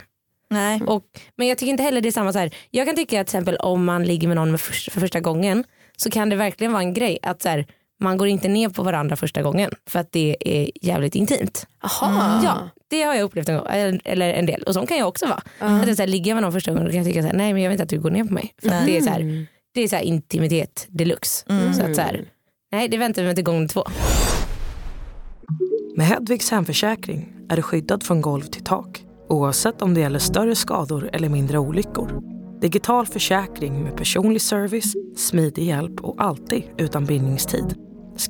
nej. 0.50 0.82
Och, 0.88 1.04
men 1.36 1.48
jag 1.48 1.58
tycker 1.58 1.72
inte 1.72 1.84
heller 1.84 2.02
det 2.02 2.10
är 2.10 2.12
samma 2.12 2.34
så 2.34 2.40
här. 2.40 2.56
Jag 2.70 2.88
kan 2.88 2.96
tycka 2.96 3.22
att 3.22 3.28
till 3.28 3.36
exempel 3.38 3.56
om 3.56 3.86
man 3.86 4.04
ligger 4.04 4.28
med 4.28 4.38
någon 4.38 4.52
med 4.52 4.62
för, 4.62 4.92
för 4.92 5.00
första 5.00 5.20
gången 5.20 5.64
så 5.98 6.10
kan 6.10 6.30
det 6.30 6.36
verkligen 6.36 6.72
vara 6.74 6.84
en 6.84 6.94
grej 6.94 7.20
att 7.22 7.42
så 7.42 7.50
här, 7.50 7.66
man 8.00 8.18
går 8.18 8.28
inte 8.28 8.48
ner 8.48 8.70
på 8.70 8.84
varandra 8.84 9.16
första 9.16 9.42
gången 9.42 9.72
för 9.88 10.00
att 10.00 10.12
det 10.12 10.38
är 10.40 10.72
jävligt 10.82 11.16
intimt. 11.16 11.68
Jaha. 11.84 12.42
Ja, 12.44 12.70
det 12.88 13.02
har 13.04 13.14
jag 13.16 13.24
upplevt 13.24 13.50
en 13.50 13.58
gång, 13.58 13.68
eller 14.04 14.34
en 14.34 14.46
del 14.46 14.64
och 14.64 14.74
så 14.74 14.86
kan 14.86 14.98
jag 14.98 15.08
också 15.08 15.26
vara. 15.26 15.42
Att 15.60 15.88
jag 15.88 15.96
så 15.98 16.02
här, 16.02 16.08
ligger 16.08 16.32
jag 16.32 16.36
med 16.36 16.44
någon 16.44 16.52
första 16.54 16.72
gången 16.72 16.88
kan 16.88 16.98
jag 16.98 17.06
tycka 17.06 17.22
så 17.22 17.28
här, 17.28 17.36
nej 17.36 17.54
men 17.54 17.62
jag 17.62 17.70
vet 17.70 17.76
inte 17.76 17.84
att 17.84 17.90
du 17.90 18.00
går 18.00 18.12
ner 18.12 18.24
på 18.24 18.34
mig. 18.34 18.54
För 18.62 18.70
att 18.70 18.86
det 18.86 18.98
är 18.98 19.02
så 19.02 19.10
här, 19.10 19.46
det 19.74 19.82
är 19.82 19.88
så 19.88 20.00
intimitet 20.00 20.86
deluxe. 20.90 21.46
Så 21.78 21.84
att 21.84 21.96
så 21.96 22.04
nej 22.72 22.88
det 22.88 22.98
väntar 22.98 23.24
vi 23.24 23.36
till 23.36 23.44
gång 23.44 23.68
två. 23.68 23.84
Med 25.96 26.08
Hedvigs 26.08 26.52
hemförsäkring 26.52 27.34
är 27.50 27.56
du 27.56 27.62
skyddad 27.62 28.04
från 28.04 28.22
golv 28.22 28.42
till 28.42 28.64
tak 28.64 29.06
oavsett 29.30 29.82
om 29.82 29.94
det 29.94 30.00
gäller 30.00 30.20
större 30.20 30.56
skador 30.56 31.10
eller 31.14 31.30
mindre 31.30 31.58
olyckor. 31.58 32.22
Digital 32.62 33.08
försäkring 33.08 33.84
med 33.84 33.98
personlig 33.98 34.42
service, 34.42 34.94
smidig 35.18 35.64
hjälp 35.64 36.02
och 36.02 36.24
alltid 36.24 36.64
utan 36.78 37.06
bindningstid. 37.06 37.76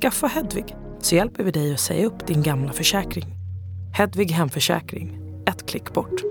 Skaffa 0.00 0.26
Hedvig 0.26 0.76
så 1.00 1.14
hjälper 1.14 1.44
vi 1.44 1.50
dig 1.50 1.74
att 1.74 1.80
säga 1.80 2.06
upp 2.06 2.26
din 2.26 2.42
gamla 2.42 2.72
försäkring. 2.72 3.24
Hedvig 3.94 4.30
hemförsäkring, 4.30 5.18
ett 5.46 5.68
klick 5.68 5.92
bort. 5.92 6.22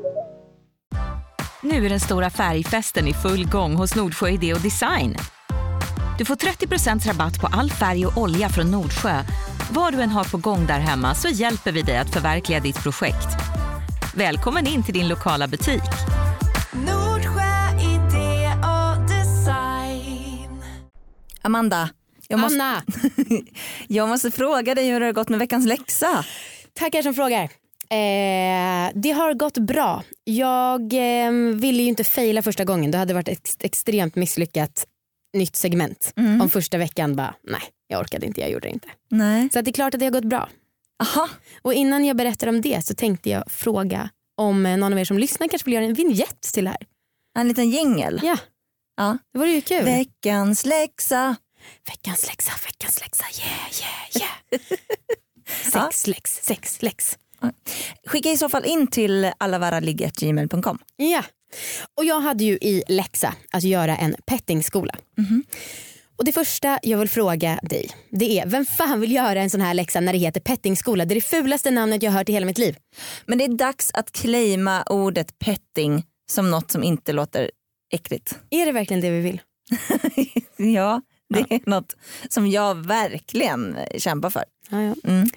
Nu 1.64 1.86
är 1.86 1.90
den 1.90 2.00
stora 2.00 2.30
färgfesten 2.30 3.08
i 3.08 3.14
full 3.14 3.50
gång 3.50 3.76
hos 3.76 3.96
Nordsjö 3.96 4.30
Idé 4.30 4.54
och 4.54 4.62
Design. 4.62 5.16
Du 6.22 6.26
får 6.26 6.36
30% 6.36 7.08
rabatt 7.08 7.42
på 7.42 7.48
all 7.48 7.72
färg 7.72 8.06
och 8.06 8.18
olja 8.18 8.50
från 8.50 8.72
Nordsjö. 8.72 9.24
Vad 9.72 9.94
du 9.94 10.02
än 10.02 10.10
har 10.10 10.24
på 10.24 10.38
gång 10.38 10.66
där 10.68 10.80
hemma 10.80 11.16
så 11.16 11.28
hjälper 11.28 11.72
vi 11.72 11.82
dig 11.82 11.98
att 11.98 12.14
förverkliga 12.14 12.60
ditt 12.60 12.84
projekt. 12.84 13.28
Välkommen 14.16 14.68
in 14.68 14.84
till 14.84 14.94
din 14.94 15.08
lokala 15.08 15.48
butik. 15.48 15.82
Nordsjö 16.74 17.80
idé 17.80 18.50
och 18.64 19.10
design. 19.10 20.64
Amanda, 21.42 21.90
jag 22.28 22.40
måste, 22.40 22.64
Anna, 22.64 22.84
jag 23.88 24.10
måste 24.10 24.32
fråga 24.32 24.76
dig 24.76 24.90
hur 24.90 25.00
det 25.00 25.06
har 25.06 25.14
gått 25.14 25.30
med 25.30 25.40
veckans 25.40 25.66
läxa. 25.68 26.26
tackar 26.74 27.02
som 27.02 27.14
frågar. 27.14 27.44
Eh, 27.44 28.92
det 28.96 29.12
har 29.12 29.34
gått 29.34 29.58
bra. 29.58 30.04
Jag 30.24 30.94
eh, 30.94 31.32
ville 31.56 31.84
ju 31.84 31.90
inte 31.90 32.04
fejla 32.04 32.42
första 32.42 32.64
gången. 32.64 32.92
Det 32.92 32.98
hade 32.98 33.14
varit 33.14 33.28
ett 33.28 33.38
ex- 33.38 33.58
extremt 33.60 34.16
misslyckat 34.16 34.86
nytt 35.34 35.56
segment. 35.56 36.14
Om 36.42 36.50
första 36.50 36.78
veckan 36.78 37.16
bara, 37.16 37.36
nej 37.44 37.62
jag 37.88 38.00
orkade 38.02 38.26
inte, 38.26 38.42
jag 38.42 38.50
gjorde 38.52 38.68
det 38.68 38.74
inte. 38.74 38.88
Nej. 39.10 39.50
Så 39.54 39.60
att 39.60 39.66
det 39.66 39.72
är 39.72 39.74
klart 39.74 39.94
att 39.94 40.00
det 40.00 40.06
har 40.06 40.12
gått 40.12 40.26
bra. 40.26 40.50
Aha. 41.04 41.30
Och 41.62 41.74
innan 41.74 42.06
jag 42.06 42.18
berättar 42.18 42.48
om 42.48 42.62
det 42.62 42.86
så 42.86 42.94
tänkte 42.94 43.30
jag 43.30 43.52
fråga 43.52 44.10
om 44.38 44.66
eh, 44.66 44.78
någon 44.78 44.94
av 44.94 45.00
er 45.00 45.06
som 45.06 45.18
lyssnar 45.18 45.48
kanske 45.48 45.66
vill 45.66 45.74
göra 45.74 45.86
en 45.86 45.94
vignett 45.94 46.42
till 46.42 46.64
det 46.64 46.70
här. 46.70 46.80
En 47.40 47.48
liten 47.48 47.70
jingel. 47.70 48.20
Ja, 48.24 48.38
Ja. 48.98 49.18
det 49.34 49.40
vore 49.40 49.52
ju 49.52 49.62
kul. 49.62 49.84
Veckans 49.86 50.66
läxa. 50.66 51.36
veckans 51.88 52.28
läxa, 52.28 52.52
veckans 52.66 53.00
läxa, 53.02 53.26
yeah 53.42 53.70
yeah 53.80 54.62
yeah. 55.74 55.90
sex 55.90 56.08
läx, 56.08 56.40
sex 56.44 56.82
läx. 56.82 57.18
Skicka 58.06 58.32
i 58.32 58.38
så 58.38 58.50
fall 58.50 58.66
in 58.66 58.88
till 58.88 59.32
allavaraligg.gmail.com. 59.38 60.80
Ja. 60.96 61.24
Och 61.98 62.06
jag 62.06 62.22
hade 62.22 62.44
ju 62.44 62.54
i 62.54 62.84
läxa 62.88 63.34
att 63.52 63.64
göra 63.64 63.98
en 63.98 64.16
pettingskola. 64.26 64.96
Och 66.18 66.26
det 66.26 66.32
första 66.32 66.80
jag 66.84 66.98
vill 66.98 67.10
fråga 67.10 67.60
dig 67.64 67.90
det 68.10 68.40
är 68.40 68.46
vem 68.46 68.66
fan 68.66 69.02
vill 69.02 69.12
göra 69.12 69.42
en 69.42 69.50
sån 69.50 69.62
här 69.62 69.74
läxa 69.74 70.00
när 70.00 70.14
det 70.14 70.20
heter 70.20 70.42
pettingskola? 70.42 71.06
Det 71.06 71.14
är 71.14 71.16
det 71.16 71.22
fulaste 71.22 71.72
namnet 71.72 72.04
jag 72.04 72.12
hört 72.12 72.30
i 72.30 72.32
hela 72.32 72.46
mitt 72.46 72.58
liv. 72.58 72.76
Men 73.26 73.38
det 73.38 73.44
är 73.44 73.50
dags 73.50 73.92
att 73.94 74.12
claima 74.12 74.84
ordet 74.84 75.40
petting 75.40 76.06
som 76.32 76.52
något 76.52 76.72
som 76.72 76.84
inte 76.84 77.14
låter 77.14 77.52
äckligt. 77.94 78.40
Är 78.50 78.66
det 78.66 78.72
verkligen 78.72 79.02
det 79.02 79.12
vi 79.12 79.22
vill? 79.22 79.42
Ja, 80.74 81.02
det 81.34 81.56
är 81.56 81.70
något 81.70 81.96
som 82.30 82.48
jag 82.48 82.76
verkligen 82.76 83.78
kämpar 83.98 84.30
för. 84.30 84.44
Ja, 84.70 84.82
ja. 84.82 84.96
Mm. 85.04 85.30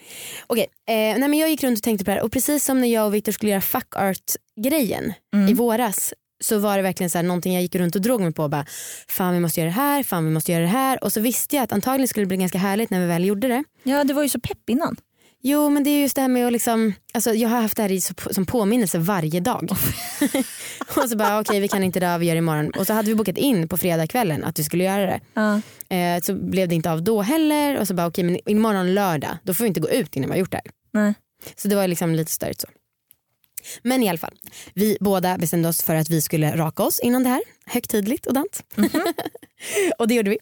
Okej, 0.47 0.67
eh, 0.89 0.95
nej 0.95 1.29
men 1.29 1.39
jag 1.39 1.51
gick 1.51 1.63
runt 1.63 1.79
och 1.79 1.83
tänkte 1.83 2.05
på 2.05 2.11
det 2.11 2.15
här 2.15 2.23
och 2.23 2.33
precis 2.33 2.65
som 2.65 2.81
när 2.81 2.89
jag 2.89 3.07
och 3.07 3.15
Viktor 3.15 3.33
skulle 3.33 3.51
göra 3.53 3.61
fuck 3.61 3.97
art 3.97 4.33
grejen 4.61 5.13
i 5.49 5.55
våras 5.55 6.15
så 6.45 6.59
var 6.59 6.77
det 6.77 6.83
verkligen 6.83 7.11
så 7.11 7.19
här 7.19 7.23
någonting 7.23 7.55
jag 7.55 7.63
gick 7.63 7.75
runt 7.75 7.97
och 7.97 8.03
drog 8.03 8.21
mig 8.21 8.33
på. 8.33 8.49
Bara, 8.49 8.67
fan 9.09 9.35
vi 9.35 9.41
måste 9.41 9.61
göra 9.61 9.71
det 9.71 9.75
här, 9.77 10.03
fan 10.03 10.25
vi 10.25 10.31
måste 10.31 10.53
göra 10.53 10.63
det 10.63 10.69
här. 10.69 11.05
Och 11.05 11.13
så 11.13 11.21
visste 11.21 11.57
jag 11.57 11.63
att 11.63 11.73
antagligen 11.73 12.09
skulle 12.09 12.25
det 12.25 12.29
bli 12.29 12.37
ganska 12.37 12.59
härligt 12.59 12.91
när 12.91 13.01
vi 13.01 13.07
väl 13.07 13.25
gjorde 13.25 13.49
det. 13.49 13.65
Ja, 13.83 14.05
du 14.05 14.15
var 14.15 14.23
ju 14.23 14.29
så 14.29 14.41
pepp 14.41 14.71
innan. 14.71 14.97
Jo 15.47 15.71
men 15.71 15.85
det 15.85 15.91
är 15.91 16.01
just 16.01 16.17
det 16.17 16.23
här 16.23 16.29
med 16.29 16.47
att 16.47 16.53
liksom, 16.53 16.95
alltså, 17.15 17.35
jag 17.35 17.49
har 17.49 17.63
haft 17.63 17.77
det 17.77 17.83
här 17.83 18.33
som 18.33 18.47
påminnelse 18.47 18.99
varje 18.99 19.41
dag. 19.41 19.71
och 20.97 21.09
så 21.09 21.17
bara 21.17 21.41
okej 21.41 21.61
vi 21.61 21.69
kan 21.69 21.85
inte 21.85 21.99
idag, 21.99 22.19
vi 22.19 22.27
gör 22.27 22.35
det 22.35 22.39
imorgon. 22.39 22.71
Och 22.71 22.87
så 22.87 22.93
hade 22.93 23.09
vi 23.09 23.15
bokat 23.15 23.39
in 23.39 23.69
på 23.69 23.79
fredagskvällen 23.79 24.45
att 24.45 24.59
vi 24.59 24.65
skulle 24.65 24.85
göra 24.85 25.07
det. 25.07 25.21
Ja. 25.35 25.61
Eh, 25.97 26.21
så 26.23 26.35
blev 26.35 26.69
det 26.69 26.75
inte 26.75 26.91
av 26.91 27.03
då 27.03 27.23
heller 27.23 27.79
och 27.81 27.89
så 27.89 27.95
bara 27.95 28.07
okej 28.07 28.25
men 28.25 28.39
imorgon 28.51 28.95
lördag 28.95 29.39
då 29.43 29.55
får 29.55 29.65
vi 29.65 29.69
inte 29.69 29.81
gå 29.81 29.91
ut 29.91 30.17
innan 30.17 30.31
vi 30.31 30.33
har 30.33 30.41
gjort 30.41 30.51
det 30.51 30.61
här. 30.65 30.73
Nej. 30.93 31.15
Så 31.57 31.69
det 31.69 31.77
var 31.77 31.89
liksom 31.89 32.15
lite 32.15 32.33
störigt 32.33 32.61
så. 32.61 32.69
Men 33.83 34.03
i 34.03 34.09
alla 34.09 34.19
fall, 34.19 34.35
vi 34.75 34.97
båda 35.01 35.39
bestämde 35.39 35.69
oss 35.69 35.83
för 35.83 35.95
att 35.95 36.11
vi 36.11 36.21
skulle 36.21 36.57
raka 36.57 36.83
oss 36.83 37.01
innan 37.01 37.23
det 37.23 37.29
här. 37.29 37.43
Högtidligt 37.67 38.27
och 38.27 38.35
dant. 38.35 38.65
och 39.99 40.09
det 40.09 40.15
gjorde 40.15 40.31
vi. 40.31 40.39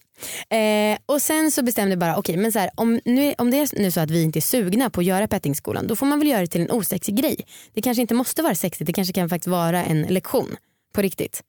Eh, 0.93 0.99
och 1.07 1.23
sen 1.23 1.51
så 1.51 1.63
bestämde 1.63 1.91
vi 1.91 1.97
bara, 1.97 2.17
okej 2.17 2.37
men 2.37 2.53
så 2.53 2.59
här, 2.59 2.71
om, 2.75 3.01
nu, 3.05 3.35
om 3.39 3.51
det 3.51 3.57
är 3.57 3.81
nu 3.81 3.91
så 3.91 4.01
att 4.01 4.11
vi 4.11 4.23
inte 4.23 4.39
är 4.39 4.41
sugna 4.41 4.91
på 4.91 5.01
att 5.01 5.07
göra 5.07 5.29
pettingskolan 5.29 5.87
då 5.87 5.97
får 5.97 6.07
man 6.07 6.19
väl 6.19 6.29
göra 6.29 6.41
det 6.41 6.47
till 6.47 6.61
en 6.61 6.71
osexig 6.71 7.17
grej. 7.17 7.47
Det 7.75 7.83
kanske 7.83 8.01
inte 8.01 8.15
måste 8.15 8.43
vara 8.43 8.55
sexigt, 8.55 8.87
det 8.87 8.93
kanske 8.93 9.15
kan 9.15 9.29
faktiskt 9.29 9.49
vara 9.49 9.85
en 9.85 10.03
lektion 10.03 10.57
på 10.95 11.03
riktigt. 11.03 11.43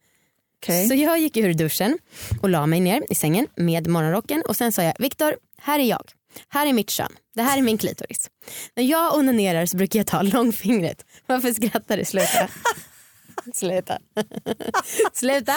Okej. 0.63 0.87
Så 0.87 0.95
jag 0.95 1.19
gick 1.19 1.37
ur 1.37 1.53
duschen 1.53 1.97
och 2.41 2.49
la 2.49 2.65
mig 2.65 2.79
ner 2.79 3.03
i 3.09 3.15
sängen 3.15 3.47
med 3.55 3.87
morgonrocken 3.87 4.43
och 4.47 4.55
sen 4.55 4.71
sa 4.71 4.83
jag 4.83 4.93
Viktor, 4.99 5.35
här 5.61 5.79
är 5.79 5.83
jag. 5.83 6.11
Här 6.49 6.67
är 6.67 6.73
mitt 6.73 6.89
kön. 6.89 7.11
Det 7.35 7.41
här 7.41 7.57
är 7.57 7.61
min 7.61 7.77
klitoris. 7.77 8.29
När 8.75 8.83
jag 8.83 9.15
onanerar 9.15 9.65
så 9.65 9.77
brukar 9.77 9.99
jag 9.99 10.07
ta 10.07 10.21
långfingret. 10.21 11.05
Varför 11.25 11.53
skrattar 11.53 11.97
du? 11.97 12.05
Sluta. 12.05 12.47
Sluta. 13.53 13.99
Sluta. 15.13 15.53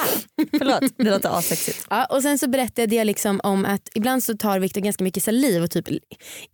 Förlåt, 0.58 0.92
det 0.96 1.10
låter 1.10 1.38
asexigt. 1.38 1.86
Ja, 1.90 2.04
och 2.04 2.22
sen 2.22 2.38
så 2.38 2.48
berättade 2.48 2.94
jag 2.96 3.06
liksom 3.06 3.40
om 3.44 3.64
att 3.64 3.88
ibland 3.94 4.24
så 4.24 4.36
tar 4.36 4.58
Viktor 4.58 4.80
ganska 4.80 5.04
mycket 5.04 5.22
saliv 5.22 5.62
och 5.62 5.70
typ 5.70 5.88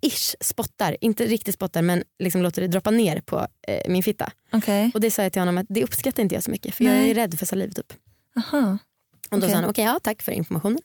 ish 0.00 0.35
spottar. 0.40 0.96
Inte 1.00 1.26
riktigt 1.26 1.54
spottar 1.54 1.82
men 1.82 2.04
liksom 2.18 2.42
låter 2.42 2.62
det 2.62 2.68
droppa 2.68 2.90
ner 2.90 3.20
på 3.20 3.46
eh, 3.68 3.90
min 3.92 4.02
fitta. 4.02 4.32
Okej. 4.52 4.90
Och 4.94 5.00
det 5.00 5.11
sa 5.11 5.22
jag 5.22 5.32
till 5.32 5.40
honom 5.42 5.58
att 5.58 5.66
det 5.68 5.85
uppskattar 5.85 6.22
inte 6.22 6.35
jag 6.35 6.44
så 6.44 6.50
mycket 6.50 6.74
för 6.74 6.85
jag 6.85 6.92
Nej. 6.94 7.11
är 7.11 7.14
rädd 7.14 7.38
för 7.38 7.46
saliv 7.46 7.70
typ. 7.70 7.92
Aha. 8.37 8.78
Och 9.30 9.38
då 9.40 9.46
Okej. 9.46 9.50
sa 9.50 9.56
han 9.56 9.70
okej 9.70 9.85
ja, 9.85 10.00
tack 10.02 10.22
för 10.22 10.32
informationen. 10.32 10.78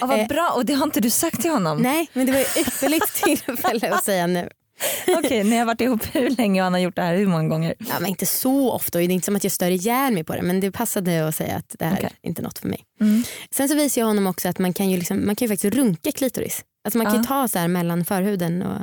Ja, 0.00 0.06
vad 0.06 0.20
Eh, 0.20 0.26
bra, 0.26 0.52
och 0.56 0.66
det 0.66 0.74
har 0.74 0.84
inte 0.86 1.00
du 1.00 1.10
sagt 1.10 1.40
till 1.40 1.50
honom? 1.50 1.78
Nej 1.78 2.08
men 2.12 2.26
det 2.26 2.32
var 2.32 2.40
ett 2.40 2.56
ypperligt 2.56 3.14
tillfälle 3.24 3.94
att 3.94 4.04
säga 4.04 4.26
nu. 4.26 4.48
Okej, 5.18 5.44
ni 5.44 5.56
har 5.56 5.64
varit 5.66 5.80
ihop 5.80 6.02
hur 6.12 6.30
länge 6.30 6.60
och 6.60 6.64
han 6.64 6.72
har 6.72 6.80
gjort 6.80 6.96
det 6.96 7.02
här 7.02 7.16
hur 7.16 7.26
många 7.26 7.48
gånger? 7.48 7.74
Ja, 7.78 7.94
men 8.00 8.10
inte 8.10 8.26
så 8.26 8.70
ofta 8.72 8.98
och 8.98 9.02
det 9.06 9.12
är 9.12 9.14
inte 9.14 9.24
som 9.24 9.36
att 9.36 9.44
jag 9.44 9.52
stör 9.52 9.70
ihjäl 9.70 10.12
mig 10.14 10.24
på 10.24 10.34
det 10.36 10.42
men 10.42 10.60
det 10.60 10.70
passade 10.72 11.28
att 11.28 11.34
säga 11.36 11.56
att 11.56 11.74
det 11.78 11.84
här 11.84 11.94
Okej. 11.96 12.10
är 12.22 12.28
inte 12.28 12.42
något 12.42 12.58
för 12.58 12.68
mig. 12.68 12.84
Mm. 13.00 13.22
Sen 13.50 13.68
så 13.68 13.74
visar 13.74 14.00
jag 14.00 14.06
honom 14.06 14.26
också 14.26 14.48
att 14.48 14.58
man 14.58 14.72
kan 14.72 14.90
ju, 14.90 14.96
liksom, 14.96 15.26
man 15.26 15.36
kan 15.36 15.46
ju 15.46 15.54
faktiskt 15.54 15.74
runka 15.74 16.12
klitoris. 16.12 16.64
Alltså 16.84 16.98
man 16.98 17.06
kan 17.06 17.14
ju 17.14 17.20
Ja. 17.20 17.24
ta 17.24 17.48
så 17.48 17.58
här 17.58 17.68
mellan 17.68 18.04
förhuden 18.04 18.62
och 18.62 18.78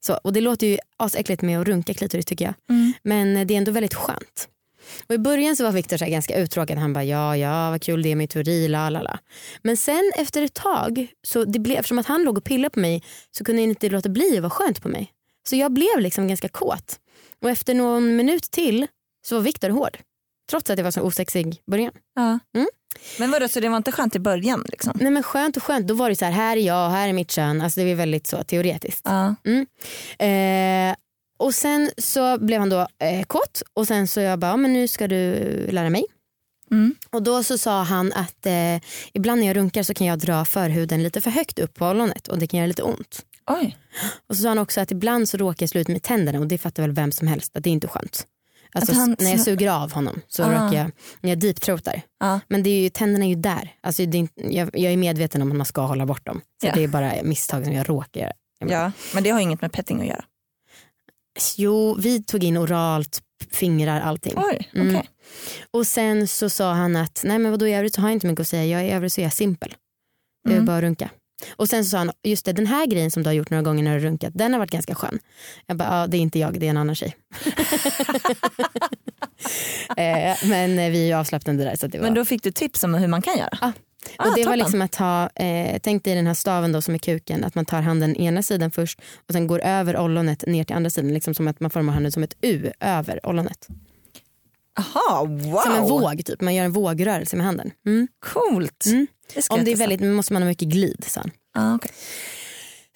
så. 0.00 0.14
Och 0.14 0.32
det 0.32 0.40
låter 0.40 0.66
ju 0.66 0.78
asäckligt 0.96 1.42
med 1.42 1.60
att 1.60 1.66
runka 1.66 1.94
klitoris 1.94 2.24
tycker 2.26 2.44
jag. 2.44 2.54
Mm. 2.70 2.92
Men 3.02 3.46
det 3.46 3.54
är 3.54 3.58
ändå 3.58 3.72
väldigt 3.72 3.94
skönt. 3.94 4.48
Och 5.08 5.14
i 5.14 5.18
början 5.18 5.56
så 5.56 5.64
var 5.64 5.72
Viktor 5.72 5.96
så 5.96 6.04
ganska 6.06 6.36
uttråkad. 6.36 6.78
Han 6.78 6.92
bara 6.92 7.04
ja 7.04 7.36
ja 7.36 7.70
vad 7.70 7.82
kul 7.82 8.02
det 8.02 8.08
är 8.12 8.16
med 8.16 8.30
teori 8.30 8.68
la 8.68 8.90
la 8.90 9.02
la. 9.02 9.18
Men 9.62 9.76
sen 9.76 10.12
efter 10.16 10.42
ett 10.42 10.54
tag, 10.54 11.06
så 11.26 11.44
det 11.44 11.58
blev, 11.58 11.76
eftersom 11.78 11.98
att 11.98 12.06
han 12.06 12.24
låg 12.24 12.38
och 12.38 12.44
pillade 12.44 12.70
på 12.70 12.80
mig 12.80 13.02
så 13.30 13.44
kunde 13.44 13.62
jag 13.62 13.68
inte 13.68 13.88
låta 13.88 14.08
bli 14.08 14.36
att 14.36 14.42
vara 14.42 14.50
skönt 14.50 14.82
på 14.82 14.88
mig. 14.88 15.10
Så 15.48 15.56
jag 15.56 15.72
blev 15.72 15.98
liksom 15.98 16.28
ganska 16.28 16.48
kåt. 16.48 17.00
Och 17.42 17.50
efter 17.50 17.74
någon 17.74 18.16
minut 18.16 18.42
till 18.42 18.86
så 19.26 19.34
var 19.34 19.42
Viktor 19.42 19.70
hård. 19.70 19.98
Trots 20.50 20.70
att 20.70 20.78
jag 20.78 20.84
var 20.84 20.90
så 20.90 21.00
osexig 21.00 21.54
i 21.54 21.70
början. 21.70 21.92
Ja. 22.14 22.38
Mm. 22.54 22.68
Men 23.18 23.30
vadå, 23.30 23.48
så 23.48 23.60
det 23.60 23.68
var 23.68 23.76
inte 23.76 23.92
skönt 23.92 24.16
i 24.16 24.18
början? 24.18 24.64
Liksom? 24.68 24.92
Nej 25.00 25.10
men 25.10 25.22
skönt 25.22 25.56
och 25.56 25.62
skönt, 25.62 25.88
då 25.88 25.94
var 25.94 26.08
det 26.08 26.16
så 26.16 26.24
här, 26.24 26.32
här 26.32 26.56
är 26.56 26.60
jag, 26.60 26.90
här 26.90 27.08
är 27.08 27.12
mitt 27.12 27.30
kön. 27.30 27.60
Alltså 27.60 27.80
det 27.80 27.86
var 27.86 27.94
väldigt 27.94 28.26
så 28.26 28.44
teoretiskt. 28.44 29.00
Ja. 29.04 29.34
Eh, 30.26 30.94
och 31.38 31.54
sen 31.54 31.90
så 31.98 32.38
blev 32.38 32.60
han 32.60 32.68
då 32.68 32.86
eh, 32.98 33.24
kåt 33.26 33.62
och 33.74 33.86
sen 33.86 34.08
så 34.08 34.20
jag 34.20 34.38
bara, 34.38 34.56
men 34.56 34.72
nu 34.72 34.88
ska 34.88 35.08
du 35.08 35.34
lära 35.70 35.90
mig. 35.90 36.04
Mm. 36.70 36.94
Och 37.10 37.22
då 37.22 37.42
så 37.42 37.58
sa 37.58 37.82
han 37.82 38.12
att 38.12 38.46
eh, 38.46 38.76
ibland 39.12 39.40
när 39.40 39.46
jag 39.46 39.56
runkar 39.56 39.82
så 39.82 39.94
kan 39.94 40.06
jag 40.06 40.18
dra 40.18 40.44
förhuden 40.44 41.02
lite 41.02 41.20
för 41.20 41.30
högt 41.30 41.58
upp 41.58 41.74
på 41.74 41.86
ollonet 41.86 42.28
och 42.28 42.38
det 42.38 42.46
kan 42.46 42.58
göra 42.58 42.66
lite 42.66 42.82
ont. 42.82 43.24
Oj. 43.50 43.76
Och 44.28 44.36
så 44.36 44.42
sa 44.42 44.48
han 44.48 44.58
också 44.58 44.80
att 44.80 44.90
ibland 44.90 45.28
så 45.28 45.36
råkar 45.36 45.62
jag 45.62 45.70
slå 45.70 45.80
ut 45.80 45.88
med 45.88 46.02
tänderna 46.02 46.38
och 46.38 46.46
det 46.46 46.58
fattar 46.58 46.82
väl 46.82 46.92
vem 46.92 47.12
som 47.12 47.28
helst 47.28 47.56
att 47.56 47.64
det 47.64 47.70
är 47.70 47.72
inte 47.72 47.88
skönt. 47.88 48.26
Alltså 48.72 48.92
han 48.94 49.16
när 49.18 49.30
jag 49.30 49.40
suger 49.40 49.70
av 49.70 49.92
honom 49.92 50.20
så 50.28 50.42
Ah. 50.44 50.46
råkar 50.66 50.78
jag, 50.78 50.90
när 51.20 51.30
jag 51.30 51.38
deepthroatar. 51.38 52.02
Ja. 52.20 52.40
Men 52.48 52.62
det 52.62 52.70
är 52.70 52.80
ju, 52.82 52.88
tänderna 52.88 53.24
är 53.24 53.28
ju 53.28 53.34
där. 53.34 53.74
Alltså 53.80 54.02
är, 54.02 54.28
jag, 54.34 54.70
jag 54.72 54.92
är 54.92 54.96
medveten 54.96 55.42
om 55.42 55.50
att 55.50 55.56
man 55.56 55.66
ska 55.66 55.80
hålla 55.82 56.06
bort 56.06 56.26
dem. 56.26 56.40
Så 56.60 56.66
Ja. 56.66 56.72
det 56.74 56.84
är 56.84 56.88
bara 56.88 57.12
misstag 57.22 57.64
som 57.64 57.72
jag 57.72 57.88
råkar 57.88 58.20
göra. 58.20 58.32
ja, 58.58 58.92
men 59.14 59.22
det 59.22 59.30
har 59.30 59.40
inget 59.40 59.60
med 59.62 59.72
petting 59.72 60.00
att 60.00 60.06
göra. 60.06 60.24
Jo, 61.56 61.94
vi 61.98 62.22
tog 62.22 62.44
in 62.44 62.58
oralt, 62.58 63.22
fingrar, 63.50 64.00
allting. 64.00 64.32
Oj, 64.36 64.68
okej. 64.72 64.80
Mm. 64.88 65.06
Och 65.70 65.86
sen 65.86 66.28
så 66.28 66.50
sa 66.50 66.72
han 66.72 66.96
att 66.96 67.22
nej 67.24 67.38
men 67.38 67.50
vadå 67.50 67.66
i 67.66 67.74
övrigt 67.74 67.94
så 67.94 68.00
har 68.00 68.08
jag 68.08 68.16
inte 68.16 68.26
mycket 68.26 68.40
att 68.40 68.48
säga. 68.48 68.64
Jag, 68.66 68.86
I 68.88 68.90
övrigt 68.90 69.12
så 69.12 69.20
är 69.20 69.22
jag 69.22 69.32
simpel. 69.32 69.74
Jag 70.42 70.48
vill 70.50 70.56
Mm. 70.56 70.66
bara 70.66 70.80
runka. 70.82 71.10
Och 71.50 71.68
sen 71.68 71.84
så 71.84 71.90
sa 71.90 71.98
han, 71.98 72.12
just 72.22 72.44
det 72.44 72.52
den 72.52 72.66
här 72.66 72.86
grejen 72.86 73.10
som 73.10 73.22
du 73.22 73.28
har 73.28 73.34
gjort 73.34 73.50
några 73.50 73.62
gånger 73.62 73.82
när 73.82 73.90
du 73.90 73.96
har 74.00 74.10
runkat, 74.10 74.32
den 74.34 74.52
har 74.52 74.58
varit 74.58 74.70
ganska 74.70 74.94
skön. 74.94 75.18
Jag 75.66 75.76
bara, 75.76 76.00
ja 76.00 76.06
det 76.06 76.16
är 76.16 76.20
inte 76.20 76.38
jag, 76.38 76.60
det 76.60 76.66
är 76.66 76.70
en 76.70 76.76
annan 76.76 76.94
tjej. 76.94 77.16
eh, 79.96 80.36
men 80.44 80.76
vi 80.76 81.02
är 81.02 81.06
ju 81.06 81.12
avslappnade 81.12 81.64
där. 81.64 81.76
Så 81.76 81.86
det 81.86 81.98
var... 81.98 82.04
Men 82.04 82.14
då 82.14 82.24
fick 82.24 82.42
du 82.42 82.50
tips 82.52 82.84
om 82.84 82.94
hur 82.94 83.08
man 83.08 83.22
kan 83.22 83.38
göra? 83.38 83.58
Ja. 83.60 83.72
Ah, 84.16 84.28
och 84.28 84.34
det 84.34 84.40
var 84.40 84.44
toppen. 84.44 84.58
liksom 84.58 84.82
att 84.82 84.92
ta, 84.92 85.30
eh, 85.34 85.78
tänk 85.82 86.04
dig 86.04 86.14
den 86.14 86.26
här 86.26 86.34
staven 86.34 86.72
då 86.72 86.82
som 86.82 86.94
är 86.94 86.98
kuken, 86.98 87.44
att 87.44 87.54
man 87.54 87.64
tar 87.64 87.82
handen 87.82 88.16
ena 88.16 88.42
sidan 88.42 88.70
först 88.70 89.00
och 89.28 89.32
sen 89.32 89.46
går 89.46 89.60
över 89.60 89.98
ollonet 89.98 90.46
ner 90.46 90.64
till 90.64 90.76
andra 90.76 90.90
sidan. 90.90 91.14
Liksom 91.14 91.34
som 91.34 91.48
att 91.48 91.60
man 91.60 91.70
formar 91.70 91.92
handen 91.92 92.12
som 92.12 92.22
ett 92.22 92.36
U 92.40 92.72
över 92.80 93.26
ollonet. 93.26 93.68
Aha, 94.80 95.24
wow. 95.24 95.60
Som 95.62 95.74
en 95.74 95.82
våg 95.82 96.24
typ, 96.24 96.40
man 96.40 96.54
gör 96.54 96.64
en 96.64 96.72
vågrörelse 96.72 97.36
med 97.36 97.46
handen. 97.46 97.70
Mm. 97.86 98.08
Coolt. 98.26 98.86
Mm. 98.86 99.06
Det 99.34 99.50
Om 99.50 99.64
det 99.64 99.72
är 99.72 99.76
väldigt, 99.76 100.00
måste 100.00 100.32
man 100.32 100.42
ha 100.42 100.48
mycket 100.48 100.68
glid 100.68 101.04
sa 101.08 101.20
han. 101.20 101.30
Ah, 101.54 101.74
okej. 101.74 101.90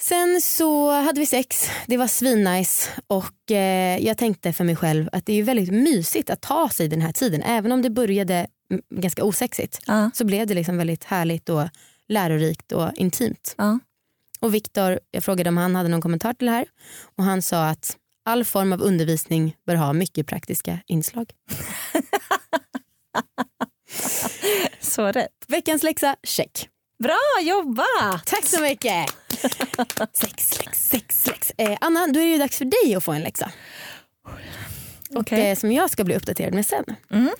Sen 0.00 0.40
så 0.42 0.90
hade 0.90 1.20
vi 1.20 1.26
sex, 1.26 1.70
det 1.86 1.96
var 1.96 2.06
svinnice 2.06 2.90
och 3.06 3.50
eh, 3.50 3.98
jag 4.04 4.18
tänkte 4.18 4.52
för 4.52 4.64
mig 4.64 4.76
själv 4.76 5.08
att 5.12 5.26
det 5.26 5.32
är 5.32 5.42
väldigt 5.42 5.72
mysigt 5.72 6.30
att 6.30 6.40
ta 6.40 6.68
sig 6.68 6.88
den 6.88 7.00
här 7.00 7.12
tiden. 7.12 7.42
Även 7.42 7.72
om 7.72 7.82
det 7.82 7.90
började 7.90 8.46
mm, 8.70 8.82
ganska 8.90 9.24
osexigt 9.24 9.80
Ja. 9.86 10.10
så 10.14 10.24
blev 10.24 10.46
det 10.46 10.54
liksom 10.54 10.76
väldigt 10.78 11.04
härligt 11.04 11.48
och 11.48 11.68
lärorikt 12.08 12.72
och 12.72 12.90
intimt. 12.94 13.54
Ja. 13.58 13.78
Och 14.40 14.54
Viktor, 14.54 15.00
jag 15.10 15.24
frågade 15.24 15.48
om 15.48 15.56
han 15.56 15.76
hade 15.76 15.88
någon 15.88 16.02
kommentar 16.02 16.32
till 16.32 16.46
det 16.46 16.52
här 16.52 16.66
och 17.16 17.24
han 17.24 17.42
sa 17.42 17.66
att 17.66 17.96
all 18.24 18.44
form 18.44 18.72
av 18.72 18.82
undervisning 18.82 19.56
bör 19.66 19.74
ha 19.74 19.92
mycket 19.92 20.26
praktiska 20.26 20.78
inslag. 20.86 21.30
Så 24.80 25.12
rätt. 25.12 25.30
Veckans 25.48 25.82
läxa, 25.82 26.16
check. 26.22 26.68
Bra 27.02 27.18
jobbat! 27.42 28.26
Tack 28.26 28.44
så 28.44 28.62
mycket. 28.62 29.06
sex, 30.12 30.58
läx, 30.58 30.88
sex, 30.88 31.26
läx. 31.26 31.52
Eh, 31.58 31.78
Anna, 31.80 32.06
då 32.06 32.20
är 32.20 32.24
det 32.24 32.30
ju 32.30 32.38
dags 32.38 32.58
för 32.58 32.64
dig 32.64 32.94
att 32.94 33.04
få 33.04 33.12
en 33.12 33.22
läxa. 33.22 33.52
Och, 35.10 35.16
Okej. 35.20 35.50
eh, 35.50 35.56
som 35.56 35.72
jag 35.72 35.90
ska 35.90 36.04
bli 36.04 36.16
uppdaterad 36.16 36.54
med 36.54 36.66
sen. 36.66 36.84
Mm. 37.10 37.30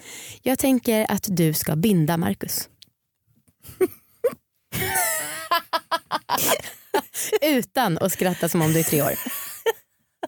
Jag 0.43 0.59
tänker 0.59 1.07
att 1.13 1.27
du 1.29 1.55
ska 1.55 1.77
binda 1.77 2.17
Marcus. 2.17 2.69
Utan 7.43 7.99
att 7.99 8.13
skratta 8.13 8.49
som 8.49 8.63
om 8.63 8.73
du 8.73 8.79
är 8.79 8.83
tre 8.85 9.03
år. 9.03 9.13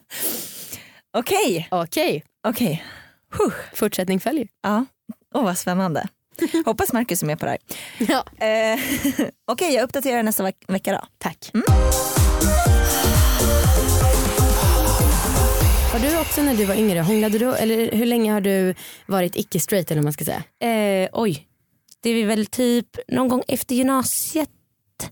Okej, 1.18 1.68
Okej, 1.70 2.24
okej. 2.48 2.84
fortsättning 3.74 4.20
följer. 4.20 4.48
Ja. 4.62 4.84
Åh 5.34 5.44
vad 5.44 5.58
spännande. 5.58 6.08
Hoppas 6.64 6.92
Marcus 6.92 7.22
är 7.22 7.26
med 7.26 7.38
på 7.38 7.46
det 7.46 7.50
här. 7.50 7.58
Ja, 8.08 8.46
Eh, 8.46 8.80
Okej, 9.52 9.74
jag 9.74 9.82
uppdaterar 9.84 10.22
nästa 10.22 10.42
veck- 10.42 10.64
vecka 10.68 10.92
då. 10.92 11.00
tack. 11.18 11.50
Har 15.92 15.98
du 16.00 16.20
också 16.20 16.42
när 16.42 16.54
du 16.56 16.64
var 16.64 16.74
yngre, 16.74 17.00
hånglade 17.00 17.38
du 17.38 17.54
eller 17.54 17.92
hur 17.92 18.06
länge 18.06 18.32
har 18.32 18.40
du 18.40 18.74
varit 19.06 19.36
icke-straight 19.36 19.90
eller 19.90 19.96
vad 19.96 20.04
man 20.04 20.12
ska 20.12 20.24
säga? 20.24 20.42
Eh, 20.72 21.08
oj, 21.12 21.46
det 22.00 22.10
är 22.10 22.26
väl 22.26 22.46
typ 22.46 22.86
någon 23.08 23.28
gång 23.28 23.42
efter 23.48 23.74
gymnasiet 23.74 24.50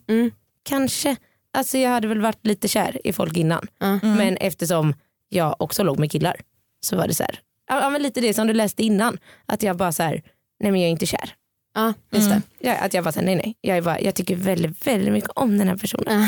Mm. 0.09 0.31
kanske. 0.63 1.17
Alltså 1.55 1.79
jag 1.79 1.91
hade 1.91 2.09
väl 2.09 2.21
varit 2.21 2.47
lite 2.47 2.69
kär 2.69 3.01
i 3.05 3.13
folk 3.13 3.37
innan. 3.37 3.67
Ja. 3.79 3.99
Men 4.03 4.37
eftersom 4.37 4.95
jag 5.29 5.57
också 5.59 5.83
låg 5.83 5.99
med 5.99 6.11
killar 6.11 6.37
så 6.81 6.97
var 6.97 7.09
det 7.09 7.15
så 7.15 7.23
här. 7.23 7.41
Ja, 7.69 7.91
men 7.91 8.03
lite 8.03 8.21
det 8.21 8.35
som 8.35 8.47
du 8.47 8.53
läste 8.53 8.83
innan. 8.83 9.19
Att 9.47 9.63
jag 9.63 9.77
bara 9.77 9.93
så 9.93 10.03
här, 10.03 10.23
nej 10.61 10.73
men 10.73 10.81
jag 10.81 10.89
är 10.89 10.91
inte 10.91 11.07
kär. 11.07 11.35
Ja, 11.75 11.95
just 12.11 12.31
det. 12.31 12.43
Ja, 12.59 12.77
att 12.77 12.95
jag 12.95 13.05
bara 13.05 13.21
nej 13.21 13.35
nej. 13.37 13.57
Jag, 13.61 13.85
bara, 13.85 14.01
jag 14.01 14.15
tycker 14.15 14.37
väldigt, 14.37 14.87
väldigt 14.87 15.13
mycket 15.13 15.31
om 15.31 15.59
den 15.59 15.69
här 15.69 15.77
personen. 15.77 16.07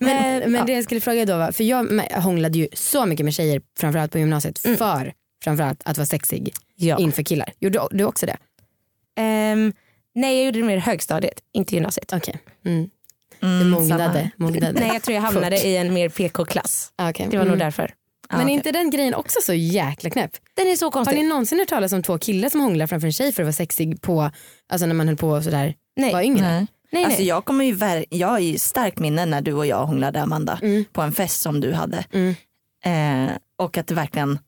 men 0.00 0.38
men 0.52 0.54
ja. 0.54 0.64
det 0.64 0.72
jag 0.72 0.84
skulle 0.84 1.00
fråga 1.00 1.26
då 1.26 1.38
var, 1.38 1.52
för 1.52 1.64
jag 1.64 1.84
hånglade 2.20 2.58
ju 2.58 2.68
så 2.72 3.06
mycket 3.06 3.24
med 3.24 3.34
tjejer 3.34 3.62
framförallt 3.78 4.12
på 4.12 4.18
gymnasiet 4.18 4.58
för 4.58 5.12
framförallt 5.44 5.82
att 5.84 5.98
vara 5.98 6.06
sexig 6.06 6.52
Ja. 6.76 6.98
inför 6.98 7.22
killar. 7.22 7.52
Gjorde 7.60 7.88
du 7.90 8.04
också 8.04 8.26
det? 8.26 8.36
Ehm, 9.16 9.72
nej 10.14 10.36
jag 10.36 10.46
gjorde 10.46 10.58
det 10.58 10.64
mer 10.64 10.78
högstadiet, 10.78 11.42
inte 11.52 11.74
gymnasiet. 11.74 12.12
Okej. 12.12 12.40
Mm. 12.64 12.90
Du 13.40 13.46
Mm, 13.46 13.70
mognade. 13.70 14.04
samma. 14.04 14.30
mognade. 14.50 14.80
Nej 14.80 14.90
jag 14.92 15.02
tror 15.02 15.14
jag 15.14 15.22
hamnade 15.22 15.56
i 15.66 15.76
en 15.76 15.94
mer 15.94 16.08
PK-klass. 16.08 16.92
Ah, 16.96 17.10
okej. 17.10 17.26
Det 17.30 17.36
var 17.38 17.44
nog 17.44 17.54
Mm. 17.54 17.66
därför. 17.66 17.90
Men 18.30 18.40
okej. 18.40 18.52
är 18.52 18.54
inte 18.54 18.72
den 18.72 18.90
grejen 18.90 19.14
också 19.14 19.38
så 19.42 19.54
jäkla 19.54 20.10
knäpp? 20.10 20.30
Den 20.54 20.66
är 20.66 20.76
så 20.76 20.86
Har 20.86 20.90
konstig. 20.90 21.16
ni 21.16 21.22
någonsin 21.22 21.58
hört 21.58 21.68
talas 21.68 21.92
om 21.92 22.02
två 22.02 22.18
killar 22.18 22.48
som 22.48 22.60
hånglar 22.60 22.86
framför 22.86 23.06
en 23.06 23.12
tjej 23.12 23.32
för 23.32 23.42
att 23.42 23.46
vara 23.46 23.52
sexig 23.52 24.02
på, 24.02 24.30
alltså 24.68 24.86
när 24.86 24.94
man 24.94 25.08
höll 25.08 25.16
på 25.16 25.42
sådär, 25.42 25.74
Nej. 25.96 26.12
var 26.12 26.22
yngre? 26.22 26.40
Nej. 26.50 26.66
Nej, 26.92 27.04
Alltså 27.04 27.18
nej. 27.18 27.28
jag, 27.28 27.44
kommer 27.44 27.64
ju 27.64 27.74
ver- 27.74 28.04
jag 28.10 28.28
har 28.28 28.38
ju 28.38 28.58
starkt 28.58 28.98
minne 28.98 29.26
när 29.26 29.40
du 29.40 29.52
och 29.52 29.66
jag 29.66 29.86
hånglade 29.86 30.22
Amanda 30.22 30.58
Mm. 30.62 30.84
på 30.92 31.02
en 31.02 31.12
fest 31.12 31.40
som 31.40 31.60
du 31.60 31.72
hade. 31.72 32.04
Mm. 32.12 32.34
Eh, 32.84 33.32
och 33.58 33.78
att 33.78 33.86
det 33.86 33.94
verkligen, 33.94 34.38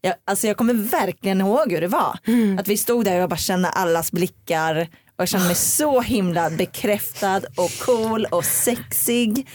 jag, 0.00 0.14
alltså 0.24 0.46
jag 0.46 0.56
kommer 0.56 0.74
verkligen 0.74 1.40
ihåg 1.40 1.72
hur 1.72 1.80
det 1.80 1.88
var. 1.88 2.18
Mm. 2.26 2.58
Att 2.58 2.68
vi 2.68 2.76
stod 2.76 3.04
där 3.04 3.14
och 3.16 3.22
jag 3.22 3.30
bara 3.30 3.36
kände 3.36 3.68
allas 3.68 4.12
blickar 4.12 4.88
och 5.22 5.24
jag 5.24 5.28
kände 5.28 5.46
mig 5.46 5.54
så 5.56 6.00
himla 6.00 6.50
bekräftad 6.50 7.40
och 7.56 7.70
cool 7.80 8.26
och 8.30 8.44
sexig. 8.44 9.48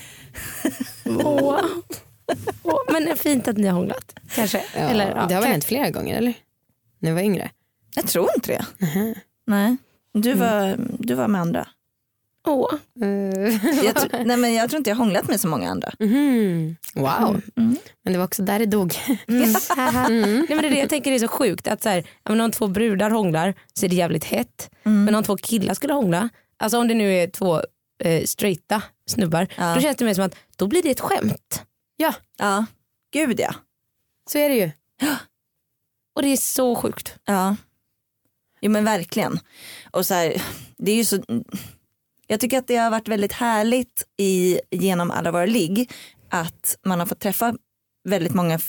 Åh. 1.05 1.61
Åh, 2.63 2.79
men 2.91 3.17
fint 3.17 3.47
att 3.47 3.57
ni 3.57 3.67
har 3.67 3.73
hånglat. 3.73 4.19
Kanske. 4.35 4.63
Ja, 4.73 4.79
Eller, 4.79 5.15
ja, 5.15 5.25
det 5.29 5.33
har 5.33 5.41
väl 5.41 5.51
hänt 5.51 5.63
flera 5.65 5.89
gånger 5.89 6.17
eller? 6.17 6.33
När 6.99 7.09
du 7.09 7.15
var 7.15 7.21
yngre? 7.21 7.51
Jag 7.95 8.07
tror 8.07 8.29
inte 8.35 8.51
det. 8.51 8.65
Nej, 9.47 9.77
du 10.13 10.33
var, 10.33 10.77
du 10.99 11.13
var 11.13 11.27
med 11.27 11.41
andra. 11.41 11.67
Åh. 12.47 12.73
Jag, 13.83 13.95
tr- 13.95 14.23
nej, 14.25 14.37
men 14.37 14.53
jag 14.53 14.69
tror 14.69 14.77
inte 14.77 14.89
jag 14.89 14.95
har 14.97 15.03
hånglat 15.05 15.27
med 15.27 15.39
så 15.41 15.47
många 15.47 15.69
andra. 15.71 15.91
Mhm. 15.99 16.75
Wow. 16.93 17.41
Mm. 17.55 17.75
Men 18.03 18.13
det 18.13 18.17
var 18.19 18.25
också 18.25 18.43
där 18.43 18.59
det 18.59 18.65
dog. 18.65 18.93
Nej, 19.27 20.45
men 20.47 20.47
det 20.47 20.67
är 20.67 20.69
det 20.71 20.79
jag 20.79 20.89
tänker 20.89 21.11
är 21.11 21.19
så 21.19 21.27
sjukt. 21.27 21.67
Att 21.67 21.83
så 21.83 21.89
här, 21.89 22.03
om 22.29 22.51
två 22.51 22.67
brudar 22.67 23.09
hånglar 23.09 23.53
så 23.73 23.85
är 23.85 23.89
det 23.89 23.95
jävligt 23.95 24.23
hett. 24.23 24.69
Men 24.83 25.15
om 25.15 25.23
två 25.23 25.37
killar 25.37 25.73
skulle 25.73 25.93
hångla, 25.93 26.29
alltså 26.59 26.77
om 26.79 26.87
det 26.87 26.93
nu 26.93 27.13
är 27.13 27.27
två 27.27 27.61
eh, 28.03 28.23
straighta 28.23 28.81
snubbar, 29.09 29.47
Ja. 29.57 29.75
då 29.75 29.81
känns 29.81 29.97
det 29.97 30.05
mer 30.05 30.13
som 30.13 30.23
att 30.23 30.35
då 30.55 30.67
blir 30.67 30.83
det 30.83 30.91
ett 30.91 30.99
skämt. 30.99 31.63
Ja, 31.97 32.13
Ja, 32.37 32.65
gud 33.13 33.39
ja. 33.39 33.55
så 34.29 34.37
är 34.37 34.49
det 34.49 34.55
ju. 34.55 34.71
Och 36.15 36.21
det 36.21 36.27
är 36.27 36.37
så 36.37 36.75
sjukt. 36.75 37.15
Ja. 37.25 37.55
Jo 38.61 38.71
men 38.71 38.85
verkligen. 38.85 39.39
Och 39.91 40.05
så 40.05 40.13
här, 40.13 40.41
det 40.77 40.91
är 40.91 40.95
ju 40.95 41.05
så, 41.05 41.23
jag 42.27 42.39
tycker 42.39 42.57
att 42.57 42.67
det 42.67 42.75
har 42.75 42.91
varit 42.91 43.07
väldigt 43.07 43.33
härligt 43.33 44.03
i, 44.17 44.59
genom 44.71 45.11
alla 45.11 45.31
våra 45.31 45.45
ligg 45.45 45.91
att 46.29 46.77
man 46.85 46.99
har 46.99 47.05
fått 47.05 47.19
träffa 47.19 47.55
väldigt 48.09 48.33
många 48.33 48.59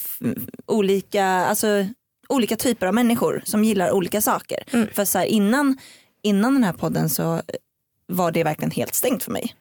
olika, 0.67 1.25
alltså, 1.27 1.87
olika 2.29 2.57
typer 2.57 2.87
av 2.87 2.95
människor 2.95 3.43
som 3.45 3.65
gillar 3.65 3.91
olika 3.91 4.21
saker. 4.21 4.65
Mm. 4.73 4.89
För 4.93 5.05
så 5.05 5.19
här, 5.19 5.27
innan, 5.27 5.79
innan 6.23 6.55
den 6.55 6.65
här 6.65 6.73
podden 6.73 7.11
så 7.11 7.43
var 8.07 8.33
det 8.33 8.45
verkligen 8.45 8.71
helt 8.71 8.95
stängt 8.95 9.23
för 9.23 9.33
mig. 9.33 9.55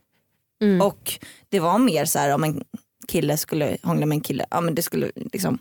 Mm. 0.62 0.82
Och 0.82 1.20
det 1.50 1.60
var 1.60 1.80
mer 1.80 2.06
så 2.06 2.20
här 2.20 2.34
om 2.34 2.44
en 2.44 2.64
kille 3.08 3.38
skulle 3.38 3.78
hångla 3.84 4.06
med 4.06 4.16
en 4.16 4.22
kille, 4.22 4.46
ja 4.50 4.62
men 4.62 4.76
det 4.76 4.82
skulle 4.82 5.12
liksom 5.16 5.60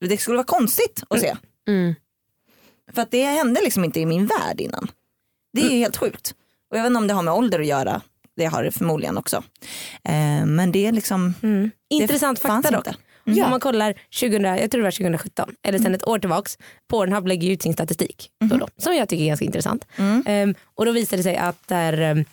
det 0.00 0.18
skulle 0.18 0.36
vara 0.36 0.46
konstigt 0.46 1.02
att 1.10 1.20
se. 1.20 1.36
Mm. 1.68 1.94
För 2.92 3.02
att 3.02 3.10
det 3.10 3.24
hände 3.24 3.60
liksom 3.64 3.84
inte 3.84 4.00
i 4.00 4.06
min 4.06 4.26
värld 4.26 4.60
innan. 4.60 4.90
Det 5.52 5.60
är 5.60 5.70
ju 5.70 5.78
helt 5.78 5.96
sjukt. 5.96 6.34
Och 6.70 6.76
jag 6.76 6.82
vet 6.82 6.86
inte 6.90 6.98
om 6.98 7.06
det 7.06 7.14
har 7.14 7.22
med 7.22 7.34
ålder 7.34 7.60
att 7.60 7.66
göra. 7.66 8.00
Det 8.36 8.44
har 8.44 8.64
det 8.64 8.70
förmodligen 8.70 9.18
också. 9.18 9.36
Eh, 10.04 10.46
men 10.46 10.72
det 10.72 10.86
är 10.86 10.92
liksom. 10.92 11.34
Mm. 11.42 11.70
Intressant 11.90 12.38
fanns 12.38 12.62
fakta 12.66 12.76
dock. 12.76 12.86
inte. 12.86 12.98
Om 13.44 13.50
man 13.50 13.60
kollar 13.60 13.94
2000, 14.20 14.44
jag 14.44 14.70
tror 14.70 14.80
det 14.80 14.84
var 14.84 14.90
2017 14.90 15.54
eller 15.62 15.78
sen 15.78 15.94
ett 15.94 16.08
år 16.08 16.18
tillbaks. 16.18 16.58
Pornhub 16.88 17.26
lägger 17.26 17.50
ut 17.50 17.62
sin 17.62 17.72
statistik 17.72 18.30
då 18.40 18.54
och 18.54 18.60
då, 18.60 18.68
som 18.76 18.94
jag 18.94 19.08
tycker 19.08 19.24
är 19.24 19.28
ganska 19.28 19.44
intressant. 19.44 19.86
Ehm, 20.26 20.54
och 20.74 20.86
då 20.86 20.92
visar 20.92 21.16
det 21.16 21.22
sig 21.22 21.36
att 21.36 21.68
där, 21.68 22.00
ehm, 22.00 22.24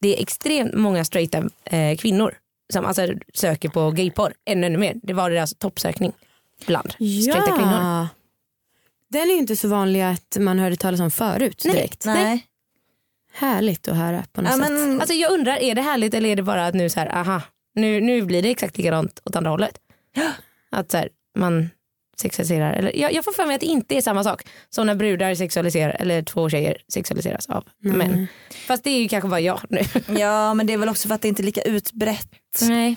det 0.00 0.16
är 0.16 0.22
extremt 0.22 0.74
många 0.74 1.04
straighta 1.04 1.42
eh, 1.64 1.96
kvinnor 1.96 2.34
som 2.72 2.84
alltså 2.86 3.06
söker 3.34 3.68
på 3.68 3.90
gayporr 3.90 4.32
ännu, 4.44 4.66
ännu 4.66 4.78
mer. 4.78 4.94
Det 5.02 5.12
var 5.12 5.30
deras 5.30 5.54
toppsökning 5.54 6.12
bland 6.66 6.92
straighta 6.92 7.56
kvinnor. 7.56 8.08
Den 9.10 9.22
är 9.22 9.32
ju 9.32 9.38
inte 9.38 9.56
så 9.56 9.68
vanlig 9.68 10.00
att 10.02 10.36
man 10.40 10.58
hörde 10.58 10.76
talas 10.76 11.00
om 11.00 11.10
förut 11.10 11.62
Nej. 11.64 11.74
direkt. 11.74 12.04
Nej. 12.06 12.46
Härligt 13.32 13.88
att 13.88 13.96
höra 13.96 14.24
på 14.32 14.42
något 14.42 14.50
Ja, 14.52 14.58
sätt. 14.58 14.72
men, 14.72 15.00
Alltså 15.00 15.14
jag 15.14 15.32
undrar, 15.32 15.56
är 15.56 15.74
det 15.74 15.82
härligt 15.82 16.14
eller 16.14 16.28
är 16.28 16.36
det 16.36 16.42
bara 16.42 16.66
att 16.66 16.74
nu 16.74 16.90
så 16.90 17.00
här, 17.00 17.06
aha, 17.14 17.42
nu, 17.74 18.00
nu 18.00 18.22
blir 18.22 18.42
det 18.42 18.50
exakt 18.50 18.78
likadant 18.78 19.20
åt 19.24 19.36
andra 19.36 19.50
hållet? 19.50 19.78
Att 20.70 20.90
så 20.90 20.96
här, 20.96 21.08
man 21.38 21.70
sexualiserar, 22.16 22.72
eller 22.72 22.96
jag, 22.96 23.12
jag 23.12 23.24
får 23.24 23.32
för 23.32 23.46
mig 23.46 23.54
att 23.54 23.60
det 23.60 23.66
inte 23.66 23.96
är 23.96 24.00
samma 24.02 24.24
sak 24.24 24.46
som 24.70 24.86
när 24.86 24.94
brudar 24.94 25.34
sexualiserar, 25.34 25.96
eller 26.00 26.22
två 26.22 26.50
tjejer 26.50 26.76
sexualiseras 26.92 27.46
av 27.46 27.64
män. 27.80 28.26
Fast 28.66 28.84
det 28.84 28.90
är 28.90 28.98
ju 29.02 29.08
kanske 29.08 29.28
bara 29.28 29.40
jag 29.40 29.60
nu. 29.68 29.80
ja 30.20 30.54
men 30.54 30.66
det 30.66 30.72
är 30.72 30.78
väl 30.78 30.88
också 30.88 31.08
för 31.08 31.14
att 31.14 31.22
det 31.22 31.28
inte 31.28 31.42
är 31.42 31.44
lika 31.44 31.62
utbrett. 31.62 32.28
Nej. 32.62 32.96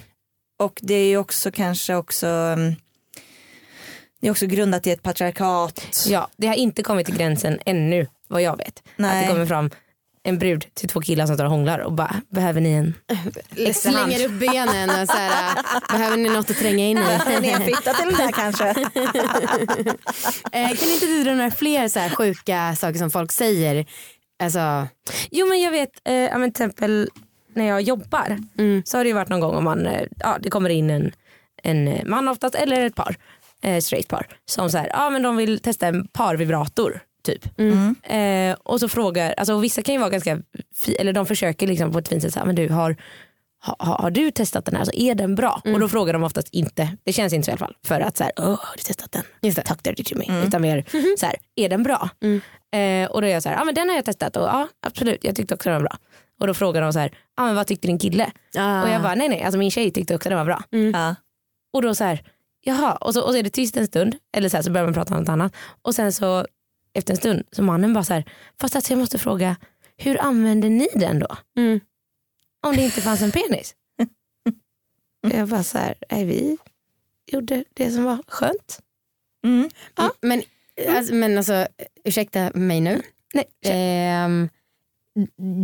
Och 0.60 0.80
det 0.82 0.94
är 0.94 1.08
ju 1.08 1.18
också 1.18 1.52
kanske 1.52 1.96
också 1.96 2.28
mm, 2.28 2.76
det 4.22 4.28
är 4.28 4.32
också 4.32 4.46
grundat 4.46 4.88
i 4.88 4.92
ett 4.92 5.04
patriarkat. 5.04 6.06
Ja, 6.08 6.28
det 6.38 6.48
har 6.48 6.56
inte 6.56 6.84
kommit 6.84 7.06
till 7.06 7.18
gränsen 7.18 7.60
ännu 7.66 8.08
vad 8.28 8.42
jag 8.42 8.58
vet. 8.58 8.68
Att 8.78 8.84
Nej. 8.96 9.26
det 9.26 9.32
kommer 9.34 9.46
fram 9.46 9.70
en 10.28 10.38
brud 10.38 10.66
till 10.74 10.90
två 10.90 11.02
killar 11.02 11.26
som 11.26 11.36
står 11.36 11.46
och 11.46 11.52
hånglar 11.52 11.80
och 11.80 11.94
bara, 11.94 12.22
behöver 12.30 12.62
ni 12.62 12.72
en 12.72 12.94
extra 13.56 13.92
hand? 13.92 14.12
Slänger 14.12 14.30
upp 14.30 14.40
benen 14.40 14.90
och 14.90 15.08
så 15.08 15.18
här, 15.18 15.58
behöver 15.92 16.18
ni 16.18 16.30
något 16.30 16.50
att 16.52 16.58
tränga 16.58 16.86
in 16.86 16.98
i? 16.98 17.02
En 17.52 17.62
fitta 17.62 17.94
till 17.94 18.08
den 18.08 18.18
där 18.18 18.32
kanske? 18.34 18.70
Eh, 20.52 20.68
kan 20.78 20.90
inte 20.90 21.06
du 21.06 21.24
dra 21.24 21.34
några 21.34 21.52
fler 21.52 21.88
så 21.88 22.00
här 22.00 22.10
sjuka 22.10 22.76
saker 22.76 23.00
som 23.00 23.12
folk 23.12 23.32
säger? 23.32 23.86
Alltså, 24.44 24.88
Jo 25.32 25.48
men 25.48 25.62
jag 25.62 25.72
vet, 25.72 25.90
eh, 26.06 26.14
men 26.14 26.42
till 26.42 26.66
exempel 26.66 27.10
när 27.54 27.66
jag 27.66 27.82
jobbar 27.82 28.38
så 28.86 28.98
har 28.98 29.04
det 29.04 29.08
ju 29.08 29.14
varit 29.14 29.30
någon 29.30 29.40
gång 29.40 29.56
om 29.56 29.64
man, 29.64 29.88
eh, 29.88 30.08
ja, 30.18 30.38
det 30.42 30.50
kommer 30.50 30.70
in 30.70 30.90
en, 30.90 31.12
en 31.64 31.88
eh, 31.88 32.06
man 32.06 32.28
oftast 32.28 32.56
eller 32.56 32.86
ett 32.86 32.96
par, 32.96 33.16
eh, 33.62 33.80
straight 33.82 34.08
par 34.08 34.28
som 34.46 34.70
så 34.70 34.78
här, 34.78 34.90
ja 34.94 35.10
men 35.10 35.22
de 35.22 35.38
vill 35.38 35.60
testa 35.60 35.88
en 35.88 36.08
parvibrator 36.08 37.00
typ. 37.26 37.60
Eh, 38.04 38.56
och 38.64 38.80
så 38.80 38.90
frågar, 38.90 39.34
alltså 39.38 39.58
vissa 39.60 39.82
kan 39.82 39.94
ju 39.96 40.00
vara 40.00 40.10
ganska, 40.10 40.40
fi, 40.76 40.96
eller 40.96 41.14
de 41.14 41.26
försöker 41.26 41.68
liksom 41.68 41.92
på 41.92 42.00
ett 42.00 42.08
fint 42.08 42.22
sätt 42.22 42.34
säga, 42.34 42.46
men 42.46 42.56
du 42.56 42.70
har 42.70 42.96
har, 43.60 43.96
har 43.98 44.12
du 44.12 44.32
testat 44.32 44.66
den 44.66 44.76
här? 44.76 44.82
Alltså, 44.82 44.96
är 44.96 45.16
den 45.16 45.36
bra? 45.36 45.62
Och 45.74 45.80
då 45.80 45.88
frågar 45.90 46.14
de 46.14 46.24
oftast 46.24 46.48
inte. 46.52 46.98
Det 47.04 47.14
känns 47.14 47.34
inte 47.34 47.46
så 47.46 47.52
i 47.52 47.54
alla 47.54 47.60
fall. 47.60 47.76
För 47.86 48.00
att 48.02 48.18
så 48.18 48.24
här, 48.24 48.32
har 48.38 48.78
du 48.78 48.84
testat 48.84 49.12
den? 49.12 49.24
Just 49.42 49.58
det. 49.84 49.92
Dirty 49.92 50.04
to 50.04 50.18
me. 50.18 50.44
Utan 50.48 50.62
mer 50.62 50.86
så 51.20 51.26
här, 51.26 51.36
är 51.56 51.70
den 51.70 51.84
bra? 51.84 52.10
Eh, 52.80 53.12
och 53.12 53.22
då 53.22 53.28
är 53.28 53.32
jag 53.32 53.44
så 53.44 53.50
här, 53.50 53.56
ja 53.58 53.64
men 53.64 53.76
den 53.76 53.90
har 53.90 53.96
jag 53.96 54.06
testat 54.06 54.38
och 54.38 54.44
ja 54.44 54.68
absolut 54.88 55.24
jag 55.24 55.36
tyckte 55.36 55.54
också 55.54 55.70
den 55.70 55.82
var 55.82 55.90
bra. 55.90 55.98
Och 56.42 56.48
då 56.48 56.54
frågar 56.54 56.82
de 56.82 56.94
så 56.94 57.00
här, 57.00 57.12
ja 57.38 57.44
men 57.46 57.56
vad 57.56 57.68
tyckte 57.68 57.88
din 57.88 58.00
kille? 58.00 58.32
ah, 58.58 58.84
Och 58.84 58.90
jag 58.90 59.02
bara 59.02 59.16
nej 59.16 59.30
nej, 59.30 59.44
alltså 59.44 59.58
min 59.58 59.72
tjej 59.72 59.92
tyckte 59.92 60.16
också 60.16 60.30
den 60.30 60.38
var 60.38 60.46
bra. 60.46 60.64
Ja. 60.94 61.16
Och 61.74 61.82
då 61.82 61.96
så 61.96 62.04
här, 62.04 62.24
jaha, 62.64 62.92
och 62.96 63.14
så, 63.14 63.22
och 63.22 63.32
så 63.32 63.38
är 63.38 63.44
det 63.44 63.50
tyst 63.50 63.78
en 63.78 63.88
stund, 63.88 64.16
eller 64.38 64.50
så, 64.50 64.58
här, 64.58 64.62
så 64.62 64.72
börjar 64.72 64.86
man 64.88 64.94
prata 64.94 65.14
om 65.14 65.20
något 65.20 65.30
annat. 65.30 65.54
Och 65.82 65.96
sen 65.96 66.14
så 66.14 66.46
efter 66.96 67.14
en 67.14 67.18
stund 67.18 67.44
så 67.52 67.64
mannen 67.64 67.94
bara 67.94 68.04
så 68.04 68.14
här, 68.14 68.24
fast 68.60 68.76
alltså 68.76 68.94
jag 68.94 69.00
måste 69.00 69.18
fråga, 69.18 69.56
hur 69.98 70.22
använder 70.22 70.70
ni 70.70 70.88
den 70.96 71.20
då? 71.20 71.38
Mm. 71.58 71.80
Om 72.68 72.76
det 72.76 72.82
inte 72.84 73.02
fanns 73.02 73.22
en 73.22 73.32
penis? 73.32 73.76
Jag 75.34 75.48
bara 75.48 75.64
så 75.64 75.78
här, 75.78 75.96
nej 76.12 76.26
vi 76.26 76.58
gjorde 77.32 77.64
det 77.74 77.92
som 77.92 78.04
var 78.04 78.18
skönt. 78.28 78.80
Mm. 79.46 79.70
Ja, 79.96 80.14
men, 80.22 80.42
alltså, 80.90 81.14
men 81.14 81.38
alltså, 81.38 81.68
ursäkta 82.04 82.52
mig 82.54 82.82
nu. 82.82 83.02
Nej, 83.34 83.46
Ehm, 83.66 84.50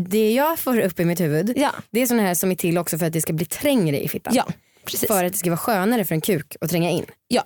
det 0.09 0.31
jag 0.33 0.59
får 0.59 0.79
upp 0.79 0.99
i 0.99 1.05
mitt 1.05 1.19
huvud 1.19 1.53
ja, 1.57 1.71
det 1.91 2.01
är 2.01 2.05
såna 2.05 2.21
här 2.21 2.33
som 2.33 2.51
är 2.51 2.55
till 2.55 2.77
också 2.77 2.97
för 2.97 3.05
att 3.05 3.13
det 3.13 3.21
ska 3.21 3.33
bli 3.33 3.45
trängre 3.45 3.99
i 4.03 4.07
fittan. 4.07 4.33
ja, 4.35 4.47
precis. 4.85 5.07
För 5.07 5.23
att 5.23 5.31
det 5.31 5.37
ska 5.39 5.49
vara 5.49 5.57
skönare 5.57 6.05
för 6.05 6.15
en 6.15 6.21
kuk 6.21 6.55
att 6.61 6.69
tränga 6.69 6.89
in. 6.89 7.05
Ja. 7.27 7.43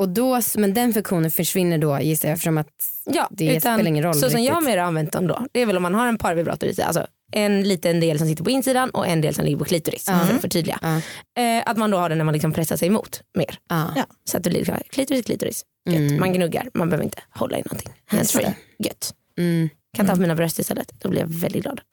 Och 0.00 0.08
då, 0.08 0.40
men 0.56 0.74
den 0.74 0.92
funktionen 0.94 1.30
försvinner 1.30 1.78
då 1.78 2.00
gissar 2.00 2.28
jag 2.28 2.32
eftersom 2.34 2.58
att 2.58 2.68
Ja, 3.04 3.28
Det 3.30 3.44
utan 3.56 3.60
spelar 3.60 3.86
ingen 3.88 4.04
roll 4.04 4.14
Så 4.14 4.20
som 4.20 4.28
riktigt. 4.28 4.44
jag 4.54 4.64
mer 4.64 4.76
har 4.78 4.86
använt 4.86 5.12
dem 5.12 5.26
då, 5.26 5.46
det 5.52 5.60
är 5.60 5.66
väl 5.66 5.76
om 5.76 5.82
man 5.82 5.94
har 5.94 6.06
en 6.06 6.18
parvibrator 6.18 6.68
i 6.68 6.74
sig, 6.74 6.84
alltså 6.84 7.06
en 7.32 7.62
liten 7.62 8.00
del 8.00 8.18
som 8.18 8.28
sitter 8.28 8.44
på 8.44 8.50
insidan 8.50 8.90
och 8.90 9.06
en 9.06 9.20
del 9.20 9.34
som 9.34 9.44
ligger 9.44 9.56
på 9.58 9.64
klitoris 9.64 10.04
för 10.04 10.12
att 10.12 10.40
förtydliga. 10.40 10.78
Ja. 10.82 10.96
Eh, 11.42 11.62
att 11.66 11.76
man 11.76 11.90
då 11.90 11.98
har 11.98 12.08
den 12.08 12.18
när 12.18 12.24
man 12.24 12.34
liksom 12.34 12.52
pressar 12.52 12.76
sig 12.76 12.88
emot 12.88 13.22
mer. 13.34 13.58
ja. 13.68 13.92
Ja. 13.96 14.04
Så 14.24 14.36
att 14.36 14.44
det 14.44 14.50
blir 14.50 14.60
liksom 14.60 14.76
klitoris, 14.90 15.24
klitoris. 15.26 15.64
Mm. 15.90 16.20
Man 16.20 16.32
gnuggar, 16.32 16.68
man 16.74 16.88
behöver 16.88 17.04
inte 17.04 17.18
hålla 17.30 17.58
i 17.58 17.62
någonting. 17.62 17.92
Handsfree, 18.06 18.54
gött. 18.78 19.14
Mm. 19.38 19.68
Kan 19.96 20.06
ta 20.06 20.14
på 20.14 20.20
mina 20.20 20.34
bröst 20.34 20.58
istället, 20.58 20.92
då 20.98 21.08
blir 21.08 21.20
jag 21.20 21.28
väldigt 21.28 21.62
glad. 21.62 21.80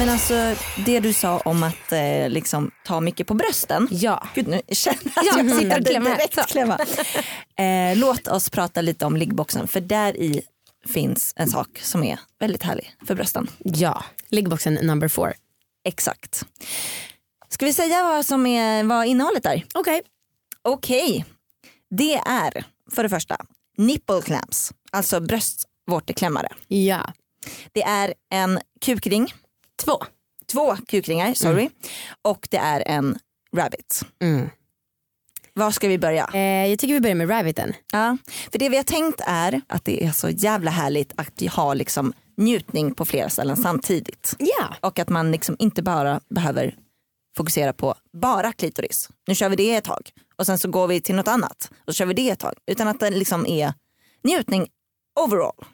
Men 0.00 0.08
alltså 0.08 0.54
det 0.86 1.00
du 1.00 1.12
sa 1.12 1.38
om 1.38 1.62
att 1.62 1.92
eh, 1.92 2.28
liksom, 2.28 2.70
ta 2.84 3.00
mycket 3.00 3.26
på 3.26 3.34
brösten. 3.34 3.88
Ja, 3.90 4.28
Gud 4.34 4.48
nu 4.48 4.60
känner 4.68 4.98
jag 5.16 5.24
Ja, 5.24 5.40
att 5.40 5.46
jag 5.46 5.56
sitter 5.58 5.80
direkt 5.80 6.34
Så. 6.34 6.42
klämma. 6.42 6.78
Eh, 7.58 7.96
låt 7.96 8.28
oss 8.28 8.50
prata 8.50 8.80
lite 8.80 9.06
om 9.06 9.16
liggboxen 9.16 9.68
för 9.68 9.80
där 9.80 10.16
i 10.16 10.42
finns 10.86 11.32
en 11.36 11.48
sak 11.48 11.78
som 11.82 12.04
är 12.04 12.20
väldigt 12.38 12.62
härlig 12.62 12.94
för 13.06 13.14
brösten. 13.14 13.50
ja. 13.58 14.04
Liggboxen 14.28 14.74
number 14.74 15.08
four. 15.08 15.34
Exakt. 15.84 16.42
Ska 17.48 17.66
vi 17.66 17.72
säga 17.72 18.02
vad 18.02 18.26
som 18.26 18.46
är 18.46 18.84
vad 18.84 19.06
innehållet 19.06 19.46
är? 19.46 19.64
Okej. 19.74 20.02
Okej, 20.62 21.24
det 21.90 22.14
är 22.14 22.64
för 22.90 23.02
det 23.02 23.08
första 23.08 23.36
nipple 23.76 24.20
clamps, 24.22 24.72
alltså 24.92 25.20
bröstvårteklämmare. 25.20 26.48
Ja. 26.68 27.12
Det 27.72 27.82
är 27.82 28.14
en 28.30 28.60
kukring, 28.80 29.32
Två. 29.84 29.98
två 30.46 30.76
kukringar, 30.76 31.34
sorry, 31.34 31.70
och 32.22 32.48
det 32.50 32.56
är 32.56 32.82
en 32.86 33.18
rabbit. 33.56 34.02
Mm. 34.22 34.50
Var 35.54 35.70
ska 35.70 35.88
vi 35.88 35.98
börja? 35.98 36.30
Eh, 36.34 36.66
jag 36.70 36.78
tycker 36.78 36.94
vi 36.94 37.00
börjar 37.00 37.16
med 37.16 37.30
rabbiten. 37.30 37.72
Ja, 37.92 38.16
för 38.52 38.58
det 38.58 38.68
vi 38.68 38.76
har 38.76 38.84
tänkt 38.84 39.20
är 39.26 39.60
att 39.68 39.84
det 39.84 40.04
är 40.04 40.12
så 40.12 40.28
jävla 40.28 40.70
härligt 40.70 41.12
att 41.16 41.32
vi 41.42 41.46
har 41.46 41.74
liksom 41.74 42.12
njutning 42.36 42.94
på 42.94 43.04
flera 43.04 43.28
ställen 43.28 43.56
samtidigt. 43.56 44.36
Ja. 44.38 44.74
Och 44.80 44.98
att 44.98 45.08
man 45.08 45.32
liksom 45.32 45.56
inte 45.58 45.82
bara 45.82 46.20
behöver 46.30 46.74
fokusera 47.36 47.72
på 47.72 47.94
bara 48.12 48.52
klitoris. 48.52 49.08
Nu 49.26 49.34
kör 49.34 49.48
vi 49.48 49.56
det 49.56 49.74
ett 49.74 49.84
tag 49.84 50.10
och 50.36 50.46
sen 50.46 50.58
så 50.58 50.70
går 50.70 50.86
vi 50.86 51.00
till 51.00 51.14
något 51.14 51.28
annat 51.28 51.70
och 51.86 51.94
så 51.94 51.98
kör 51.98 52.06
vi 52.06 52.14
det 52.14 52.30
ett 52.30 52.38
tag. 52.38 52.54
Utan 52.66 52.88
att 52.88 53.00
det 53.00 53.10
liksom 53.10 53.46
är 53.46 53.74
njutning 54.24 54.68
overall. 55.20 55.64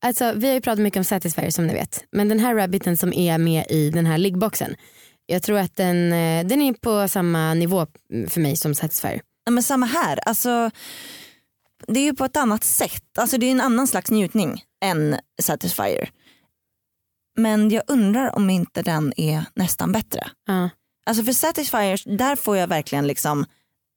Alltså, 0.00 0.32
vi 0.32 0.46
har 0.46 0.54
ju 0.54 0.60
pratat 0.60 0.82
mycket 0.82 1.00
om 1.00 1.04
Satisfyer 1.04 1.50
som 1.50 1.66
ni 1.66 1.72
vet. 1.74 2.04
Men 2.12 2.28
den 2.28 2.40
här 2.40 2.54
rabbiten 2.54 2.96
som 2.96 3.12
är 3.12 3.38
med 3.38 3.66
i 3.68 3.90
den 3.90 4.06
här 4.06 4.18
liggboxen. 4.18 4.74
Jag 5.26 5.42
tror 5.42 5.58
att 5.58 5.76
den, 5.76 6.12
eh, 6.12 6.46
den 6.46 6.62
är 6.62 6.72
på 6.72 7.08
samma 7.08 7.54
nivå 7.54 7.86
för 8.28 8.40
mig 8.40 8.56
som 8.56 8.74
Satisfyer. 8.74 9.20
Ja, 9.44 9.50
men 9.50 9.62
samma 9.62 9.86
här, 9.86 10.18
alltså, 10.28 10.70
det 11.86 12.00
är 12.00 12.04
ju 12.04 12.14
på 12.14 12.24
ett 12.24 12.36
annat 12.36 12.64
sätt. 12.64 13.18
Alltså, 13.18 13.38
det 13.38 13.46
är 13.46 13.50
en 13.50 13.60
annan 13.60 13.86
slags 13.86 14.10
njutning 14.10 14.62
än 14.84 15.16
Satisfyer. 15.42 16.10
Men 17.38 17.70
jag 17.70 17.82
undrar 17.86 18.36
om 18.36 18.50
inte 18.50 18.82
den 18.82 19.12
är 19.16 19.44
nästan 19.54 19.92
bättre. 19.92 20.30
Ja. 20.46 20.70
Alltså 21.06 21.24
för 21.24 21.32
Satisfyers, 21.32 22.04
där 22.04 22.36
får 22.36 22.56
jag 22.56 22.66
verkligen 22.66 23.06
liksom, 23.06 23.44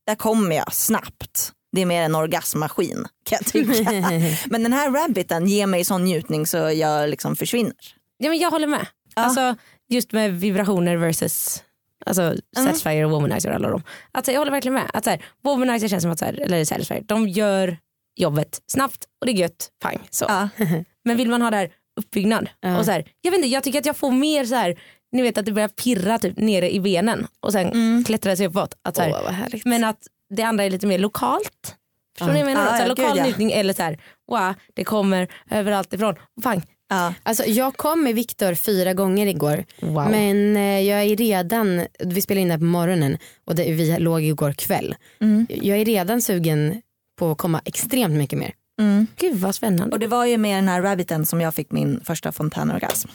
där 0.08 0.16
kommer 0.16 0.56
jag 0.56 0.74
snabbt. 0.74 1.54
Det 1.72 1.82
är 1.82 1.86
mer 1.86 2.02
en 2.04 2.16
orgasmmaskin 2.16 3.06
kan 3.26 3.38
jag 3.42 3.46
tycka. 3.46 3.92
Men 4.50 4.64
den 4.64 4.74
här 4.74 4.92
rabbiten 4.92 5.48
ger 5.48 5.68
mig 5.68 5.84
sån 5.86 6.04
njutning 6.04 6.46
så 6.46 6.58
jag 6.58 7.10
liksom 7.10 7.36
försvinner. 7.36 7.74
ja 8.18 8.30
men 8.30 8.40
jag 8.40 8.52
håller 8.52 8.68
med. 8.68 8.88
Ja. 9.16 9.22
Alltså, 9.22 9.56
just 9.90 10.12
med 10.12 10.40
vibrationer 10.40 10.98
versus 10.98 11.64
alltså, 12.06 12.36
Satisfyer 12.58 13.06
och 13.06 13.12
Womanizer 13.12 13.52
alla 13.52 13.70
dem. 13.70 13.84
Alltså, 14.12 14.32
jag 14.32 14.40
håller 14.40 14.52
verkligen 14.52 14.74
med. 14.74 14.92
Att, 14.94 15.04
så 15.04 15.10
här, 15.10 15.24
womanizer 15.44 15.88
känns 15.88 16.02
som 16.04 16.12
att, 16.12 16.20
så 16.20 16.26
här, 16.26 16.40
eller 16.42 16.66
Satisfyer, 16.66 17.02
de 17.06 17.28
gör 17.30 17.78
jobbet 18.16 18.62
snabbt 18.68 19.06
och 19.20 19.26
det 19.26 19.32
är 19.32 19.36
gött, 19.36 19.70
pang. 19.80 20.00
Så. 20.10 20.26
Ja. 20.28 20.50
Men 21.06 21.18
vill 21.18 21.30
man 21.30 21.42
ha 21.42 21.52
där 21.52 21.70
uppbyggnad 22.00 22.50
Ja. 22.60 22.78
och 22.80 22.86
så 22.86 22.92
här, 22.92 23.06
jag 23.22 23.32
vet 23.32 23.38
inte, 23.38 23.48
jag 23.50 23.64
tycker 23.64 23.80
att 23.80 23.86
jag 23.86 23.98
får 23.98 24.12
mer 24.12 24.46
så 24.46 24.56
här, 24.56 24.80
ni 25.12 25.22
vet 25.22 25.38
att 25.38 25.46
det 25.46 25.52
börjar 25.52 25.68
pirra 25.68 26.20
typ 26.20 26.38
nere 26.38 26.74
i 26.74 26.80
benen 26.80 27.28
och 27.40 27.52
sen 27.52 27.68
Mm. 27.72 28.04
klättrar 28.04 28.36
sig 28.36 28.48
uppåt. 28.48 28.76
Att, 28.84 28.96
så 28.96 29.02
här, 29.02 29.32
härligt. 29.32 29.66
men 29.66 29.84
att 29.84 29.98
det 30.32 30.44
andra 30.44 30.64
är 30.64 30.70
lite 30.70 30.88
mer 30.88 31.00
lokalt. 31.00 31.76
Förstår 32.18 32.34
ni 32.34 32.44
vad 32.44 32.52
jag 32.52 32.58
menar? 32.58 32.72
Här, 32.72 32.82
ja, 32.82 32.88
lokal 32.88 33.06
gud, 33.06 33.18
ja. 33.18 33.24
njutning 33.24 33.52
eller 33.52 33.74
så 33.74 33.84
här, 33.84 34.00
wow, 34.32 34.54
det 34.74 34.84
kommer 34.84 35.28
överallt 35.50 35.94
ifrån. 35.94 36.16
Pang, 36.44 36.64
Ja. 36.92 37.14
Alltså, 37.24 37.44
jag 37.46 37.78
kom 37.78 38.04
med 38.04 38.16
Viktor 38.16 38.54
fyra 38.56 38.94
gånger 38.94 39.28
igår. 39.28 39.66
Wow. 39.80 40.12
Men 40.12 40.58
eh, 40.58 40.80
jag 40.80 41.04
är 41.04 41.16
redan, 41.16 41.86
vi 42.00 42.22
spelade 42.22 42.42
in 42.42 42.48
det 42.48 42.54
här 42.54 42.60
på 42.60 42.66
morgonen 42.66 43.18
och 43.46 43.56
det, 43.56 43.72
vi 43.72 44.00
låg 44.00 44.22
igår 44.24 44.54
kväll. 44.54 44.96
Mm. 45.22 45.48
Jag 45.50 45.78
är 45.78 45.86
redan 45.86 46.22
sugen 46.22 46.82
på 47.20 47.32
att 47.32 47.38
komma 47.38 47.62
extremt 47.66 48.14
mycket 48.14 48.40
mer. 48.40 48.54
Mm. 48.82 49.08
Gud 49.16 49.36
vad 49.36 49.56
spännande. 49.56 49.94
Och 49.94 50.00
det 50.00 50.08
var 50.08 50.26
ju 50.26 50.38
med 50.38 50.58
den 50.58 50.68
här 50.68 50.82
rabbiten 50.82 51.26
som 51.26 51.42
jag 51.42 51.56
fick 51.56 51.72
min 51.72 52.02
första 52.04 52.32
fontänorgasm. 52.32 53.10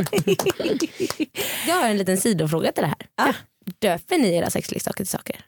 Jag 1.68 1.74
har 1.74 1.88
en 1.88 1.98
liten 1.98 2.16
sidofråga 2.16 2.72
till 2.72 2.82
det 2.82 2.88
här. 2.88 3.06
Ja. 3.16 3.34
Döper 3.78 4.18
ni 4.18 4.34
era 4.34 4.50
sexleksaker 4.50 4.96
till 4.96 5.06
saker? 5.06 5.44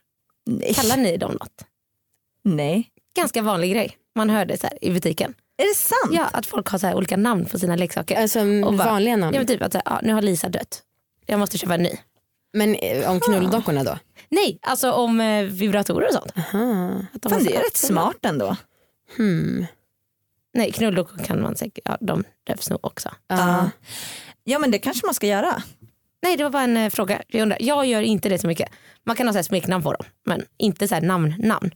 Nej. 0.46 0.74
Kallar 0.74 0.96
ni 0.96 1.16
dem 1.16 1.32
något? 1.32 1.64
Nej. 2.42 2.90
Ganska 3.16 3.42
vanlig 3.42 3.72
grej. 3.72 3.96
Man 4.14 4.30
hör 4.30 4.44
det 4.44 4.60
så 4.60 4.68
i 4.80 4.90
butiken. 4.90 5.34
Är 5.56 5.68
det 5.68 5.74
sant? 5.74 6.12
Ja, 6.12 6.24
att 6.32 6.46
folk 6.46 6.68
har 6.68 6.78
så 6.78 6.94
olika 6.94 7.16
namn 7.16 7.46
på 7.46 7.58
sina 7.58 7.76
leksaker. 7.76 8.20
Alltså 8.22 8.40
Och 8.40 8.74
bara- 8.74 8.86
vanliga 8.90 9.16
namn. 9.16 9.34
Ja, 9.34 9.40
men 9.40 9.46
typ 9.46 9.62
att 9.62 9.72
så 9.72 9.78
här, 9.78 9.82
ja, 9.86 10.00
nu 10.02 10.12
har 10.12 10.22
Lisa 10.22 10.48
dött. 10.48 10.82
Jag 11.26 11.38
måste 11.40 11.58
köpa 11.58 11.74
en 11.74 11.82
ny. 11.82 11.90
Men 12.52 12.74
eh, 12.74 13.10
om 13.10 13.20
knulldockorna 13.20 13.84
då? 13.84 13.98
Nej, 14.28 14.58
alltså 14.62 14.92
om 14.92 15.20
eh, 15.20 15.42
vibratorer 15.44 16.06
och 16.06 16.12
sånt. 16.14 16.32
Aha. 16.36 16.92
Att 17.12 17.22
de 17.22 17.28
Fan, 17.32 17.44
det 17.44 17.56
är 17.56 17.62
rätt 17.62 17.76
smart 17.76 18.16
ändå. 18.22 18.56
Hmm. 19.16 19.66
Nej, 20.54 20.72
knulldockor 20.72 21.18
kan 21.24 21.42
man 21.42 21.56
säkert, 21.56 21.82
ja 21.84 21.96
de 22.00 22.24
döps 22.46 22.70
nog 22.70 22.78
också. 22.82 23.10
Ja. 23.28 23.70
Ja 24.44 24.58
men 24.58 24.70
det 24.70 24.78
kanske 24.78 25.06
man 25.06 25.14
ska 25.14 25.26
göra. 25.26 25.62
Nej 26.22 26.36
det 26.36 26.42
var 26.44 26.50
bara 26.50 26.62
en 26.62 26.76
eh, 26.76 26.90
fråga. 26.90 27.22
Jag, 27.28 27.42
undrar, 27.42 27.58
jag 27.60 27.86
gör 27.86 28.02
inte 28.02 28.28
det 28.28 28.38
så 28.38 28.46
mycket. 28.46 28.68
Man 29.06 29.16
kan 29.16 29.26
ha 29.26 29.32
så 29.32 29.38
här 29.38 29.42
smeknamn 29.42 29.82
på 29.84 29.92
dem 29.92 30.04
men 30.26 30.42
inte 30.58 30.88
så 30.88 30.94
här 30.94 31.02
namn. 31.02 31.34
namn. 31.38 31.70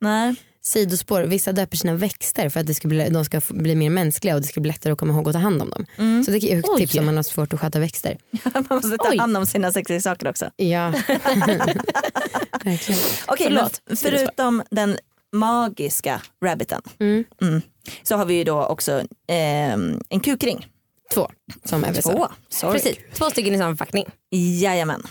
Nej. 0.00 0.34
Sidospår, 0.64 1.22
vissa 1.22 1.52
döper 1.52 1.76
sina 1.76 1.94
växter 1.94 2.48
för 2.48 2.60
att 2.60 2.66
det 2.66 2.74
ska 2.74 2.88
bli, 2.88 3.08
de 3.08 3.24
ska 3.24 3.40
få- 3.40 3.54
bli 3.54 3.74
mer 3.74 3.90
mänskliga 3.90 4.34
och 4.34 4.40
det 4.40 4.46
ska 4.46 4.60
bli 4.60 4.68
lättare 4.72 4.92
att 4.92 4.98
komma 4.98 5.12
ihåg 5.14 5.28
att 5.28 5.32
ta 5.32 5.38
hand 5.38 5.62
om 5.62 5.70
dem. 5.70 5.86
Så 6.24 6.30
det 6.30 6.44
är 6.52 6.58
ett 6.58 6.64
Oj. 6.68 6.80
tips 6.80 6.94
om 6.98 7.06
man 7.06 7.16
har 7.16 7.22
svårt 7.22 7.52
att 7.54 7.60
sköta 7.60 7.78
växter. 7.78 8.18
Man 8.54 8.66
måste 8.70 8.96
ta 8.96 9.10
Oj. 9.10 9.18
hand 9.18 9.36
om 9.36 9.46
sina 9.46 9.72
sexiga 9.72 10.00
saker 10.00 10.28
också. 10.28 10.50
Ja, 10.56 10.88
verkligen. 12.64 13.00
Okej, 13.26 13.50
men 13.50 13.68
Förlåt. 13.86 14.00
förutom 14.00 14.62
den 14.70 14.96
magiska 15.32 16.22
rabbiten 16.44 16.82
Mm. 16.98 17.24
mm, 17.42 17.62
så 18.02 18.16
har 18.16 18.24
vi 18.24 18.34
ju 18.34 18.44
då 18.44 18.64
också 18.66 19.02
ehm, 19.28 20.00
en 20.08 20.20
kukring. 20.20 20.66
Två 21.14 21.30
som. 21.64 21.82
Två. 22.02 22.28
Sorry. 22.48 22.72
Precis, 22.72 22.96
två 23.14 23.30
stycken 23.30 23.54
i 23.54 23.58
samma 23.58 23.70
förpackning. 23.70 24.06
Jajamän. 24.30 25.02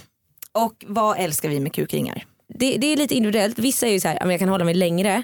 Och 0.52 0.86
vad 0.88 1.18
älskar 1.20 1.50
vi 1.50 1.60
med 1.60 1.74
kukringar? 1.74 2.26
Det, 2.60 2.78
det 2.78 2.88
är 2.88 2.98
lite 2.98 3.16
individuellt. 3.16 3.60
Vissa 3.60 3.88
är 3.88 3.92
ju 3.92 4.00
så 4.00 4.08
här, 4.08 4.18
ja, 4.22 4.32
jag 4.32 4.40
kan 4.40 4.50
hålla 4.50 4.66
mig 4.66 4.74
längre. 4.74 5.24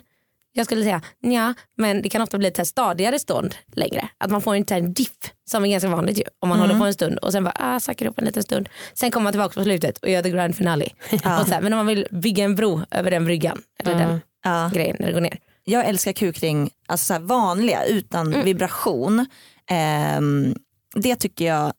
Jag 0.54 0.66
skulle 0.66 0.84
säga 0.84 1.02
ja, 1.20 1.54
men 1.78 2.02
det 2.02 2.10
kan 2.10 2.22
ofta 2.22 2.38
bli 2.38 2.48
ett 2.48 2.68
stadigare 2.68 3.20
stånd 3.20 3.56
längre. 3.74 4.10
Att 4.18 4.32
man 4.32 4.42
får 4.42 4.56
en, 4.56 4.68
så 4.68 4.74
här 4.74 4.82
diff 4.82 5.12
som 5.50 5.66
är 5.66 5.70
ganska 5.70 5.90
vanligt 5.90 6.20
ju. 6.20 6.24
Om 6.40 6.50
man 6.50 6.60
håller 6.60 6.80
på 6.80 6.86
en 6.86 6.94
stund 6.94 7.18
och 7.18 7.32
sen 7.32 7.44
bara 7.44 7.56
ah, 7.60 7.80
sackar 7.80 8.06
upp 8.06 8.20
en 8.20 8.26
liten 8.26 8.44
stund. 8.44 8.70
Sen 8.94 9.12
kommer 9.12 9.24
man 9.24 9.34
tillbaka 9.34 9.54
på 9.54 9.64
slutet 9.64 9.98
och 9.98 10.10
gör 10.10 10.22
the 10.24 10.30
grand 10.30 10.56
finale. 10.56 10.90
Och 11.12 11.20
så 11.48 11.54
här, 11.54 11.62
men 11.62 11.74
om 11.74 11.78
man 11.78 11.88
vill 11.88 12.08
bygga 12.12 12.44
en 12.44 12.56
bro 12.56 12.82
över 12.92 13.12
den 13.12 13.26
bryggan 13.26 13.62
eller 13.80 13.96
den 13.96 14.22
Ja. 14.44 14.72
grejen 14.74 14.96
när 15.00 15.08
det 15.08 15.14
går 15.14 15.22
ner. 15.22 15.40
Jag 15.64 15.86
älskar 15.86 16.14
kukring, 16.14 16.70
alltså 16.88 17.14
så 17.14 17.20
vanliga 17.22 17.84
utan 17.86 18.44
vibration. 18.44 19.26
Ehm, 19.70 20.56
det 21.02 21.16
tycker 21.16 21.46
jag 21.46 21.74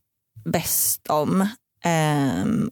bäst 0.44 1.06
om. 1.08 1.48
Ehm, 1.84 2.70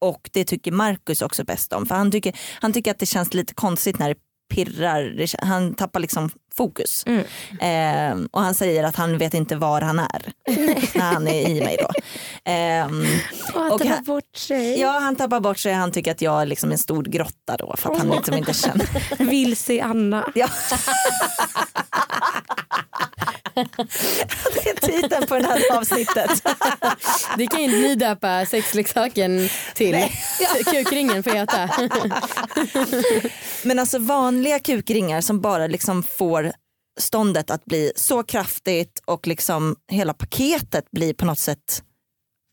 och 0.00 0.30
det 0.32 0.44
tycker 0.44 0.72
Marcus 0.72 1.22
också 1.22 1.44
bäst 1.44 1.72
om. 1.72 1.86
För 1.86 1.94
han 1.94 2.10
tycker, 2.10 2.38
han 2.60 2.72
tycker 2.72 2.90
att 2.90 2.98
det 2.98 3.06
känns 3.06 3.34
lite 3.34 3.54
konstigt 3.54 3.98
när 3.98 4.08
det 4.08 4.14
pirrar. 4.54 5.44
Han 5.46 5.74
tappar 5.74 6.00
liksom 6.00 6.30
fokus. 6.54 7.04
Mm. 7.06 7.24
Ehm, 7.60 8.28
och 8.32 8.40
han 8.40 8.54
säger 8.54 8.84
att 8.84 8.96
han 8.96 9.18
vet 9.18 9.34
inte 9.34 9.56
var 9.56 9.80
han 9.80 9.98
är 9.98 10.32
när 10.94 11.00
han 11.12 11.28
är 11.28 11.48
i 11.48 11.60
mig 11.64 11.76
då. 11.80 11.88
Ehm, 12.44 13.04
Och 13.54 13.66
Och 13.66 13.80
att 13.80 13.86
här- 13.86 13.96
ta 13.96 14.02
bort 14.02 14.36
sig. 14.36 14.80
ja 14.80 14.98
han 14.98 15.16
tappar 15.16 15.40
bort 15.40 15.58
sig, 15.58 15.72
han 15.72 15.92
tycker 15.92 16.10
att 16.10 16.20
jag 16.22 16.42
är 16.42 16.46
liksom 16.46 16.72
en 16.72 16.78
stor 16.78 17.02
grotta 17.04 17.56
då 17.56 17.74
för 17.76 17.92
att 17.92 17.98
han 17.98 18.08
liksom 18.08 18.34
inte 18.34 18.54
känner. 18.54 19.24
Vill 19.30 19.56
se 19.56 19.80
Anna. 19.80 20.32
Ja. 20.34 20.48
det 24.54 24.70
är 24.70 24.80
titeln 24.80 25.26
på 25.26 25.38
det 25.38 25.46
här 25.46 25.78
avsnittet. 25.78 26.42
Det 27.38 27.46
kan 27.46 27.62
ju 27.62 27.68
ni 27.68 27.94
döpa 27.94 28.46
sexleksaken 28.46 29.48
till. 29.74 30.06
Kukringen 30.64 31.22
får 31.22 31.30
heta. 31.30 31.70
Men 33.62 33.78
alltså 33.78 33.98
vanliga 33.98 34.58
kukringar 34.58 35.20
som 35.20 35.40
bara 35.40 35.66
liksom 35.66 36.02
får 36.02 36.52
ståndet 37.00 37.50
att 37.50 37.64
bli 37.64 37.92
så 37.96 38.22
kraftigt 38.22 39.02
och 39.04 39.26
liksom 39.26 39.76
hela 39.92 40.14
paketet 40.14 40.90
blir 40.90 41.14
på 41.14 41.24
något 41.24 41.38
sätt 41.38 41.82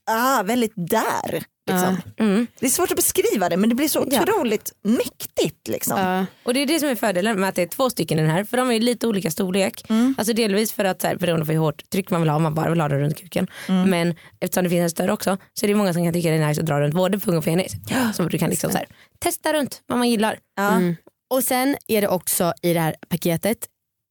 ah, 0.09 0.43
väldigt 0.43 0.73
där. 0.75 1.43
Liksom. 1.71 1.97
Mm. 2.19 2.47
Det 2.59 2.65
är 2.65 2.69
svårt 2.69 2.91
att 2.91 2.95
beskriva 2.97 3.49
det 3.49 3.57
men 3.57 3.69
det 3.69 3.75
blir 3.75 3.87
så 3.87 4.07
Ja. 4.11 4.21
otroligt 4.21 4.73
mäktigt. 4.81 5.67
Liksom. 5.67 5.99
Ja. 5.99 6.25
Och 6.43 6.53
det 6.53 6.59
är 6.59 6.65
det 6.65 6.79
som 6.79 6.89
är 6.89 6.95
fördelen 6.95 7.39
med 7.39 7.49
att 7.49 7.55
det 7.55 7.61
är 7.61 7.67
två 7.67 7.89
stycken 7.89 8.19
i 8.19 8.21
den 8.21 8.31
här. 8.31 8.43
För 8.43 8.57
de 8.57 8.71
är 8.71 8.79
lite 8.79 9.07
olika 9.07 9.31
storlek. 9.31 9.85
Mm. 9.89 10.15
Alltså 10.17 10.33
delvis 10.33 10.71
för 10.71 10.85
att 10.85 11.01
så 11.01 11.07
här, 11.07 11.15
beroende 11.15 11.45
på 11.45 11.51
hur 11.51 11.59
hårt 11.59 11.89
tryck 11.89 12.09
man 12.09 12.21
vill 12.21 12.29
ha 12.29 12.35
om 12.35 12.43
man 12.43 12.53
bara 12.55 12.69
vill 12.69 12.81
ha 12.81 12.87
den 12.89 12.99
runt 12.99 13.17
kuken. 13.17 13.47
Mm. 13.67 13.89
Men 13.89 14.15
eftersom 14.39 14.63
det 14.63 14.69
finns 14.69 14.83
en 14.83 14.89
större 14.89 15.11
också 15.13 15.37
så 15.53 15.65
är 15.65 15.67
det 15.67 15.75
många 15.75 15.93
som 15.93 16.03
kan 16.03 16.13
tycka 16.13 16.29
det 16.29 16.35
är 16.35 16.47
nice 16.47 16.61
att 16.61 16.67
dra 16.67 16.79
runt 16.81 16.93
både 16.95 17.19
pung 17.19 17.37
och 17.37 17.43
penis. 17.43 17.73
Så 18.15 18.23
du 18.23 18.37
kan 18.37 18.49
liksom 18.49 18.71
så 18.71 18.77
här, 18.77 18.87
testa 19.19 19.53
runt 19.53 19.81
vad 19.87 19.97
man 19.97 20.09
gillar. 20.09 20.39
Ja. 20.55 20.71
Mm. 20.71 20.95
Och 21.29 21.43
sen 21.43 21.75
är 21.87 22.01
det 22.01 22.07
också 22.07 22.53
i 22.61 22.73
det 22.73 22.79
här 22.79 22.95
paketet 23.09 23.57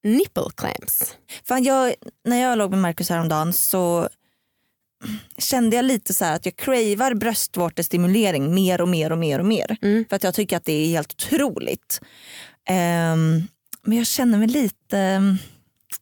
nipple 0.05 0.43
clamps. 0.57 1.17
Fan, 1.45 1.65
jag, 1.65 1.95
när 2.29 2.43
jag 2.43 2.59
låg 2.59 2.71
med 2.71 2.79
Marcus 2.81 3.11
häromdagen 3.11 3.53
så 3.53 4.09
kände 5.39 5.77
jag 5.77 5.85
lite 5.85 6.15
så 6.15 6.25
här 6.25 6.37
att 6.37 6.47
jag 6.47 6.57
cravar 6.57 7.15
bröstvårtestimulering 7.15 8.55
mer 8.55 8.81
och 8.81 8.89
mer 8.89 9.13
och 9.13 9.19
mer 9.19 9.39
och 9.39 9.47
mer. 9.47 9.77
Mm. 9.83 10.05
För 10.09 10.17
att 10.17 10.25
jag 10.25 10.35
tycker 10.35 10.57
att 10.57 10.65
det 10.65 10.73
är 10.73 10.87
helt 10.89 11.13
otroligt. 11.13 12.01
Ehm, 12.69 13.43
men 13.83 13.99
jag 13.99 14.07
känner 14.07 14.39
mig 14.39 14.49
lite 14.49 14.99
um, 15.17 15.39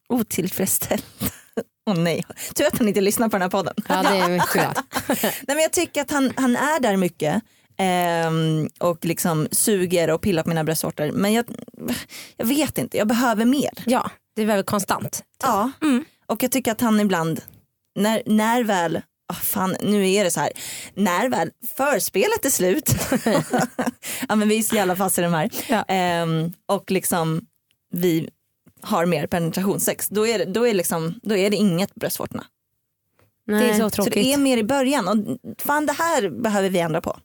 otillfredsställd. 0.09 1.03
Åh 1.87 1.95
nej, 1.99 2.25
tur 2.55 2.67
att 2.67 2.79
han 2.79 2.89
inte 2.89 3.01
lyssnar 3.01 3.29
på 3.29 3.33
den 3.37 3.43
här 3.43 3.49
podden. 3.51 3.75
Ja 3.89 4.03
det 4.03 4.19
är 4.19 4.29
mycket. 4.29 4.77
Nej, 5.23 5.33
men 5.47 5.59
jag 5.59 5.73
tycker 5.73 6.01
att 6.01 6.11
han, 6.11 6.33
han 6.37 6.57
är 6.57 6.81
där 6.81 6.97
mycket 6.97 7.43
ehm, 7.79 8.69
och 8.79 9.05
liksom 9.05 9.49
suger 9.51 10.11
och 10.11 10.21
pillar 10.23 10.43
på 10.43 10.49
mina 10.49 10.65
bröstvårtor. 10.65 11.11
Men 11.13 11.33
jag, 11.33 11.45
jag 12.37 12.47
vet 12.47 12.79
inte, 12.79 12.97
jag 12.99 13.07
behöver 13.09 13.45
mer. 13.45 13.71
Ja, 13.87 14.11
det 14.37 14.43
är 14.43 14.47
väldigt 14.47 14.67
konstant. 14.67 15.23
Ja, 15.43 15.71
Mm. 15.83 16.05
och 16.27 16.43
jag 16.43 16.51
tycker 16.53 16.73
att 16.73 16.81
han 16.81 17.01
ibland, 17.01 17.41
när, 18.01 18.23
när 18.27 18.65
väl, 18.65 19.01
ah, 19.29 19.35
fan 19.35 19.77
nu 19.83 20.11
är 20.11 20.25
det 20.25 20.31
så 20.31 20.41
här, 20.41 20.53
när 20.95 21.29
väl 21.29 21.51
förspelet 21.77 22.45
är 22.45 22.51
slut, 22.51 22.91
ja 24.29 24.37
men 24.37 24.49
vi 24.49 24.59
är 24.59 24.63
så 24.63 24.77
jävla 24.77 24.97
fast 24.97 25.19
i 25.19 25.23
de 25.23 25.35
här, 25.35 25.51
Ja. 25.69 25.85
Ehm, 25.89 26.53
och 26.67 26.91
liksom 26.91 27.47
vi 27.93 28.29
har 28.83 29.07
mer 29.07 29.27
penetrationssex, 29.27 30.09
då 30.09 30.27
är 30.27 30.39
det, 30.39 30.45
då 30.45 30.67
är 30.67 30.75
liksom, 30.75 31.21
då 31.23 31.37
är 31.37 31.51
det 31.51 31.57
inget 31.57 31.95
bröstvårtorna. 31.95 32.45
Det 33.47 33.53
är 33.53 33.59
Nej. 33.61 33.75
så 33.79 33.91
Så 33.91 33.91
tråkigt. 33.91 34.15
det 34.15 34.33
är 34.33 34.39
mer 34.39 34.57
i 34.59 34.65
början 34.65 35.09
och 35.09 35.39
fan 35.63 35.87
det 35.87 35.93
här 35.93 36.29
behöver 36.43 36.69
vi 36.71 36.79
ändra 36.79 37.01
på. 37.01 37.19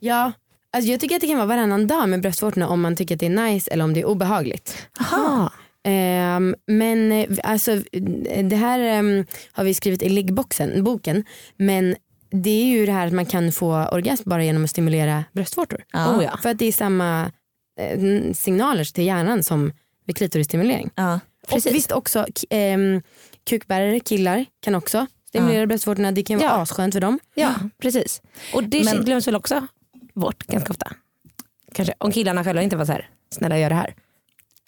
Ja, 0.00 0.32
alltså 0.72 0.90
jag 0.90 1.00
tycker 1.00 1.14
att 1.14 1.20
det 1.20 1.26
kan 1.26 1.36
vara 1.36 1.46
varannan 1.46 1.86
dag 1.86 2.08
med 2.08 2.20
bröstvårtorna 2.22 2.68
om 2.68 2.80
man 2.80 2.96
tycker 2.96 3.14
att 3.14 3.20
det 3.20 3.26
är 3.26 3.30
nice 3.30 3.70
eller 3.70 3.84
om 3.84 3.94
det 3.94 4.00
är 4.00 4.04
obehagligt. 4.04 4.76
Aha. 5.00 5.52
Ehm, 5.84 6.54
men 6.66 7.12
eh, 7.12 7.26
alltså, 7.44 7.72
eh, 7.72 8.44
det 8.46 8.56
här 8.56 8.78
ehm, 8.80 9.24
har 9.52 9.64
vi 9.64 9.74
skrivit 9.74 10.02
i 10.02 10.08
liggboxen, 10.08 10.84
boken. 10.84 11.24
Men 11.56 11.96
det 12.30 12.50
är 12.50 12.64
ju 12.64 12.86
det 12.86 12.92
här 12.92 13.06
att 13.06 13.12
man 13.12 13.26
kan 13.26 13.52
få 13.52 13.84
orgasm 13.92 14.30
bara 14.30 14.44
genom 14.44 14.64
att 14.64 14.70
stimulera 14.70 15.24
bröstvårtor. 15.32 15.84
Ja. 15.92 16.16
Oh, 16.16 16.24
ja. 16.24 16.36
För 16.42 16.48
att 16.50 16.58
det 16.58 16.64
är 16.64 16.72
samma 16.72 17.32
eh, 17.80 18.32
signaler 18.32 18.84
till 18.94 19.04
hjärnan 19.06 19.42
som 19.42 19.72
vid 20.06 20.16
klitorisstimulering. 20.16 20.90
Ja. 20.94 21.20
Och 21.50 21.66
visst 21.66 21.92
också 21.92 22.26
ehm, 22.50 23.02
kukbärare, 23.50 24.00
killar 24.00 24.46
kan 24.60 24.74
också 24.74 25.06
stimulera 25.28 25.66
bröstvårtorna. 25.66 26.12
Det 26.12 26.22
kan 26.22 26.38
vara 26.38 26.48
Ja. 26.48 26.62
asskönt 26.62 26.94
för 26.94 27.00
dem. 27.00 27.18
Ja, 27.34 27.54
precis. 27.82 28.22
Och 28.54 28.64
det 28.64 28.84
Men- 28.84 29.04
glöms 29.04 29.26
väl 29.28 29.36
också 29.36 29.66
bort 30.14 30.46
ganska 30.46 30.70
ofta. 30.70 30.92
Kanske 31.74 31.94
om 31.98 32.12
killarna 32.12 32.44
själva 32.44 32.62
inte 32.62 32.76
var 32.76 32.84
så 32.84 32.92
här, 32.92 33.08
snälla 33.34 33.58
gör 33.58 33.68
det 33.68 33.74
här. 33.74 33.94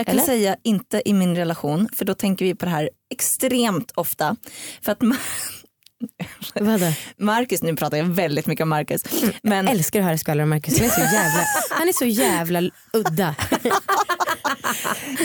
Jag 0.02 0.06
kan 0.06 0.14
Eller? 0.14 0.26
säga 0.26 0.56
inte 0.62 1.02
i 1.04 1.12
min 1.12 1.36
relation 1.36 1.88
för 1.92 2.04
då 2.04 2.14
tänker 2.14 2.44
vi 2.44 2.54
på 2.54 2.64
det 2.64 2.70
här 2.70 2.90
extremt 3.14 3.92
ofta. 3.94 4.36
För 4.80 4.92
att? 4.92 4.98
Marcus, 7.16 7.62
nu 7.62 7.76
pratar 7.76 7.96
jag 7.96 8.04
väldigt 8.04 8.46
mycket 8.46 8.62
om 8.62 8.68
Marcus. 8.68 9.02
Men 9.42 9.66
Jag 9.66 9.74
älskar 9.74 10.00
att 10.00 10.06
höra 10.06 10.18
skvallra 10.18 10.42
om 10.42 10.48
Marcus. 10.48 10.78
Han 10.78 10.86
är 10.86 10.90
så 10.90 11.00
jävla, 11.14 11.44
han 11.70 11.88
är 11.88 11.92
så 11.92 12.04
jävla 12.04 12.70
udda. 12.92 13.34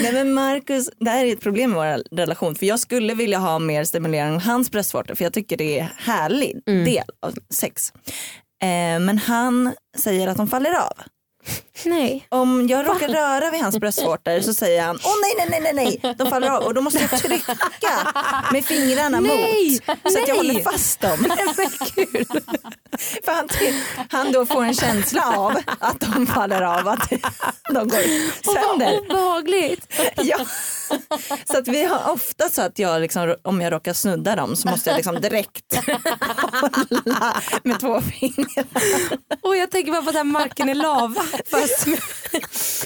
Nej 0.02 0.12
men 0.12 0.32
Marcus, 0.32 0.90
det 1.00 1.10
här 1.10 1.24
är 1.24 1.32
ett 1.32 1.40
problem 1.40 1.70
i 1.70 1.74
vår 1.74 2.16
relation 2.16 2.54
för 2.54 2.66
jag 2.66 2.80
skulle 2.80 3.14
vilja 3.14 3.38
ha 3.38 3.58
mer 3.58 3.84
stimulering 3.84 4.34
av 4.34 4.42
hans 4.42 4.70
bröstvårtor 4.70 5.14
för 5.14 5.24
jag 5.24 5.32
tycker 5.32 5.56
det 5.56 5.78
är 5.78 5.92
härlig 5.96 6.62
del 6.64 7.04
av 7.26 7.34
sex. 7.54 7.92
Eh, 8.62 9.00
men 9.00 9.18
han 9.18 9.74
säger 9.98 10.28
att 10.28 10.36
de 10.36 10.48
faller 10.48 10.74
av. 10.74 10.92
Nej. 11.84 12.26
Om 12.28 12.66
jag 12.68 12.88
råkar 12.88 13.08
röra 13.08 13.50
vid 13.50 13.60
hans 13.60 13.78
bröstvårtor 13.78 14.40
så 14.40 14.54
säger 14.54 14.82
han 14.82 14.98
åh 15.04 15.12
nej 15.22 15.34
nej 15.48 15.60
nej 15.60 15.74
nej 15.74 16.00
nej 16.02 16.14
de 16.18 16.30
faller 16.30 16.50
av 16.50 16.62
och 16.62 16.74
då 16.74 16.80
måste 16.80 17.00
jag 17.00 17.10
trycka 17.10 17.56
med 18.52 18.64
fingrarna 18.64 19.20
Nej, 19.20 19.70
mot 19.86 20.12
så 20.12 20.22
att 20.22 20.28
jag 20.28 20.36
nej. 20.36 20.36
håller 20.36 20.62
fast 20.62 21.00
dem. 21.00 21.18
För 23.24 23.32
han, 23.32 23.48
han 24.10 24.32
då 24.32 24.46
får 24.46 24.64
en 24.64 24.74
känsla 24.74 25.36
av 25.36 25.56
att 25.78 26.00
de 26.00 26.26
faller 26.26 26.62
av, 26.62 26.88
att 26.88 27.10
de 27.74 27.88
går 27.88 28.02
sönder. 28.54 29.00
Obehagligt. 29.00 29.92
Ja. 30.16 30.38
Så 31.44 31.58
att 31.58 31.68
vi 31.68 31.84
har 31.84 32.12
ofta 32.12 32.48
så 32.48 32.62
att 32.62 32.78
jag 32.78 33.00
liksom, 33.00 33.36
om 33.42 33.60
jag 33.60 33.72
råkar 33.72 33.92
snudda 33.92 34.36
dem 34.36 34.56
så 34.56 34.68
måste 34.68 34.90
jag 34.90 34.96
liksom 34.96 35.20
direkt 35.20 35.74
hålla 35.74 37.42
med 37.62 37.80
två 37.80 38.00
fingrar. 38.00 38.64
Och 39.42 39.56
jag 39.56 39.70
tänker 39.70 39.92
bara 39.92 40.02
på 40.02 40.18
att 40.18 40.26
marken 40.26 40.68
är 40.68 40.74
lava. 40.74 41.22
Fast 41.50 41.86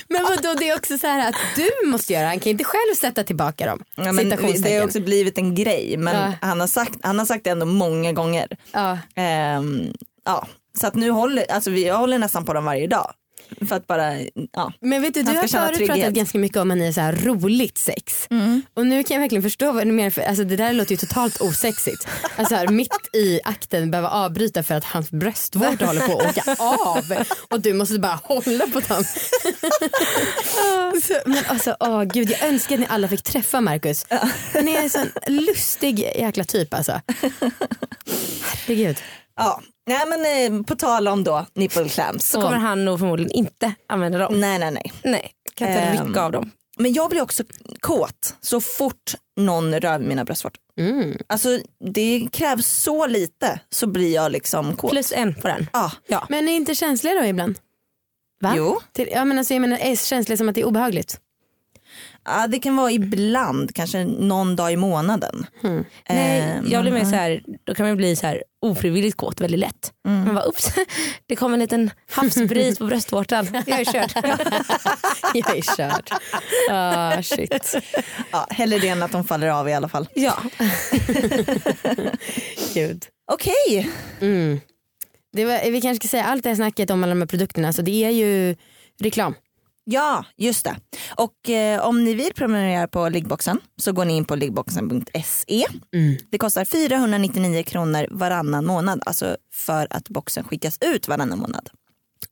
Men 0.09 0.23
vadå 0.25 0.55
det 0.59 0.69
är 0.69 0.77
också 0.77 0.99
så 0.99 1.07
här 1.07 1.29
att 1.29 1.35
du 1.57 1.89
måste 1.89 2.13
göra, 2.13 2.27
han 2.27 2.41
kan 2.41 2.51
inte 2.51 2.65
själv 2.65 2.95
sätta 3.01 3.25
tillbaka 3.25 3.67
dem. 3.67 3.83
Ja, 3.97 4.13
men 4.13 4.29
det 4.29 4.77
har 4.79 4.85
också 4.85 5.01
blivit 5.01 5.39
en 5.39 5.55
grej 5.55 5.97
men 5.97 6.17
Ja. 6.17 6.33
han, 6.49 6.61
har 6.61 6.67
sagt, 6.67 6.99
han 7.03 7.19
har 7.19 7.27
sagt 7.27 7.45
det 7.45 7.51
ändå 7.51 7.67
många 7.67 8.13
gånger. 8.13 8.49
Ja. 8.73 8.99
Ehm, 9.15 9.93
ja. 10.25 10.47
Så 10.81 10.87
att 10.87 10.95
nu 10.95 11.11
håller, 11.11 11.51
alltså 11.53 11.71
vi, 11.71 11.87
jag 11.87 11.97
håller 11.97 12.19
nästan 12.19 12.45
på 12.45 12.53
dem 12.53 12.65
varje 12.65 12.87
dag. 12.87 13.13
För 13.69 13.77
att 13.77 13.87
bara, 13.87 14.21
ja. 14.53 14.73
Men 14.81 15.03
vet 15.03 15.15
du, 15.15 15.23
du 15.23 15.33
har 15.33 15.47
känna 15.47 15.67
förut 15.67 15.77
trygghet. 15.77 15.97
pratat 15.97 16.15
ganska 16.15 16.39
mycket 16.39 16.59
om 16.59 16.71
att 16.71 16.79
ni 16.79 16.87
är 16.87 16.93
så 16.93 17.01
här 17.01 17.13
roligt 17.13 17.79
sex. 17.79 18.29
Och 18.75 18.87
nu 18.87 19.03
kan 19.05 19.15
jag 19.15 19.21
verkligen 19.21 19.43
förstå 19.43 19.73
vad 19.73 19.87
du 19.87 19.93
menar. 19.93 20.11
För, 20.11 20.23
alltså, 20.23 20.45
det 20.45 20.57
där 20.57 20.73
låter 20.73 20.91
ju 20.91 20.97
totalt 20.97 21.41
osexigt. 21.41 22.09
Alltså, 22.37 22.55
här, 22.55 22.69
mitt 22.69 23.11
i 23.13 23.41
akten 23.45 23.91
behöva 23.91 24.09
avbryta 24.09 24.63
för 24.63 24.75
att 24.75 24.85
hans 24.85 25.11
bröstvårtor 25.11 25.87
håller 25.87 26.07
på 26.07 26.19
att 26.21 26.39
åka 26.39 26.57
av. 26.59 27.25
Och 27.51 27.61
du 27.61 27.73
måste 27.73 27.99
bara 27.99 28.21
hålla 28.25 28.67
på 28.67 28.81
dem. 28.81 29.05
så, 31.03 31.15
men 31.27 31.45
alltså, 31.47 31.77
åh, 31.81 32.05
gud, 32.05 32.31
jag 32.31 32.43
önskar 32.49 32.75
att 32.75 32.81
ni 32.81 32.87
alla 32.89 33.09
fick 33.09 33.23
träffa 33.23 33.61
Marcus. 33.61 34.07
Han 34.53 34.69
är 34.69 34.83
en 34.83 34.91
sån 34.91 35.07
lustig 35.27 35.99
jäkla 35.99 36.45
typ 36.45 36.75
alltså. 36.75 37.01
Herregud. 38.43 38.97
ja. 39.37 39.63
Nej 39.87 40.07
men 40.09 40.53
eh, 40.61 40.63
på 40.65 40.77
tal 40.77 41.09
om 41.09 41.25
då 41.25 41.47
nipple 41.55 41.89
clamps. 41.89 42.27
så 42.31 42.41
kommer 42.41 42.57
han 42.57 42.85
nog 42.85 42.99
förmodligen 42.99 43.33
inte 43.33 43.75
använda 43.89 44.19
dem. 44.19 44.41
Nej 44.41 44.59
nej 44.59 44.71
nej. 44.71 44.93
Nej, 45.05 45.31
kan 45.55 45.69
inte 45.69 45.81
Ehm. 45.81 46.07
rycka 46.09 46.23
av 46.23 46.33
dem. 46.33 46.51
Men 46.79 46.93
jag 46.93 47.11
blir 47.11 47.21
också 47.23 47.43
kåt 47.81 48.35
så 48.41 48.61
fort 48.61 49.15
någon 49.37 49.81
rör 49.81 49.99
vid 49.99 50.09
mina 50.09 50.25
bröstvårtor. 50.25 50.61
Mm. 50.79 51.17
Alltså 51.27 51.59
det 51.95 52.29
krävs 52.33 52.67
så 52.67 53.07
lite 53.07 53.61
så 53.71 53.87
blir 53.87 54.15
jag 54.15 54.33
liksom 54.33 54.77
kåt. 54.77 54.91
Plus 54.91 55.13
en 55.13 55.35
på 55.35 55.49
den. 55.49 55.67
Ja. 55.73 55.93
Ja. 56.07 56.27
Men 56.29 56.49
är 56.49 56.53
inte 56.53 56.75
känsliga 56.75 57.15
då 57.15 57.25
ibland? 57.25 57.59
Va? 58.41 58.55
Jo, 58.57 58.81
Till, 58.93 59.09
ja, 59.13 59.25
men 59.25 59.39
alltså, 59.39 59.55
jag 59.55 59.61
menar, 59.61 59.79
är 59.79 59.97
känsliga 59.97 60.37
som 60.37 60.49
att 60.49 60.55
det 60.55 60.61
är 60.61 60.65
obehagligt? 60.67 61.21
ja, 62.25 62.47
det 62.47 62.59
kan 62.59 62.77
vara 62.77 62.91
ibland, 62.93 63.75
kanske 63.75 64.05
någon 64.05 64.57
dag 64.57 64.73
i 64.73 64.77
månaden. 64.77 65.47
Nej, 65.61 65.85
Ehm, 66.05 66.67
jag 66.71 66.83
blir 66.83 66.93
mer 66.93 67.05
så 67.05 67.11
här, 67.11 67.43
då 67.65 67.75
kan 67.75 67.87
man 67.87 67.97
bli 67.97 68.17
så 68.17 68.27
här 68.27 68.43
ofrivilligt 68.63 69.17
kåt 69.17 69.41
väldigt 69.41 69.61
lätt. 69.61 69.93
Man 70.05 70.35
bara 70.35 70.45
ups, 70.45 70.73
det 71.27 71.37
kom 71.37 71.53
en 71.53 71.59
liten 71.59 71.91
havsbris 72.11 72.79
på 72.79 72.85
bröstvårtan. 72.87 73.49
Jag 73.67 73.81
är 73.81 73.85
körd. 73.85 74.11
Jag 75.35 75.57
är 75.57 75.77
körd. 75.77 76.11
Ah, 76.71 77.23
shit. 77.23 77.75
Ja, 78.31 78.47
hellre 78.51 78.79
det 78.79 78.89
än 78.89 79.03
att 79.03 79.13
de 79.13 79.25
faller 79.25 79.49
av 79.49 79.69
i 79.69 79.75
alla 79.75 79.89
fall. 79.89 80.09
ja. 80.15 80.43
Gud. 82.75 83.05
Okej, 83.33 83.91
Mm. 84.21 84.61
Det 85.33 85.45
var, 85.45 85.71
vi 85.71 85.81
kanske 85.81 86.07
ska 86.07 86.11
säga 86.11 86.25
allt 86.25 86.43
det 86.43 86.49
här 86.49 86.57
snacket 86.57 86.91
om 86.91 87.03
alla 87.05 87.15
de 87.15 87.21
här 87.21 87.27
produkterna, 87.27 87.73
så 87.73 87.83
det 87.83 88.05
är 88.05 88.11
ju 88.11 88.57
reklam. 89.01 89.35
Ja 89.93 90.25
just 90.37 90.65
det. 90.65 90.77
Och 91.17 91.51
eh, 91.51 91.87
om 91.89 92.05
ni 92.05 92.15
vill 92.15 92.33
prenumerera 92.35 92.89
på 92.89 93.09
liggboxen 93.09 93.61
så 93.77 93.93
går 93.93 94.05
ni 94.05 94.17
in 94.17 94.25
på 94.25 94.35
liggboxen.se. 94.37 95.67
Mm. 95.95 96.17
Det 96.31 96.39
kostar 96.39 96.65
499 96.65 97.63
kronor 97.63 98.07
varannan 98.11 98.67
månad, 98.67 99.03
alltså 99.07 99.37
för 99.53 99.87
att 99.91 100.09
boxen 100.09 100.45
skickas 100.45 100.79
ut 100.81 101.09
varannan 101.09 101.39
månad. 101.39 101.71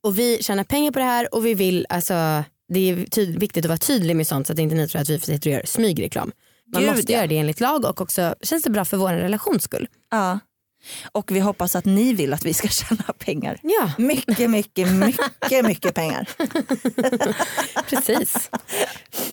Och 0.01 0.19
vi 0.19 0.43
tjänar 0.43 0.63
pengar 0.63 0.91
på 0.91 0.99
det 0.99 1.05
här 1.05 1.35
och 1.35 1.45
vi 1.45 1.53
vill, 1.53 1.85
alltså, 1.89 2.43
det 2.73 2.89
är 2.89 3.39
viktigt 3.39 3.65
att 3.65 3.69
vara 3.69 3.77
tydlig 3.77 4.15
med 4.15 4.27
sånt 4.27 4.47
så 4.47 4.53
att 4.53 4.59
inte 4.59 4.75
ni 4.75 4.87
tror 4.87 5.01
att 5.01 5.09
vi 5.09 5.19
sitter 5.19 5.49
och 5.49 5.53
gör 5.53 5.65
smygreklam. 5.65 6.31
Man 6.73 6.81
Gud, 6.81 6.91
måste 6.91 7.11
ja. 7.11 7.17
göra 7.17 7.27
det 7.27 7.37
enligt 7.37 7.59
lag 7.59 7.85
och 7.85 8.01
också 8.01 8.35
känns 8.41 8.63
det 8.63 8.69
bra 8.69 8.85
för 8.85 8.97
vår 8.97 9.13
relations 9.13 9.63
skull. 9.63 9.87
Ja. 10.11 10.39
Och 11.11 11.31
vi 11.31 11.39
hoppas 11.39 11.75
att 11.75 11.85
ni 11.85 12.13
vill 12.13 12.33
att 12.33 12.45
vi 12.45 12.53
ska 12.53 12.67
tjäna 12.67 13.03
pengar. 13.19 13.59
Ja, 13.61 13.91
Mycket, 13.97 14.49
mycket, 14.49 14.91
mycket, 14.91 15.65
mycket 15.65 15.93
pengar. 15.93 16.27
precis. 17.89 18.49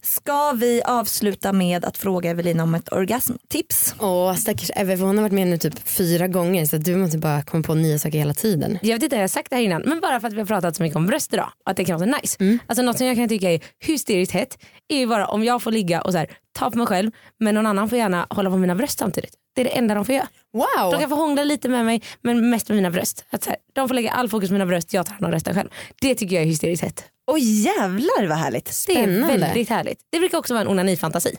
Ska 0.03 0.53
vi 0.53 0.83
avsluta 0.85 1.53
med 1.53 1.85
att 1.85 1.99
fråga 1.99 2.31
Evelina 2.31 2.63
om 2.63 2.75
ett 2.75 2.93
orgasmtips? 2.93 3.95
Åh 3.99 4.35
stackars 4.35 4.71
Eve, 4.77 4.97
för 4.97 5.05
hon 5.05 5.17
har 5.17 5.23
varit 5.23 5.33
med 5.33 5.47
nu 5.47 5.59
typ 5.59 5.89
fyra 5.89 6.29
gånger 6.29 6.67
så 6.67 6.77
du 6.77 6.97
måste 6.97 7.19
bara 7.19 7.43
komma 7.43 7.63
på 7.63 7.75
nya 7.75 7.99
saker 7.99 8.19
hela 8.19 8.35
tiden. 8.35 8.79
Jag 8.83 8.95
vet 8.97 9.03
inte, 9.03 9.17
jag 9.17 9.23
har 9.23 9.29
sagt 9.29 9.51
det 9.51 9.57
här 9.57 9.63
innan, 9.63 9.83
men 9.87 10.01
bara 10.01 10.21
för 10.21 10.29
att 10.29 10.35
vi 10.35 10.39
har 10.39 10.47
pratat 10.47 10.77
så 10.77 10.83
mycket 10.83 10.97
om 10.97 11.07
bröst 11.07 11.35
idag 11.35 11.53
att 11.65 11.77
det 11.77 11.85
kan 11.85 12.01
vara 12.01 12.11
så 12.13 12.19
nice. 12.21 12.37
Mm. 12.41 12.59
Alltså 12.67 12.83
något 12.83 12.99
som 12.99 13.07
jag 13.07 13.17
kan 13.17 13.29
tycka 13.29 13.51
är 13.51 13.61
hysteriskt 13.85 14.33
hett 14.33 14.59
är 14.89 14.97
ju 14.97 15.07
bara 15.07 15.27
om 15.27 15.45
jag 15.45 15.63
får 15.63 15.73
ligga 15.73 16.01
och 16.01 16.13
så 16.13 16.19
här, 16.19 16.29
ta 16.59 16.71
på 16.71 16.79
mig 16.79 16.87
själv 16.87 17.11
men 17.39 17.55
någon 17.55 17.67
annan 17.67 17.89
får 17.89 17.99
gärna 17.99 18.27
hålla 18.31 18.51
på 18.51 18.57
mina 18.57 18.75
bröst 18.75 18.99
samtidigt. 18.99 19.35
Det 19.55 19.61
är 19.61 19.65
det 19.65 19.71
enda 19.79 19.95
de 19.95 20.05
får 20.05 20.15
göra. 20.15 20.29
Wow! 20.53 20.93
De 20.93 21.01
kan 21.01 21.09
få 21.09 21.15
hångla 21.17 21.45
lite 21.45 21.69
med 21.69 21.85
mig 21.85 22.03
men 22.23 22.51
mest 22.51 22.69
med 22.69 22.77
mina 22.77 22.91
bröst. 22.91 23.25
Att 23.31 23.43
så 23.45 23.51
här, 23.51 23.59
de 23.73 23.89
får 23.89 23.95
lägga 23.95 24.11
all 24.11 24.29
fokus 24.29 24.49
på 24.49 24.53
mina 24.53 24.67
bröst, 24.67 24.93
jag 24.93 25.07
tar 25.07 25.13
hand 25.13 25.25
om 25.27 25.33
resten 25.33 25.55
själv. 25.55 25.69
Det 26.01 26.15
tycker 26.15 26.35
jag 26.37 26.43
är 26.43 26.47
hysteriskt 26.47 26.85
hett. 26.85 27.05
Oj 27.27 27.61
jävlar 27.65 28.27
vad 28.29 28.39
härligt. 28.39 28.65
Det 28.65 28.93
är 28.93 29.03
Spännande. 29.03 29.39
väldigt 29.39 29.69
härligt. 29.69 29.99
Det 30.11 30.19
brukar 30.19 30.39
också 30.39 30.55
vara 30.55 30.63
en 30.63 30.69
onanifantasi. 30.69 31.37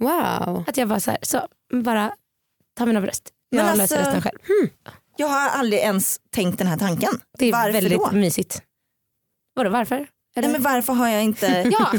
Wow. 0.00 0.64
Att 0.66 0.76
jag 0.76 0.88
bara 0.88 1.00
så 1.00 1.10
här, 1.10 1.18
så 1.22 1.40
bara 1.72 2.12
ta 2.78 2.86
mina 2.86 3.00
bröst. 3.00 3.28
Jag 3.50 3.64
Men 3.66 3.76
löser 3.78 3.82
alltså- 3.96 4.10
resten 4.10 4.22
själv. 4.22 4.38
Jag 5.16 5.26
har 5.28 5.48
aldrig 5.48 5.80
ens 5.80 6.20
tänkt 6.30 6.58
den 6.58 6.66
här 6.66 6.78
tanken. 6.78 7.10
Det 7.38 7.46
är 7.46 7.52
varför 7.52 7.72
väldigt 7.72 7.92
då? 7.98 8.10
mysigt. 8.12 8.62
Vadå 9.54 9.70
varför? 9.70 10.06
Eller? 10.36 10.48
Nej, 10.48 10.52
men 10.52 10.62
varför 10.62 10.92
har 10.92 11.08
jag 11.08 11.22
inte... 11.24 11.46
Ja, 11.78 11.92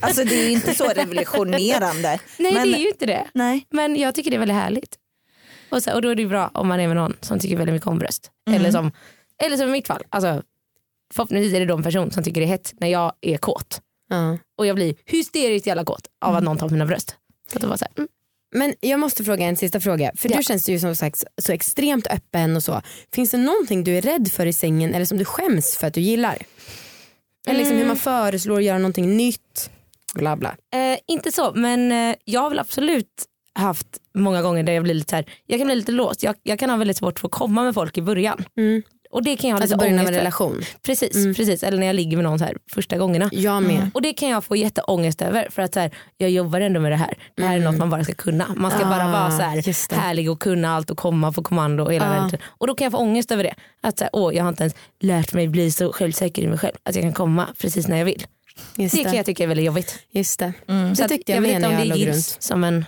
Alltså 0.00 0.24
det 0.24 0.34
är 0.34 0.44
ju 0.44 0.50
inte 0.50 0.74
så 0.74 0.84
revolutionerande. 0.94 2.18
nej 2.38 2.52
men, 2.54 2.70
det 2.70 2.76
är 2.76 2.80
ju 2.80 2.88
inte 2.88 3.06
det. 3.06 3.26
Nej. 3.34 3.66
Men 3.70 3.96
jag 3.96 4.14
tycker 4.14 4.30
det 4.30 4.36
är 4.36 4.38
väldigt 4.38 4.56
härligt. 4.56 4.96
Och, 5.70 5.82
så, 5.82 5.94
och 5.94 6.02
då 6.02 6.08
är 6.08 6.14
det 6.14 6.26
bra 6.26 6.50
om 6.54 6.68
man 6.68 6.80
är 6.80 6.86
med 6.86 6.96
någon 6.96 7.16
som 7.20 7.38
tycker 7.38 7.56
väldigt 7.56 7.72
mycket 7.74 7.88
om 7.88 7.98
bröst. 7.98 8.30
Eller, 8.50 8.70
som, 8.70 8.92
eller 9.42 9.56
som 9.56 9.68
i 9.68 9.72
mitt 9.72 9.86
fall. 9.86 10.02
Alltså, 10.08 10.42
förhoppningsvis 11.14 11.54
är 11.54 11.60
det 11.60 11.66
då 11.66 11.76
en 11.76 11.82
person 11.82 12.10
som 12.10 12.24
tycker 12.24 12.40
det 12.40 12.46
är 12.46 12.48
hett 12.48 12.74
när 12.80 12.88
jag 12.88 13.12
är 13.20 13.36
kåt. 13.38 13.80
Ja. 14.10 14.38
Och 14.58 14.66
jag 14.66 14.76
blir 14.76 14.94
hysteriskt 15.06 15.66
jävla 15.66 15.84
kåt 15.84 16.06
av 16.24 16.34
att 16.36 16.44
någon 16.44 16.58
tar 16.58 16.68
mina 16.68 16.86
bröst. 16.86 17.16
Så 17.50 17.56
att 17.56 17.62
det 17.62 17.68
var 17.68 17.76
så 17.76 17.84
här, 17.84 17.92
mm. 17.96 18.08
Men 18.54 18.74
jag 18.80 19.00
måste 19.00 19.24
fråga 19.24 19.46
en 19.46 19.56
sista 19.56 19.80
fråga. 19.80 20.12
För 20.16 20.30
Ja. 20.30 20.36
du 20.36 20.42
känns 20.42 20.68
ju 20.68 20.78
som 20.78 20.94
sagt 20.96 21.24
så 21.42 21.52
extremt 21.52 22.06
öppen 22.06 22.56
och 22.56 22.62
så. 22.62 22.82
Finns 23.12 23.30
det 23.30 23.36
någonting 23.38 23.84
du 23.84 23.96
är 23.98 24.02
rädd 24.02 24.32
för 24.32 24.46
i 24.46 24.52
sängen 24.52 24.94
eller 24.94 25.04
som 25.04 25.18
du 25.18 25.24
skäms 25.24 25.76
för 25.76 25.86
att 25.86 25.94
du 25.94 26.00
gillar? 26.00 26.38
Eller 27.48 27.60
liksom 27.60 27.76
hur 27.76 27.86
man 27.86 27.96
föreslår 27.96 28.58
att 28.58 28.64
göra 28.64 28.78
någonting 28.78 29.16
nytt. 29.16 29.70
Bla 30.14 30.36
bla. 30.36 30.56
Eh, 30.74 30.98
inte 31.06 31.32
så, 31.32 31.52
men 31.54 31.92
eh, 31.92 32.16
jag 32.24 32.40
har 32.40 32.50
väl 32.50 32.58
absolut 32.58 33.24
haft 33.54 33.86
många 34.14 34.42
gånger 34.42 34.62
där 34.62 34.72
jag 34.72 34.82
blir 34.82 34.94
lite 34.94 35.16
här, 35.16 35.24
jag 35.46 35.60
kan 35.60 35.66
bli 35.66 35.76
lite 35.76 35.92
låst. 35.92 36.22
Jag, 36.22 36.34
jag 36.42 36.58
kan 36.58 36.70
ha 36.70 36.76
väldigt 36.76 36.96
svårt 36.96 37.18
för 37.18 37.28
att 37.28 37.32
komma 37.32 37.62
med 37.62 37.74
folk 37.74 37.98
i 37.98 38.02
början. 38.02 38.44
Mm. 38.56 38.82
Och 39.10 39.22
det 39.22 39.36
kan 39.36 39.50
jag 39.50 39.56
ha 39.56 39.62
Alltså 39.62 39.76
av 39.76 39.80
ångest 39.82 40.08
en 40.08 40.14
relation. 40.14 40.62
Precis, 40.82 41.14
Mm. 41.16 41.34
precis, 41.34 41.62
eller 41.62 41.78
när 41.78 41.86
jag 41.86 41.96
ligger 41.96 42.16
med 42.16 42.24
någon 42.24 42.38
så 42.38 42.44
här 42.44 42.56
första 42.70 42.96
gångerna. 42.98 43.28
Jag 43.32 43.62
med. 43.62 43.90
Och 43.94 44.02
det 44.02 44.12
kan 44.12 44.28
jag 44.28 44.44
få 44.44 44.56
jätteångest 44.56 45.22
över 45.22 45.48
för 45.50 45.62
att 45.62 45.74
så 45.74 45.80
här, 45.80 45.90
jag 46.16 46.30
jobbar 46.30 46.60
ändå 46.60 46.80
med 46.80 46.92
det 46.92 46.96
här. 46.96 47.14
Det 47.36 47.42
här 47.42 47.56
är 47.56 47.60
något 47.60 47.76
man 47.78 47.90
bara 47.90 48.04
ska 48.04 48.14
kunna. 48.14 48.54
Man 48.56 48.70
ska 48.70 48.84
bara 48.84 49.04
Ah, 49.04 49.12
vara 49.12 49.30
så 49.30 49.42
här, 49.42 49.94
härlig 50.00 50.30
och 50.30 50.40
kunna 50.40 50.74
allt 50.74 50.90
och 50.90 50.98
komma 50.98 51.32
på 51.32 51.42
kommando 51.42 51.84
och 51.84 51.92
hela 51.94 52.10
Ah. 52.10 52.28
den. 52.30 52.38
Och 52.44 52.66
då 52.66 52.74
kan 52.74 52.84
jag 52.84 52.92
få 52.92 52.98
ångest 52.98 53.32
över 53.32 53.44
det. 53.44 53.54
Att 53.80 53.98
så 53.98 54.04
här, 54.04 54.10
åh, 54.12 54.34
jag 54.36 54.44
har 54.44 54.48
inte 54.48 54.62
ens 54.62 54.74
lärt 55.00 55.32
mig 55.32 55.48
bli 55.48 55.70
så 55.70 55.92
självsäker 55.92 56.42
i 56.42 56.46
mig 56.46 56.58
själv. 56.58 56.74
Att 56.82 56.94
jag 56.94 57.02
kan 57.04 57.12
komma 57.12 57.46
precis 57.58 57.88
när 57.88 57.96
jag 57.98 58.04
vill. 58.04 58.26
Just 58.76 58.96
Det 58.96 59.04
kan 59.04 59.14
jag 59.14 59.26
tycka 59.26 59.42
är 59.44 59.48
väldigt 59.48 59.66
jobbigt. 59.66 59.98
Just 60.10 60.38
det. 60.38 60.52
Mm. 60.68 60.96
Så 60.96 61.02
Det 61.02 61.08
tyckte 61.08 61.32
jag 61.32 61.40
vet 61.40 61.50
med 61.50 61.56
inte 61.56 61.68
om 61.68 61.74
jag 61.74 61.96
det 61.96 61.98
gills 61.98 62.36
som 62.40 62.64
en, 62.64 62.84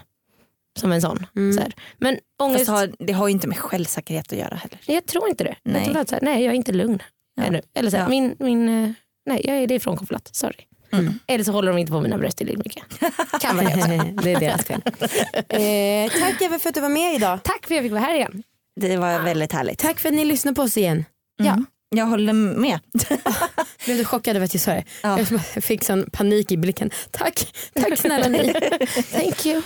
som 0.81 0.93
en 0.93 1.01
sån. 1.03 1.27
Mm. 1.37 1.53
Så 1.53 1.61
här. 1.61 1.73
Men 1.99 2.19
ångest, 2.43 2.69
har, 2.69 2.91
det 2.99 3.13
har 3.13 3.29
ju 3.29 3.33
inte 3.33 3.49
med 3.49 3.59
självsäkerhet 3.59 4.33
att 4.33 4.39
göra 4.39 4.55
heller. 4.55 4.79
jag 4.87 5.07
tror 5.07 5.29
inte 5.29 5.45
det. 5.45 5.57
Nej. 5.63 5.83
Jag 5.83 5.91
tror 5.93 6.01
att 6.01 6.11
här, 6.11 6.19
nej 6.23 6.45
jag 6.45 6.53
är 6.53 6.57
inte 6.57 6.73
lugn 6.73 7.03
ännu. 7.41 7.63
Eller 7.75 7.91
så 7.91 7.97
här, 7.97 8.05
Ja. 8.05 8.09
min, 8.09 8.37
min, 8.39 8.69
eh, 8.85 8.91
nej 9.27 9.41
jag 9.45 9.57
är 9.57 9.67
det 9.67 9.75
är 9.75 9.79
frånkopplat, 9.79 10.29
sorry. 10.33 10.57
Mm. 10.93 11.19
Eller 11.27 11.45
så 11.45 11.53
håller 11.53 11.73
de 11.73 11.79
inte 11.79 11.93
på 11.93 12.01
mina 12.01 12.19
bröst 12.19 12.39
tillräckligt 12.39 12.65
mycket. 12.65 12.85
Kan 13.41 13.57
vara 13.57 13.69
det 13.69 14.13
det 14.23 14.33
är 14.33 14.41
deras 14.41 14.65
fel. 14.65 14.81
eh, 15.49 16.21
tack 16.21 16.43
Eva 16.43 16.59
för 16.59 16.69
att 16.69 16.75
du 16.75 16.81
var 16.81 16.89
med 16.89 17.15
idag. 17.15 17.39
Tack 17.43 17.67
för 17.67 17.75
att 17.75 17.77
jag 17.77 17.83
fick 17.85 17.93
vara 17.93 18.03
här 18.03 18.15
igen. 18.15 18.43
Det 18.81 18.97
var 18.97 19.21
väldigt 19.21 19.53
härligt. 19.53 19.79
Tack 19.79 20.01
för 20.01 20.09
att 20.09 20.15
ni 20.15 20.25
lyssnade 20.25 20.55
på 20.55 20.63
oss 20.63 20.77
igen. 20.77 21.05
Mm. 21.43 21.67
Jag 21.97 22.07
håller 22.07 22.33
med. 22.33 22.81
Blev 23.85 23.97
du 23.97 24.05
chockad 24.05 24.37
över 24.37 24.45
att 24.45 24.55
jag 24.55 24.61
sa 24.61 24.71
det? 24.71 24.85
Ja. 25.03 25.19
Jag 25.55 25.65
fick 25.65 25.85
sån 25.85 26.11
panik 26.13 26.53
i 26.53 26.57
blicken. 26.57 26.91
Tack, 27.11 27.55
tack 27.75 27.99
snälla 27.99 28.29
ni. 28.29 28.53
Thank 29.13 29.47
you. 29.47 29.63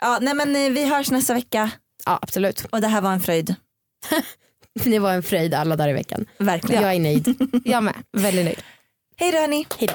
Ja, 0.00 0.18
nej 0.22 0.34
men 0.34 0.56
eh, 0.56 0.70
vi 0.72 0.84
hörs 0.88 1.10
nästa 1.10 1.34
vecka 1.34 1.70
Ja 2.06 2.18
absolut. 2.22 2.66
och 2.70 2.80
det 2.80 2.88
här 2.88 3.00
var 3.00 3.12
en 3.12 3.20
fröjd. 3.20 3.54
Det 4.84 4.98
var 4.98 5.12
en 5.12 5.22
fröjd 5.22 5.54
alla 5.54 5.76
dagar 5.76 5.88
i 5.90 5.92
veckan. 5.92 6.26
Verkligen. 6.38 6.82
Jag 6.82 6.94
är 6.94 7.00
nöjd. 7.00 7.34
Jag 7.64 7.82
med, 7.82 7.94
väldigt 8.12 8.44
nöjd. 8.44 8.62
Hej 9.16 9.32
då 9.32 9.38
hörni. 9.38 9.66
Hej 9.78 9.88
då. 9.88 9.94